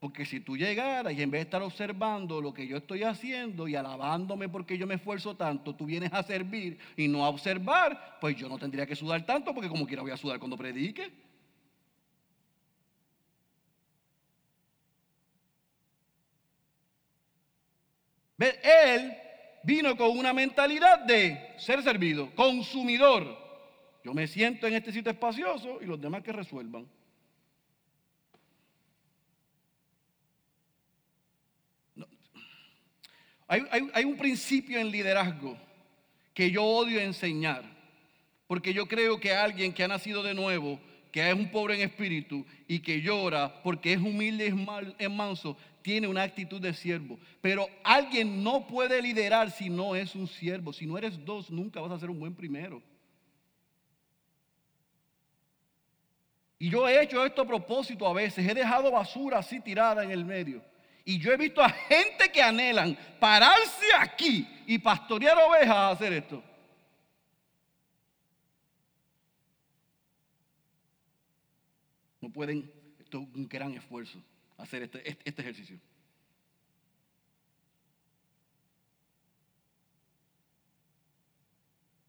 Porque 0.01 0.25
si 0.25 0.39
tú 0.39 0.57
llegaras 0.57 1.13
y 1.13 1.21
en 1.21 1.29
vez 1.29 1.41
de 1.41 1.43
estar 1.43 1.61
observando 1.61 2.41
lo 2.41 2.51
que 2.55 2.65
yo 2.65 2.77
estoy 2.77 3.03
haciendo 3.03 3.67
y 3.67 3.75
alabándome 3.75 4.49
porque 4.49 4.75
yo 4.75 4.87
me 4.87 4.95
esfuerzo 4.95 5.35
tanto, 5.37 5.75
tú 5.75 5.85
vienes 5.85 6.11
a 6.11 6.23
servir 6.23 6.79
y 6.97 7.07
no 7.07 7.23
a 7.23 7.29
observar, 7.29 8.17
pues 8.19 8.35
yo 8.35 8.49
no 8.49 8.57
tendría 8.57 8.87
que 8.87 8.95
sudar 8.95 9.23
tanto 9.27 9.53
porque 9.53 9.69
como 9.69 9.85
quiera 9.85 10.01
voy 10.01 10.09
a 10.09 10.17
sudar 10.17 10.39
cuando 10.39 10.57
predique. 10.57 11.13
Él 18.39 19.13
vino 19.63 19.95
con 19.95 20.17
una 20.17 20.33
mentalidad 20.33 21.05
de 21.05 21.53
ser 21.59 21.83
servido, 21.83 22.33
consumidor. 22.33 23.37
Yo 24.03 24.15
me 24.15 24.25
siento 24.25 24.65
en 24.65 24.73
este 24.73 24.91
sitio 24.91 25.11
espacioso 25.11 25.77
y 25.79 25.85
los 25.85 26.01
demás 26.01 26.23
que 26.23 26.31
resuelvan. 26.31 26.87
Hay, 33.51 34.05
un 34.05 34.15
principio 34.15 34.79
en 34.79 34.89
liderazgo 34.89 35.57
que 36.33 36.51
yo 36.51 36.63
odio 36.63 37.01
enseñar, 37.01 37.65
porque 38.47 38.73
yo 38.73 38.87
creo 38.87 39.19
que 39.19 39.33
alguien 39.33 39.73
que 39.73 39.83
ha 39.83 39.89
nacido 39.89 40.23
de 40.23 40.33
nuevo, 40.33 40.79
que 41.11 41.27
es 41.27 41.35
un 41.35 41.51
pobre 41.51 41.75
en 41.75 41.81
espíritu 41.81 42.45
y 42.65 42.79
que 42.79 43.01
llora 43.01 43.61
porque 43.61 43.91
es 43.91 43.99
humilde 43.99 44.45
y 44.45 45.03
es 45.03 45.11
manso, 45.11 45.57
tiene 45.81 46.07
una 46.07 46.23
actitud 46.23 46.61
de 46.61 46.73
siervo. 46.73 47.19
Pero 47.41 47.67
alguien 47.83 48.41
no 48.41 48.65
puede 48.67 49.01
liderar 49.01 49.51
si 49.51 49.69
no 49.69 49.97
es 49.97 50.15
un 50.15 50.29
siervo. 50.29 50.71
Si 50.71 50.85
no 50.85 50.97
eres 50.97 51.25
dos, 51.25 51.51
nunca 51.51 51.81
vas 51.81 51.91
a 51.91 51.99
ser 51.99 52.09
un 52.09 52.21
buen 52.21 52.33
primero. 52.33 52.81
Y 56.57 56.69
yo 56.69 56.87
he 56.87 57.03
hecho 57.03 57.25
esto 57.25 57.41
a 57.41 57.47
propósito 57.47 58.07
a 58.07 58.13
veces. 58.13 58.47
He 58.47 58.53
dejado 58.53 58.91
basura 58.91 59.39
así 59.39 59.59
tirada 59.59 60.05
en 60.05 60.11
el 60.11 60.23
medio. 60.23 60.70
Y 61.03 61.19
yo 61.19 61.31
he 61.31 61.37
visto 61.37 61.61
a 61.61 61.69
gente 61.69 62.31
que 62.31 62.41
anhelan 62.41 62.97
pararse 63.19 63.85
aquí 63.99 64.47
y 64.67 64.77
pastorear 64.77 65.37
ovejas 65.37 65.75
a 65.75 65.89
hacer 65.91 66.13
esto. 66.13 66.43
No 72.21 72.31
pueden, 72.31 72.71
esto 72.99 73.21
es 73.21 73.35
un 73.35 73.47
gran 73.47 73.73
esfuerzo, 73.73 74.21
hacer 74.57 74.83
este, 74.83 75.09
este, 75.09 75.29
este 75.29 75.41
ejercicio. 75.41 75.79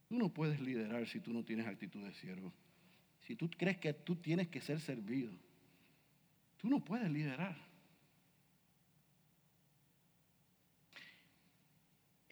Tú 0.08 0.18
no 0.18 0.28
puedes 0.28 0.60
liderar 0.60 1.08
si 1.08 1.20
tú 1.20 1.32
no 1.32 1.42
tienes 1.42 1.66
actitud 1.66 2.04
de 2.04 2.12
siervo. 2.12 2.52
Si 3.22 3.34
tú 3.34 3.48
crees 3.48 3.78
que 3.78 3.94
tú 3.94 4.16
tienes 4.16 4.48
que 4.48 4.60
ser 4.60 4.78
servido, 4.78 5.32
tú 6.58 6.68
no 6.68 6.84
puedes 6.84 7.10
liderar. 7.10 7.71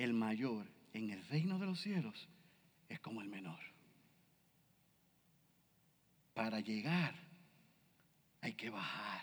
El 0.03 0.14
mayor 0.14 0.66
en 0.94 1.11
el 1.11 1.22
reino 1.26 1.59
de 1.59 1.66
los 1.66 1.80
cielos 1.80 2.28
es 2.88 2.98
como 3.01 3.20
el 3.20 3.28
menor. 3.28 3.61
Para 6.32 6.61
llegar 6.61 7.14
hay 8.40 8.55
que 8.55 8.70
bajar. 8.70 9.20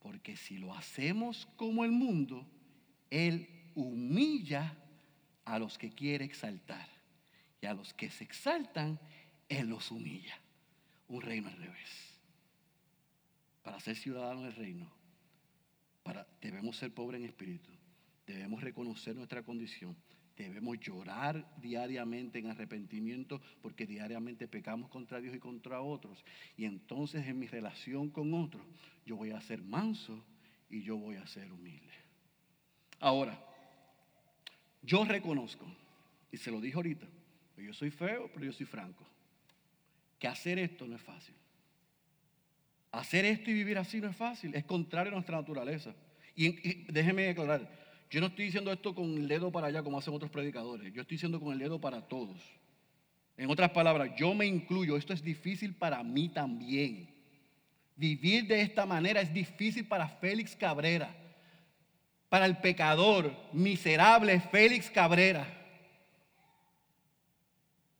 Porque 0.00 0.36
si 0.36 0.58
lo 0.58 0.74
hacemos 0.74 1.46
como 1.56 1.84
el 1.84 1.92
mundo, 1.92 2.44
Él 3.08 3.70
humilla 3.76 4.76
a 5.44 5.60
los 5.60 5.78
que 5.78 5.90
quiere 5.90 6.24
exaltar. 6.24 6.88
Y 7.60 7.66
a 7.66 7.74
los 7.74 7.94
que 7.94 8.10
se 8.10 8.24
exaltan, 8.24 8.98
Él 9.48 9.68
los 9.68 9.92
humilla. 9.92 10.38
Un 11.06 11.22
reino 11.22 11.48
al 11.48 11.56
revés. 11.56 12.10
para 13.62 13.80
ser 13.80 13.96
ciudadanos 13.96 14.42
del 14.42 14.56
reino, 14.56 15.03
debemos 16.40 16.76
ser 16.76 16.92
pobres 16.92 17.20
en 17.20 17.26
espíritu, 17.26 17.70
debemos 18.26 18.62
reconocer 18.62 19.16
nuestra 19.16 19.42
condición, 19.42 19.96
debemos 20.36 20.78
llorar 20.80 21.46
diariamente 21.60 22.38
en 22.38 22.46
arrepentimiento 22.46 23.40
porque 23.62 23.86
diariamente 23.86 24.48
pecamos 24.48 24.90
contra 24.90 25.20
Dios 25.20 25.34
y 25.34 25.38
contra 25.38 25.80
otros. 25.80 26.24
Y 26.56 26.64
entonces 26.64 27.26
en 27.26 27.38
mi 27.38 27.46
relación 27.46 28.10
con 28.10 28.34
otros 28.34 28.62
yo 29.06 29.16
voy 29.16 29.30
a 29.30 29.40
ser 29.40 29.62
manso 29.62 30.24
y 30.68 30.82
yo 30.82 30.96
voy 30.96 31.16
a 31.16 31.26
ser 31.26 31.52
humilde. 31.52 31.92
Ahora, 33.00 33.38
yo 34.82 35.04
reconozco, 35.04 35.66
y 36.30 36.36
se 36.36 36.50
lo 36.50 36.60
dije 36.60 36.76
ahorita, 36.76 37.06
yo 37.56 37.72
soy 37.72 37.90
feo, 37.90 38.30
pero 38.32 38.46
yo 38.46 38.52
soy 38.52 38.66
franco, 38.66 39.06
que 40.18 40.28
hacer 40.28 40.58
esto 40.58 40.86
no 40.86 40.96
es 40.96 41.02
fácil. 41.02 41.34
Hacer 42.94 43.24
esto 43.24 43.50
y 43.50 43.54
vivir 43.54 43.76
así 43.76 44.00
no 44.00 44.08
es 44.08 44.16
fácil, 44.16 44.54
es 44.54 44.64
contrario 44.64 45.10
a 45.10 45.14
nuestra 45.14 45.36
naturaleza. 45.36 45.94
Y, 46.36 46.84
déjeme 46.92 47.28
aclarar, 47.28 47.68
yo 48.08 48.20
no 48.20 48.28
estoy 48.28 48.46
diciendo 48.46 48.72
esto 48.72 48.94
con 48.94 49.16
el 49.16 49.26
dedo 49.26 49.50
para 49.50 49.66
allá 49.66 49.82
como 49.82 49.98
hacen 49.98 50.14
otros 50.14 50.30
predicadores, 50.30 50.92
yo 50.92 51.02
estoy 51.02 51.16
diciendo 51.16 51.40
con 51.40 51.52
el 51.52 51.58
dedo 51.58 51.80
para 51.80 52.02
todos. 52.02 52.40
En 53.36 53.50
otras 53.50 53.70
palabras, 53.70 54.10
yo 54.16 54.32
me 54.32 54.46
incluyo, 54.46 54.96
esto 54.96 55.12
es 55.12 55.22
difícil 55.24 55.74
para 55.74 56.02
mí 56.04 56.28
también. 56.28 57.08
Vivir 57.96 58.46
de 58.46 58.62
esta 58.62 58.86
manera 58.86 59.20
es 59.20 59.32
difícil 59.32 59.86
para 59.86 60.08
Félix 60.08 60.54
Cabrera, 60.54 61.12
para 62.28 62.46
el 62.46 62.58
pecador 62.58 63.34
miserable 63.52 64.38
Félix 64.40 64.88
Cabrera, 64.88 65.63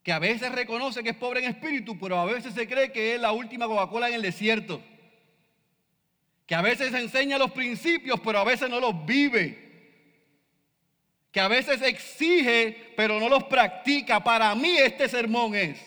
que 0.04 0.12
a 0.12 0.20
veces 0.20 0.52
reconoce 0.52 1.02
que 1.02 1.10
es 1.10 1.16
pobre 1.16 1.40
en 1.40 1.50
espíritu, 1.50 1.98
pero 1.98 2.20
a 2.20 2.24
veces 2.24 2.54
se 2.54 2.68
cree 2.68 2.92
que 2.92 3.16
es 3.16 3.20
la 3.20 3.32
última 3.32 3.66
Coca-Cola 3.66 4.08
en 4.08 4.14
el 4.14 4.22
desierto 4.22 4.80
que 6.46 6.54
a 6.54 6.62
veces 6.62 6.92
enseña 6.92 7.38
los 7.38 7.52
principios, 7.52 8.20
pero 8.20 8.38
a 8.38 8.44
veces 8.44 8.68
no 8.68 8.78
los 8.80 9.06
vive, 9.06 9.58
que 11.30 11.40
a 11.40 11.48
veces 11.48 11.80
exige, 11.82 12.92
pero 12.96 13.18
no 13.18 13.28
los 13.28 13.44
practica. 13.44 14.22
Para 14.22 14.54
mí 14.54 14.76
este 14.76 15.08
sermón 15.08 15.54
es. 15.54 15.80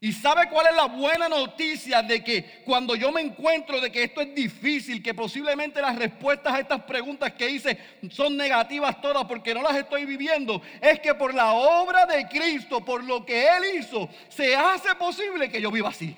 ¿Y 0.00 0.12
sabe 0.12 0.48
cuál 0.48 0.68
es 0.68 0.76
la 0.76 0.84
buena 0.84 1.28
noticia 1.28 2.02
de 2.02 2.22
que 2.22 2.62
cuando 2.64 2.94
yo 2.94 3.10
me 3.10 3.20
encuentro 3.20 3.80
de 3.80 3.90
que 3.90 4.04
esto 4.04 4.20
es 4.20 4.32
difícil, 4.32 5.02
que 5.02 5.12
posiblemente 5.12 5.82
las 5.82 5.96
respuestas 5.96 6.54
a 6.54 6.60
estas 6.60 6.82
preguntas 6.82 7.32
que 7.32 7.50
hice 7.50 7.76
son 8.12 8.36
negativas 8.36 9.00
todas 9.00 9.24
porque 9.24 9.52
no 9.52 9.62
las 9.62 9.74
estoy 9.74 10.04
viviendo? 10.04 10.62
Es 10.80 11.00
que 11.00 11.14
por 11.14 11.34
la 11.34 11.52
obra 11.52 12.06
de 12.06 12.28
Cristo, 12.28 12.84
por 12.84 13.02
lo 13.02 13.26
que 13.26 13.48
Él 13.48 13.80
hizo, 13.80 14.08
se 14.28 14.54
hace 14.54 14.94
posible 14.94 15.50
que 15.50 15.60
yo 15.60 15.72
viva 15.72 15.88
así. 15.88 16.16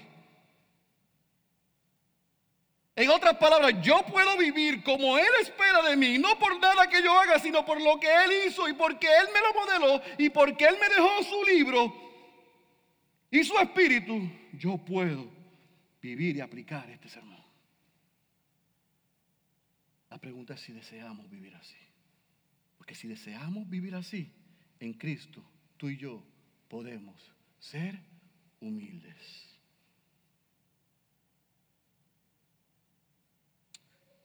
En 2.95 3.09
otras 3.09 3.39
palabras, 3.39 3.73
yo 3.81 4.03
puedo 4.03 4.37
vivir 4.37 4.85
como 4.85 5.17
Él 5.17 5.31
espera 5.41 5.81
de 5.81 5.97
mí, 5.97 6.19
no 6.19 6.39
por 6.39 6.61
nada 6.61 6.87
que 6.87 7.03
yo 7.03 7.19
haga, 7.19 7.39
sino 7.39 7.65
por 7.65 7.81
lo 7.81 7.99
que 7.99 8.09
Él 8.09 8.31
hizo 8.47 8.69
y 8.69 8.75
porque 8.75 9.07
Él 9.07 9.29
me 9.33 9.41
lo 9.41 9.55
modeló 9.55 10.03
y 10.19 10.29
porque 10.29 10.67
Él 10.67 10.77
me 10.79 10.89
dejó 10.91 11.23
su 11.23 11.45
libro 11.45 12.10
y 13.31 13.45
su 13.45 13.57
espíritu, 13.59 14.29
yo 14.53 14.79
puedo 14.79 15.31
vivir 16.03 16.37
y 16.37 16.41
aplicar 16.41 16.91
este 16.91 17.09
sermón. 17.09 17.41
La 20.11 20.19
pregunta 20.19 20.55
es 20.55 20.61
si 20.61 20.73
deseamos 20.73 21.31
vivir 21.31 21.55
así. 21.55 21.77
Porque 22.77 22.95
si 22.95 23.07
deseamos 23.07 23.69
vivir 23.69 23.95
así, 23.95 24.33
en 24.81 24.95
Cristo, 24.95 25.45
tú 25.77 25.89
y 25.89 25.97
yo 25.97 26.25
podemos 26.69 27.33
ser 27.59 28.01
humildes. 28.61 29.47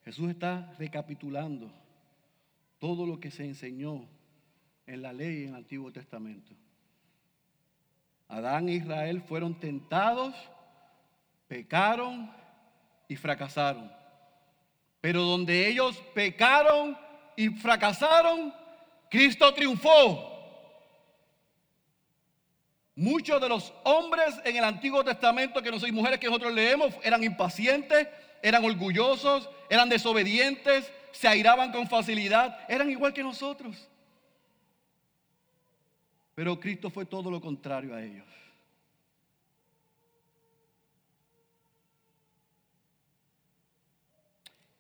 Jesús 0.03 0.30
está 0.30 0.74
recapitulando 0.78 1.72
todo 2.80 3.06
lo 3.06 3.20
que 3.20 3.32
se 3.32 3.43
enseñó 3.43 4.08
en 4.86 5.01
la 5.01 5.12
ley 5.12 5.43
en 5.43 5.49
el 5.49 5.56
Antiguo 5.56 5.91
Testamento. 5.91 6.56
Adán 8.28 8.69
e 8.69 8.73
Israel 8.73 9.21
fueron 9.21 9.59
tentados, 9.59 10.34
pecaron 11.47 12.32
y 13.07 13.15
fracasaron. 13.15 13.91
Pero 15.01 15.21
donde 15.21 15.67
ellos 15.67 16.01
pecaron 16.13 16.97
y 17.36 17.49
fracasaron, 17.49 18.53
Cristo 19.09 19.53
triunfó. 19.53 20.32
Muchos 22.95 23.41
de 23.41 23.49
los 23.49 23.73
hombres 23.84 24.39
en 24.45 24.55
el 24.55 24.63
Antiguo 24.63 25.03
Testamento 25.03 25.61
que 25.61 25.69
no 25.69 25.80
soy 25.80 25.91
mujeres 25.91 26.19
que 26.19 26.28
nosotros 26.28 26.53
leemos 26.53 26.93
eran 27.03 27.23
impacientes, 27.23 28.07
eran 28.41 28.63
orgullosos, 28.63 29.49
eran 29.69 29.89
desobedientes, 29.89 30.91
se 31.11 31.28
airaban 31.28 31.71
con 31.71 31.88
facilidad, 31.88 32.57
eran 32.69 32.89
igual 32.89 33.13
que 33.13 33.21
nosotros. 33.21 33.89
Pero 36.36 36.59
Cristo 36.59 36.89
fue 36.89 37.05
todo 37.05 37.31
lo 37.31 37.39
contrario 37.39 37.95
a 37.95 38.03
ellos. 38.03 38.27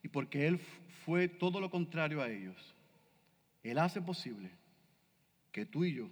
Y 0.03 0.09
porque 0.09 0.45
Él 0.45 0.59
fue 1.05 1.27
todo 1.27 1.59
lo 1.59 1.71
contrario 1.71 2.21
a 2.21 2.29
ellos, 2.29 2.55
Él 3.63 3.79
hace 3.79 4.01
posible 4.01 4.51
que 5.51 5.65
tú 5.65 5.85
y 5.85 5.95
yo, 5.95 6.09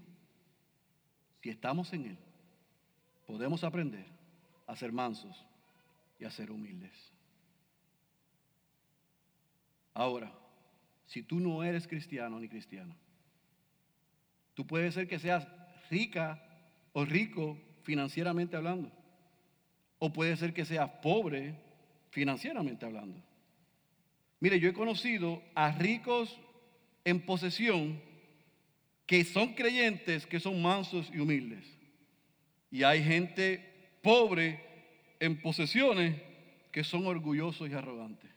si 1.41 1.49
estamos 1.49 1.91
en 1.93 2.05
Él, 2.05 2.17
podemos 3.27 3.63
aprender 3.63 4.05
a 4.65 4.75
ser 4.75 4.93
mansos 4.93 5.45
y 6.19 6.25
a 6.25 6.31
ser 6.31 6.49
humildes. 6.49 6.93
Ahora, 9.93 10.33
si 11.05 11.21
tú 11.21 11.39
no 11.39 11.63
eres 11.63 11.87
cristiano 11.87 12.39
ni 12.39 12.47
cristiano, 12.47 12.95
tú 14.53 14.65
puedes 14.65 14.93
ser 14.93 15.07
que 15.07 15.19
seas 15.19 15.47
rica 15.89 16.41
o 16.93 17.05
rico 17.05 17.57
financieramente 17.83 18.55
hablando, 18.55 18.91
o 19.99 20.11
puede 20.11 20.35
ser 20.37 20.53
que 20.53 20.65
seas 20.65 20.89
pobre 21.01 21.55
financieramente 22.11 22.85
hablando. 22.85 23.21
Mire, 24.39 24.59
yo 24.59 24.69
he 24.69 24.73
conocido 24.73 25.41
a 25.55 25.71
ricos 25.71 26.37
en 27.05 27.25
posesión 27.25 28.01
que 29.05 29.23
son 29.23 29.53
creyentes, 29.53 30.25
que 30.25 30.39
son 30.39 30.61
mansos 30.61 31.09
y 31.13 31.19
humildes. 31.19 31.65
Y 32.71 32.83
hay 32.83 33.03
gente 33.03 33.97
pobre 34.01 34.59
en 35.19 35.41
posesiones 35.41 36.19
que 36.71 36.83
son 36.83 37.05
orgullosos 37.05 37.69
y 37.69 37.73
arrogantes. 37.73 38.31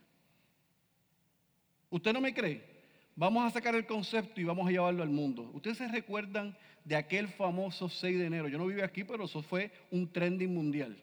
¿Usted 1.89 2.13
no 2.13 2.21
me 2.21 2.33
cree? 2.33 2.76
Vamos 3.17 3.43
a 3.43 3.49
sacar 3.49 3.73
el 3.73 3.87
concepto 3.87 4.39
y 4.39 4.43
vamos 4.43 4.67
a 4.67 4.69
llevarlo 4.69 5.01
al 5.01 5.09
mundo. 5.09 5.49
Ustedes 5.51 5.79
se 5.79 5.87
recuerdan 5.87 6.55
de 6.85 6.95
aquel 6.95 7.27
famoso 7.29 7.89
6 7.89 8.19
de 8.19 8.27
enero. 8.27 8.47
Yo 8.47 8.59
no 8.59 8.67
vivo 8.67 8.83
aquí, 8.83 9.03
pero 9.03 9.25
eso 9.25 9.41
fue 9.41 9.71
un 9.89 10.07
trending 10.13 10.53
mundial. 10.53 10.95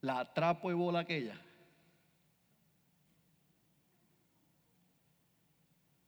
La 0.00 0.32
trapo 0.32 0.70
de 0.70 0.74
bola 0.74 1.00
aquella. 1.00 1.38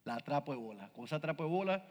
La 0.05 0.19
trapo 0.21 0.53
de 0.53 0.59
bola. 0.59 0.91
Con 0.95 1.05
esa 1.05 1.21
trapo 1.21 1.45
de 1.45 1.51
bola, 1.51 1.87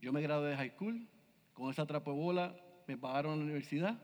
yo 0.00 0.12
me 0.12 0.22
gradué 0.22 0.50
de 0.50 0.56
high 0.56 0.70
school. 0.70 1.08
Con 1.54 1.72
esa 1.72 1.86
trapo 1.86 2.12
de 2.12 2.18
bola 2.18 2.54
me 2.86 2.96
pagaron 2.96 3.32
a 3.32 3.36
la 3.36 3.42
universidad. 3.42 3.98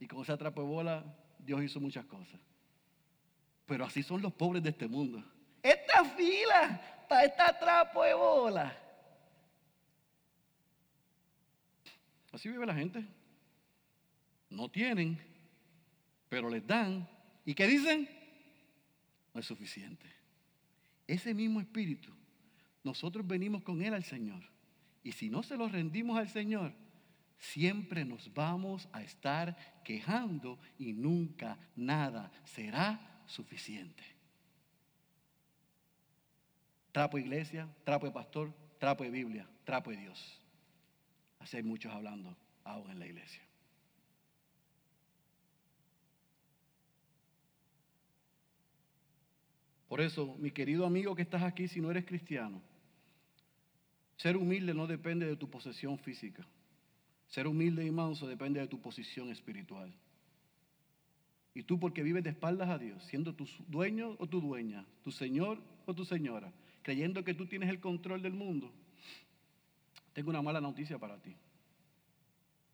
Y 0.00 0.06
con 0.06 0.22
esa 0.22 0.38
trapo 0.38 0.62
de 0.62 0.68
bola, 0.68 1.04
Dios 1.38 1.62
hizo 1.62 1.80
muchas 1.80 2.06
cosas. 2.06 2.40
Pero 3.66 3.84
así 3.84 4.02
son 4.02 4.22
los 4.22 4.32
pobres 4.32 4.62
de 4.62 4.70
este 4.70 4.88
mundo. 4.88 5.22
Esta 5.62 6.04
fila 6.04 7.04
para 7.08 7.24
esta 7.24 7.58
trapo 7.58 8.02
de 8.02 8.14
bola. 8.14 8.78
Así 12.32 12.48
vive 12.48 12.66
la 12.66 12.74
gente. 12.74 13.06
No 14.50 14.68
tienen, 14.70 15.18
pero 16.28 16.48
les 16.48 16.66
dan. 16.66 17.08
¿Y 17.44 17.54
qué 17.54 17.66
dicen? 17.66 18.08
No 19.32 19.40
es 19.40 19.46
suficiente. 19.46 20.06
Ese 21.06 21.34
mismo 21.34 21.60
espíritu, 21.60 22.10
nosotros 22.82 23.26
venimos 23.26 23.62
con 23.62 23.82
él 23.82 23.94
al 23.94 24.04
Señor. 24.04 24.42
Y 25.04 25.12
si 25.12 25.28
no 25.28 25.42
se 25.42 25.56
lo 25.56 25.68
rendimos 25.68 26.18
al 26.18 26.28
Señor, 26.28 26.72
siempre 27.38 28.04
nos 28.04 28.32
vamos 28.32 28.88
a 28.92 29.02
estar 29.02 29.82
quejando 29.84 30.58
y 30.78 30.92
nunca 30.92 31.58
nada 31.76 32.30
será 32.44 33.22
suficiente. 33.26 34.04
Trapo 36.92 37.16
de 37.16 37.22
iglesia, 37.22 37.68
trapo 37.84 38.06
de 38.06 38.12
pastor, 38.12 38.52
trapo 38.78 39.02
de 39.02 39.10
Biblia, 39.10 39.48
trapo 39.64 39.90
de 39.90 39.96
Dios. 39.96 40.40
Así 41.40 41.56
hay 41.56 41.62
muchos 41.62 41.92
hablando 41.92 42.36
aún 42.64 42.90
en 42.90 42.98
la 42.98 43.06
iglesia. 43.06 43.42
Por 49.88 50.00
eso, 50.00 50.36
mi 50.38 50.50
querido 50.50 50.86
amigo 50.86 51.14
que 51.14 51.22
estás 51.22 51.42
aquí, 51.42 51.68
si 51.68 51.80
no 51.80 51.90
eres 51.90 52.06
cristiano, 52.06 52.62
ser 54.16 54.36
humilde 54.36 54.72
no 54.72 54.86
depende 54.86 55.26
de 55.26 55.36
tu 55.36 55.50
posesión 55.50 55.98
física. 55.98 56.46
Ser 57.28 57.46
humilde 57.46 57.84
y 57.84 57.90
manso 57.90 58.26
depende 58.26 58.60
de 58.60 58.68
tu 58.68 58.80
posición 58.80 59.30
espiritual. 59.30 59.92
Y 61.54 61.62
tú 61.64 61.78
porque 61.78 62.02
vives 62.02 62.24
de 62.24 62.30
espaldas 62.30 62.70
a 62.70 62.78
Dios, 62.78 63.02
siendo 63.04 63.34
tu 63.34 63.46
dueño 63.68 64.16
o 64.18 64.26
tu 64.26 64.40
dueña, 64.40 64.86
tu 65.02 65.10
señor 65.10 65.58
o 65.84 65.94
tu 65.94 66.04
señora, 66.04 66.52
creyendo 66.82 67.24
que 67.24 67.34
tú 67.34 67.46
tienes 67.46 67.68
el 67.68 67.80
control 67.80 68.22
del 68.22 68.34
mundo, 68.34 68.72
tengo 70.12 70.30
una 70.30 70.42
mala 70.42 70.60
noticia 70.60 70.98
para 70.98 71.20
ti. 71.20 71.34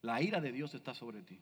La 0.03 0.21
ira 0.23 0.41
de 0.41 0.53
Dios 0.53 0.75
está 0.75 0.95
sobre 0.95 1.23
ti. 1.23 1.39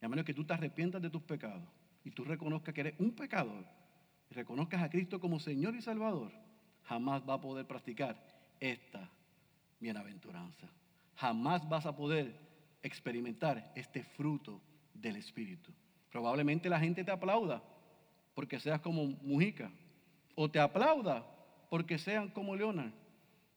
Y 0.00 0.04
a 0.04 0.08
menos 0.08 0.24
que 0.24 0.34
tú 0.34 0.44
te 0.44 0.54
arrepientas 0.54 1.02
de 1.02 1.10
tus 1.10 1.22
pecados 1.22 1.68
y 2.04 2.10
tú 2.10 2.24
reconozcas 2.24 2.74
que 2.74 2.80
eres 2.80 2.94
un 2.98 3.12
pecador 3.12 3.64
y 4.30 4.34
reconozcas 4.34 4.82
a 4.82 4.90
Cristo 4.90 5.20
como 5.20 5.40
Señor 5.40 5.74
y 5.74 5.82
Salvador, 5.82 6.32
jamás 6.84 7.22
va 7.28 7.34
a 7.34 7.40
poder 7.40 7.66
practicar 7.66 8.16
esta 8.60 9.10
bienaventuranza. 9.80 10.68
Jamás 11.16 11.68
vas 11.68 11.86
a 11.86 11.96
poder 11.96 12.38
experimentar 12.82 13.72
este 13.74 14.04
fruto 14.04 14.60
del 14.94 15.16
Espíritu. 15.16 15.72
Probablemente 16.10 16.68
la 16.68 16.80
gente 16.80 17.04
te 17.04 17.10
aplauda 17.10 17.62
porque 18.34 18.60
seas 18.60 18.80
como 18.80 19.04
Mujica, 19.04 19.70
o 20.36 20.48
te 20.48 20.60
aplauda 20.60 21.26
porque 21.68 21.98
sean 21.98 22.28
como 22.28 22.56
Leonard, 22.56 22.92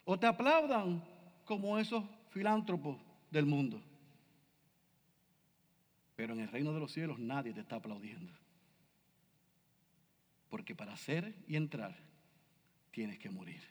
o 0.03 0.19
te 0.19 0.27
aplaudan 0.27 1.03
como 1.45 1.77
esos 1.77 2.03
filántropos 2.29 2.97
del 3.29 3.45
mundo. 3.45 3.81
Pero 6.15 6.33
en 6.33 6.41
el 6.41 6.49
reino 6.49 6.73
de 6.73 6.79
los 6.79 6.91
cielos 6.91 7.19
nadie 7.19 7.53
te 7.53 7.61
está 7.61 7.77
aplaudiendo. 7.77 8.33
Porque 10.49 10.75
para 10.75 10.95
ser 10.97 11.33
y 11.47 11.55
entrar 11.55 11.97
tienes 12.91 13.17
que 13.17 13.29
morir. 13.29 13.61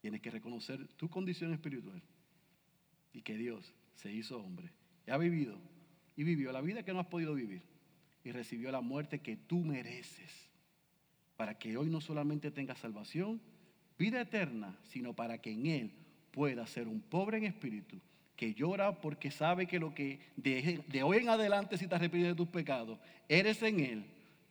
Tienes 0.00 0.20
que 0.20 0.30
reconocer 0.30 0.86
tu 0.94 1.08
condición 1.08 1.52
espiritual 1.52 2.02
y 3.12 3.22
que 3.22 3.36
Dios 3.36 3.74
se 3.94 4.12
hizo 4.12 4.38
hombre 4.38 4.72
y 5.06 5.10
ha 5.10 5.16
vivido 5.18 5.58
y 6.16 6.24
vivió 6.24 6.52
la 6.52 6.60
vida 6.60 6.82
que 6.82 6.92
no 6.92 7.00
has 7.00 7.06
podido 7.06 7.34
vivir 7.34 7.62
y 8.24 8.32
recibió 8.32 8.70
la 8.70 8.80
muerte 8.80 9.20
que 9.20 9.36
tú 9.36 9.58
mereces 9.64 10.49
para 11.40 11.54
que 11.54 11.74
hoy 11.78 11.88
no 11.88 12.02
solamente 12.02 12.50
tengas 12.50 12.76
salvación, 12.80 13.40
vida 13.98 14.20
eterna, 14.20 14.76
sino 14.82 15.14
para 15.14 15.38
que 15.38 15.50
en 15.50 15.64
Él 15.64 15.90
pueda 16.32 16.66
ser 16.66 16.86
un 16.86 17.00
pobre 17.00 17.38
en 17.38 17.44
espíritu 17.44 17.96
que 18.36 18.52
llora 18.52 19.00
porque 19.00 19.30
sabe 19.30 19.66
que 19.66 19.78
lo 19.78 19.94
que 19.94 20.20
de, 20.36 20.84
de 20.86 21.02
hoy 21.02 21.16
en 21.16 21.30
adelante, 21.30 21.78
si 21.78 21.86
te 21.86 21.94
arrepientes 21.94 22.32
de 22.32 22.36
tus 22.36 22.48
pecados, 22.48 22.98
eres 23.26 23.62
en 23.62 23.80
Él, 23.80 24.04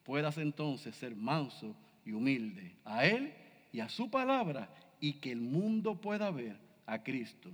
puedas 0.04 0.40
entonces 0.40 0.96
ser 0.96 1.16
manso 1.16 1.76
y 2.04 2.12
humilde 2.14 2.74
a 2.84 3.06
Él 3.06 3.36
y 3.72 3.82
a 3.82 3.90
su 3.90 4.10
palabra 4.10 4.68
y 5.00 5.14
que 5.20 5.32
el 5.32 5.42
mundo 5.42 6.02
pueda 6.02 6.32
ver 6.32 6.58
a 6.88 7.04
Cristo 7.04 7.52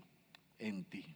en 0.59 0.85
ti. 0.85 1.13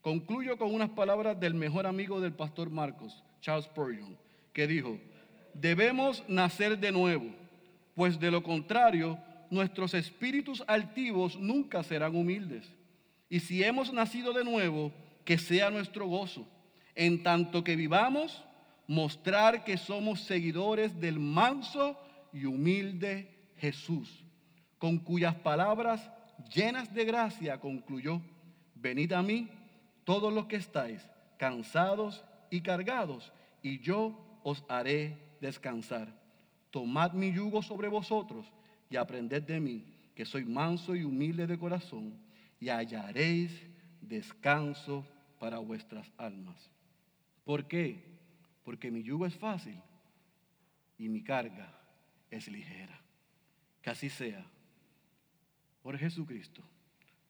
Concluyo 0.00 0.58
con 0.58 0.74
unas 0.74 0.90
palabras 0.90 1.38
del 1.38 1.54
mejor 1.54 1.86
amigo 1.86 2.20
del 2.20 2.32
pastor 2.32 2.70
Marcos, 2.70 3.22
Charles 3.40 3.66
Spurgeon, 3.66 4.18
que 4.52 4.66
dijo, 4.66 4.98
debemos 5.60 6.22
nacer 6.28 6.78
de 6.78 6.92
nuevo, 6.92 7.26
pues 7.94 8.18
de 8.18 8.30
lo 8.30 8.42
contrario, 8.42 9.18
nuestros 9.50 9.94
espíritus 9.94 10.62
altivos 10.66 11.38
nunca 11.38 11.82
serán 11.82 12.16
humildes. 12.16 12.70
Y 13.28 13.40
si 13.40 13.62
hemos 13.62 13.92
nacido 13.92 14.32
de 14.32 14.44
nuevo, 14.44 14.92
que 15.24 15.38
sea 15.38 15.70
nuestro 15.70 16.06
gozo, 16.06 16.46
en 16.94 17.22
tanto 17.22 17.64
que 17.64 17.76
vivamos, 17.76 18.44
mostrar 18.86 19.64
que 19.64 19.76
somos 19.76 20.20
seguidores 20.20 21.00
del 21.00 21.18
manso 21.18 21.98
y 22.32 22.44
humilde 22.44 23.28
Jesús 23.56 24.26
con 24.78 24.98
cuyas 24.98 25.34
palabras 25.34 26.10
llenas 26.54 26.92
de 26.92 27.04
gracia 27.04 27.58
concluyó, 27.58 28.20
venid 28.74 29.12
a 29.12 29.22
mí 29.22 29.48
todos 30.04 30.32
los 30.32 30.46
que 30.46 30.56
estáis 30.56 31.08
cansados 31.38 32.24
y 32.50 32.60
cargados, 32.60 33.32
y 33.62 33.80
yo 33.80 34.40
os 34.42 34.64
haré 34.68 35.18
descansar. 35.40 36.12
Tomad 36.70 37.12
mi 37.12 37.32
yugo 37.32 37.62
sobre 37.62 37.88
vosotros 37.88 38.46
y 38.90 38.96
aprended 38.96 39.42
de 39.42 39.60
mí, 39.60 39.84
que 40.14 40.24
soy 40.24 40.44
manso 40.44 40.94
y 40.94 41.04
humilde 41.04 41.46
de 41.46 41.58
corazón, 41.58 42.18
y 42.60 42.68
hallaréis 42.68 43.52
descanso 44.00 45.06
para 45.38 45.58
vuestras 45.58 46.10
almas. 46.16 46.70
¿Por 47.44 47.66
qué? 47.66 48.02
Porque 48.64 48.90
mi 48.90 49.02
yugo 49.02 49.26
es 49.26 49.36
fácil 49.36 49.80
y 50.98 51.08
mi 51.08 51.22
carga 51.22 51.72
es 52.30 52.48
ligera. 52.48 53.00
Que 53.82 53.90
así 53.90 54.08
sea 54.10 54.44
por 55.82 55.96
Jesucristo, 55.96 56.62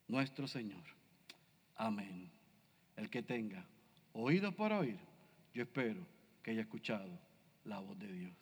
nuestro 0.09 0.47
Señor. 0.47 0.83
Amén. 1.77 2.31
El 2.97 3.11
que 3.11 3.23
tenga 3.23 3.67
oído 4.15 4.53
para 4.53 4.79
oír, 4.79 4.99
yo 5.53 5.63
espero 5.63 6.01
que 6.43 6.53
haya 6.53 6.63
escuchado 6.63 7.26
la 7.67 7.81
voz 7.81 7.99
de 7.99 8.13
Dios. 8.13 8.35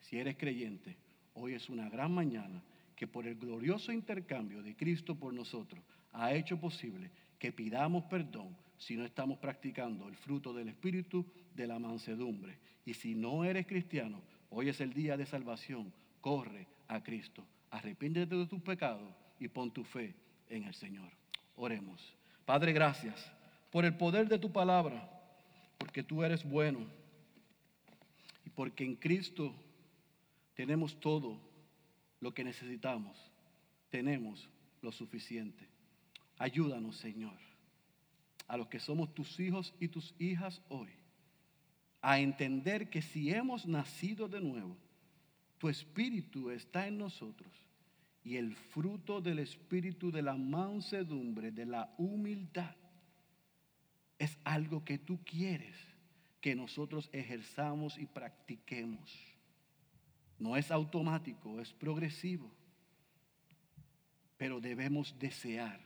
Si 0.00 0.18
eres 0.18 0.36
creyente, 0.36 0.96
hoy 1.34 1.54
es 1.54 1.68
una 1.68 1.88
gran 1.88 2.12
mañana 2.12 2.62
que 2.96 3.06
por 3.06 3.26
el 3.26 3.36
glorioso 3.36 3.92
intercambio 3.92 4.62
de 4.62 4.76
Cristo 4.76 5.14
por 5.14 5.32
nosotros 5.32 5.82
ha 6.12 6.32
hecho 6.32 6.60
posible 6.60 7.10
que 7.38 7.52
pidamos 7.52 8.04
perdón 8.04 8.56
si 8.78 8.96
no 8.96 9.04
estamos 9.04 9.38
practicando 9.38 10.08
el 10.08 10.16
fruto 10.16 10.52
del 10.52 10.68
Espíritu 10.68 11.24
de 11.54 11.66
la 11.66 11.78
mansedumbre. 11.78 12.58
Y 12.84 12.94
si 12.94 13.14
no 13.14 13.44
eres 13.44 13.66
cristiano, 13.66 14.20
hoy 14.50 14.68
es 14.68 14.80
el 14.80 14.92
día 14.92 15.16
de 15.16 15.26
salvación. 15.26 15.92
Corre 16.20 16.66
a 16.88 17.02
Cristo. 17.02 17.44
Arrepiéntete 17.70 18.36
de 18.36 18.46
tus 18.46 18.60
pecados 18.62 19.12
y 19.40 19.48
pon 19.48 19.72
tu 19.72 19.84
fe 19.84 20.14
en 20.48 20.64
el 20.64 20.74
Señor. 20.74 21.10
Oremos. 21.56 22.14
Padre, 22.44 22.72
gracias 22.72 23.32
por 23.70 23.84
el 23.84 23.96
poder 23.96 24.28
de 24.28 24.38
tu 24.38 24.52
palabra, 24.52 25.10
porque 25.78 26.02
tú 26.02 26.22
eres 26.22 26.44
bueno 26.44 26.86
porque 28.54 28.84
en 28.84 28.96
Cristo 28.96 29.54
tenemos 30.54 30.98
todo 31.00 31.38
lo 32.20 32.32
que 32.32 32.44
necesitamos, 32.44 33.16
tenemos 33.90 34.48
lo 34.82 34.92
suficiente. 34.92 35.68
Ayúdanos, 36.38 36.96
Señor, 36.96 37.38
a 38.46 38.56
los 38.56 38.68
que 38.68 38.80
somos 38.80 39.14
tus 39.14 39.38
hijos 39.40 39.74
y 39.80 39.88
tus 39.88 40.14
hijas 40.18 40.60
hoy, 40.68 40.90
a 42.00 42.20
entender 42.20 42.90
que 42.90 43.02
si 43.02 43.32
hemos 43.32 43.66
nacido 43.66 44.28
de 44.28 44.40
nuevo, 44.40 44.76
tu 45.58 45.68
espíritu 45.68 46.50
está 46.50 46.86
en 46.86 46.98
nosotros 46.98 47.50
y 48.22 48.36
el 48.36 48.54
fruto 48.54 49.20
del 49.20 49.38
espíritu 49.38 50.10
de 50.10 50.22
la 50.22 50.34
mansedumbre, 50.34 51.50
de 51.50 51.66
la 51.66 51.94
humildad, 51.98 52.74
es 54.18 54.38
algo 54.44 54.84
que 54.84 54.98
tú 54.98 55.20
quieres 55.24 55.76
que 56.44 56.54
nosotros 56.54 57.08
ejerzamos 57.10 57.96
y 57.96 58.04
practiquemos. 58.04 59.10
No 60.38 60.58
es 60.58 60.70
automático, 60.70 61.58
es 61.58 61.72
progresivo. 61.72 62.50
Pero 64.36 64.60
debemos 64.60 65.18
desear 65.18 65.80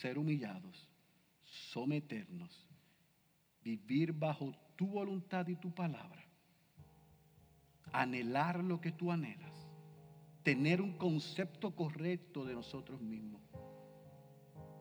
ser 0.00 0.18
humillados, 0.18 0.88
someternos, 1.44 2.66
vivir 3.62 4.12
bajo 4.12 4.52
tu 4.74 4.88
voluntad 4.88 5.46
y 5.46 5.54
tu 5.54 5.72
palabra, 5.72 6.26
anhelar 7.92 8.64
lo 8.64 8.80
que 8.80 8.90
tú 8.90 9.12
anhelas 9.12 9.68
tener 10.42 10.82
un 10.82 10.94
concepto 10.94 11.76
correcto 11.76 12.44
de 12.44 12.54
nosotros 12.54 13.00
mismos. 13.00 13.42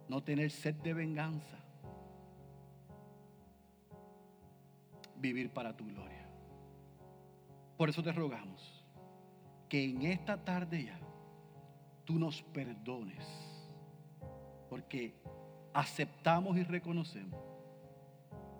No 0.07 0.23
tener 0.23 0.49
sed 0.49 0.73
de 0.75 0.95
venganza. 0.95 1.68
Vivir 5.19 5.51
para 5.51 5.75
tu 5.75 5.85
gloria. 5.85 6.27
Por 7.77 7.89
eso 7.89 8.01
te 8.01 8.11
rogamos 8.11 8.85
que 9.69 9.83
en 9.83 10.01
esta 10.03 10.43
tarde 10.43 10.85
ya 10.85 10.99
tú 12.05 12.17
nos 12.17 12.41
perdones. 12.41 13.25
Porque 14.69 15.13
aceptamos 15.73 16.57
y 16.57 16.63
reconocemos 16.63 17.39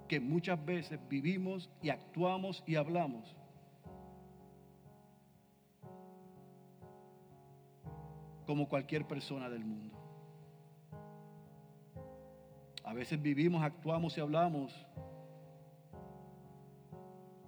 que 0.08 0.20
muchas 0.20 0.64
veces 0.66 1.00
vivimos 1.08 1.70
y 1.82 1.90
actuamos 1.90 2.64
y 2.66 2.76
hablamos 2.76 3.36
como 8.46 8.68
cualquier 8.68 9.06
persona 9.06 9.50
del 9.50 9.64
mundo. 9.64 9.96
A 12.84 12.94
veces 12.94 13.22
vivimos, 13.22 13.62
actuamos 13.62 14.18
y 14.18 14.22
hablamos 14.22 14.74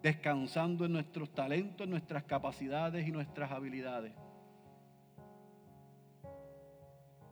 descansando 0.02 0.86
en 0.86 0.94
nuestros 0.94 1.30
talentos, 1.34 1.86
en 1.86 1.92
nuestras 1.92 2.24
capacidades 2.24 3.08
y 3.08 3.12
nuestras 3.12 3.52
habilidades. 3.52 4.14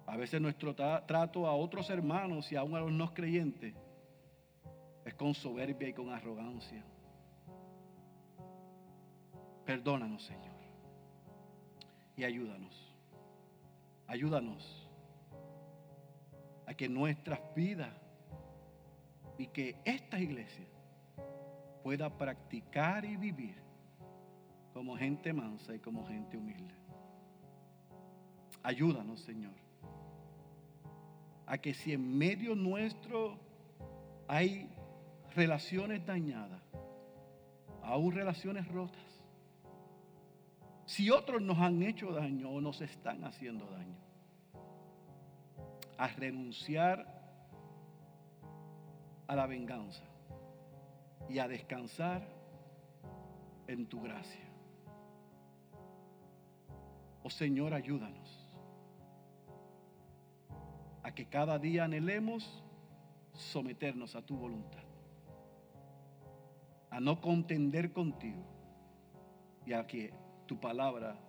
A 0.05 0.17
veces 0.17 0.41
nuestro 0.41 0.75
trato 0.75 1.47
a 1.47 1.55
otros 1.55 1.89
hermanos 1.89 2.51
y 2.51 2.55
aún 2.55 2.75
a 2.75 2.79
los 2.79 2.91
no 2.91 3.13
creyentes 3.13 3.75
es 5.05 5.13
con 5.13 5.33
soberbia 5.33 5.89
y 5.89 5.93
con 5.93 6.09
arrogancia. 6.09 6.83
Perdónanos, 9.65 10.23
Señor, 10.23 10.55
y 12.15 12.23
ayúdanos. 12.23 12.91
Ayúdanos 14.07 14.89
a 16.65 16.73
que 16.73 16.89
nuestras 16.89 17.39
vidas 17.55 17.93
y 19.37 19.45
que 19.47 19.75
esta 19.85 20.19
iglesia 20.19 20.65
pueda 21.83 22.09
practicar 22.09 23.05
y 23.05 23.15
vivir 23.15 23.55
como 24.73 24.95
gente 24.95 25.33
mansa 25.33 25.75
y 25.75 25.79
como 25.79 26.05
gente 26.05 26.37
humilde. 26.37 26.73
Ayúdanos, 28.63 29.21
Señor, 29.21 29.53
a 31.45 31.57
que 31.57 31.73
si 31.73 31.93
en 31.93 32.17
medio 32.17 32.55
nuestro 32.55 33.39
hay 34.27 34.69
relaciones 35.35 36.05
dañadas, 36.05 36.61
aún 37.81 38.13
relaciones 38.13 38.67
rotas, 38.67 39.01
si 40.85 41.09
otros 41.09 41.41
nos 41.41 41.57
han 41.59 41.81
hecho 41.83 42.11
daño 42.11 42.49
o 42.49 42.61
nos 42.61 42.81
están 42.81 43.23
haciendo 43.23 43.65
daño, 43.65 43.97
a 45.97 46.07
renunciar 46.07 47.05
a 49.27 49.35
la 49.35 49.45
venganza 49.45 50.08
y 51.27 51.39
a 51.39 51.47
descansar 51.47 52.27
en 53.67 53.87
tu 53.87 54.01
gracia. 54.01 54.45
Oh 57.23 57.29
Señor, 57.29 57.73
ayúdanos 57.73 58.49
a 61.03 61.13
que 61.13 61.27
cada 61.27 61.59
día 61.59 61.83
anhelemos 61.83 62.63
someternos 63.33 64.15
a 64.15 64.21
tu 64.21 64.37
voluntad, 64.37 64.83
a 66.89 66.99
no 66.99 67.19
contender 67.19 67.91
contigo 67.91 68.43
y 69.65 69.73
a 69.73 69.85
que 69.85 70.13
tu 70.45 70.59
palabra 70.59 71.19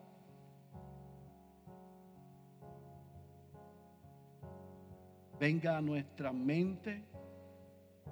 venga 5.38 5.78
a 5.78 5.80
nuestra 5.80 6.32
mente 6.32 7.09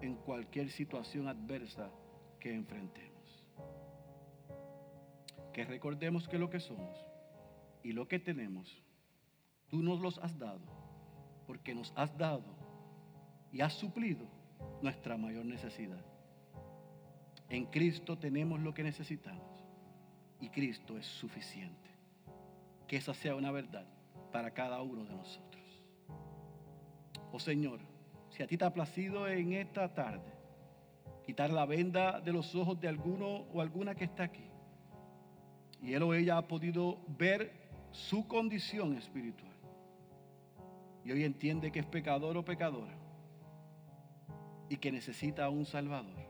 en 0.01 0.17
cualquier 0.17 0.71
situación 0.71 1.29
adversa 1.29 1.91
que 2.41 2.55
enfrentemos. 2.55 3.45
Que 5.53 5.65
recordemos 5.65 6.29
que 6.29 6.39
lo 6.39 6.51
que 6.51 6.61
somos 6.61 6.97
y 7.83 7.93
lo 7.93 8.07
que 8.07 8.19
tenemos, 8.19 8.83
tú 9.69 9.83
nos 9.83 10.01
los 10.01 10.19
has 10.19 10.39
dado, 10.39 10.61
porque 11.47 11.75
nos 11.75 11.93
has 11.97 12.17
dado 12.17 12.57
y 13.53 13.61
has 13.61 13.75
suplido 13.75 14.27
nuestra 14.83 15.17
mayor 15.17 15.45
necesidad. 15.45 16.05
En 17.49 17.65
Cristo 17.67 18.19
tenemos 18.19 18.61
lo 18.61 18.75
que 18.75 18.83
necesitamos 18.83 19.65
y 20.41 20.51
Cristo 20.51 20.99
es 20.99 21.07
suficiente. 21.07 21.89
Que 22.87 22.97
esa 22.97 23.15
sea 23.15 23.35
una 23.35 23.51
verdad 23.51 23.87
para 24.33 24.53
cada 24.53 24.81
uno 24.83 25.05
de 25.05 25.15
nosotros. 25.15 25.85
Oh 27.33 27.41
Señor, 27.41 27.81
si 28.39 28.45
a 28.45 28.47
ti 28.47 28.57
te 28.57 28.65
ha 28.65 28.73
placido 28.73 29.27
en 29.27 29.53
esta 29.53 29.93
tarde 29.93 30.33
quitar 31.27 31.51
la 31.51 31.67
venda 31.67 32.21
de 32.21 32.33
los 32.33 32.55
ojos 32.55 32.81
de 32.81 32.87
alguno 32.87 33.27
o 33.53 33.61
alguna 33.61 33.97
que 33.97 34.05
está 34.05 34.23
aquí, 34.23 34.45
y 35.83 35.93
él 35.93 36.05
o 36.05 36.15
ella 36.15 36.37
ha 36.37 36.47
podido 36.47 37.01
ver 37.09 37.51
su 37.91 38.29
condición 38.29 38.97
espiritual, 38.97 39.57
y 41.05 41.11
hoy 41.11 41.25
entiende 41.25 41.73
que 41.73 41.81
es 41.81 41.87
pecador 41.87 42.37
o 42.37 42.45
pecadora, 42.45 42.95
y 44.69 44.77
que 44.77 44.93
necesita 44.93 45.49
un 45.49 45.67
Salvador, 45.67 46.29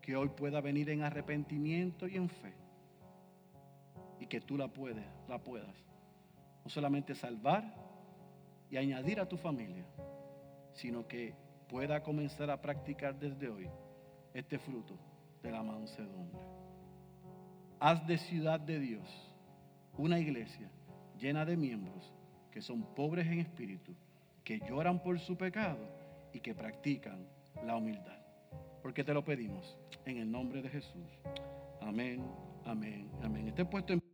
que 0.00 0.16
hoy 0.16 0.30
pueda 0.30 0.62
venir 0.62 0.88
en 0.88 1.02
arrepentimiento 1.02 2.08
y 2.08 2.16
en 2.16 2.30
fe, 2.30 2.54
y 4.18 4.26
que 4.26 4.40
tú 4.40 4.56
la 4.56 4.68
puedes, 4.68 5.04
la 5.28 5.38
puedas, 5.38 5.76
no 6.64 6.70
solamente 6.70 7.14
salvar 7.14 7.74
y 8.70 8.78
añadir 8.78 9.20
a 9.20 9.28
tu 9.28 9.36
familia, 9.36 9.84
sino 10.78 11.06
que 11.06 11.34
pueda 11.68 12.02
comenzar 12.02 12.50
a 12.50 12.60
practicar 12.60 13.18
desde 13.18 13.48
hoy 13.48 13.68
este 14.32 14.58
fruto 14.58 14.94
de 15.42 15.50
la 15.50 15.62
mansedumbre. 15.62 16.40
Haz 17.80 18.06
de 18.06 18.18
ciudad 18.18 18.60
de 18.60 18.78
Dios 18.78 19.34
una 19.96 20.18
iglesia 20.18 20.70
llena 21.18 21.44
de 21.44 21.56
miembros 21.56 22.12
que 22.52 22.62
son 22.62 22.82
pobres 22.94 23.26
en 23.26 23.40
espíritu, 23.40 23.92
que 24.44 24.60
lloran 24.60 25.02
por 25.02 25.18
su 25.18 25.36
pecado 25.36 25.78
y 26.32 26.40
que 26.40 26.54
practican 26.54 27.26
la 27.64 27.76
humildad. 27.76 28.18
Porque 28.82 29.04
te 29.04 29.12
lo 29.12 29.24
pedimos 29.24 29.76
en 30.04 30.18
el 30.18 30.30
nombre 30.30 30.62
de 30.62 30.68
Jesús. 30.68 31.08
Amén, 31.80 32.24
amén, 32.64 33.10
amén. 33.22 33.48
Este 33.48 33.64
puesto 33.64 33.92
en 33.92 34.07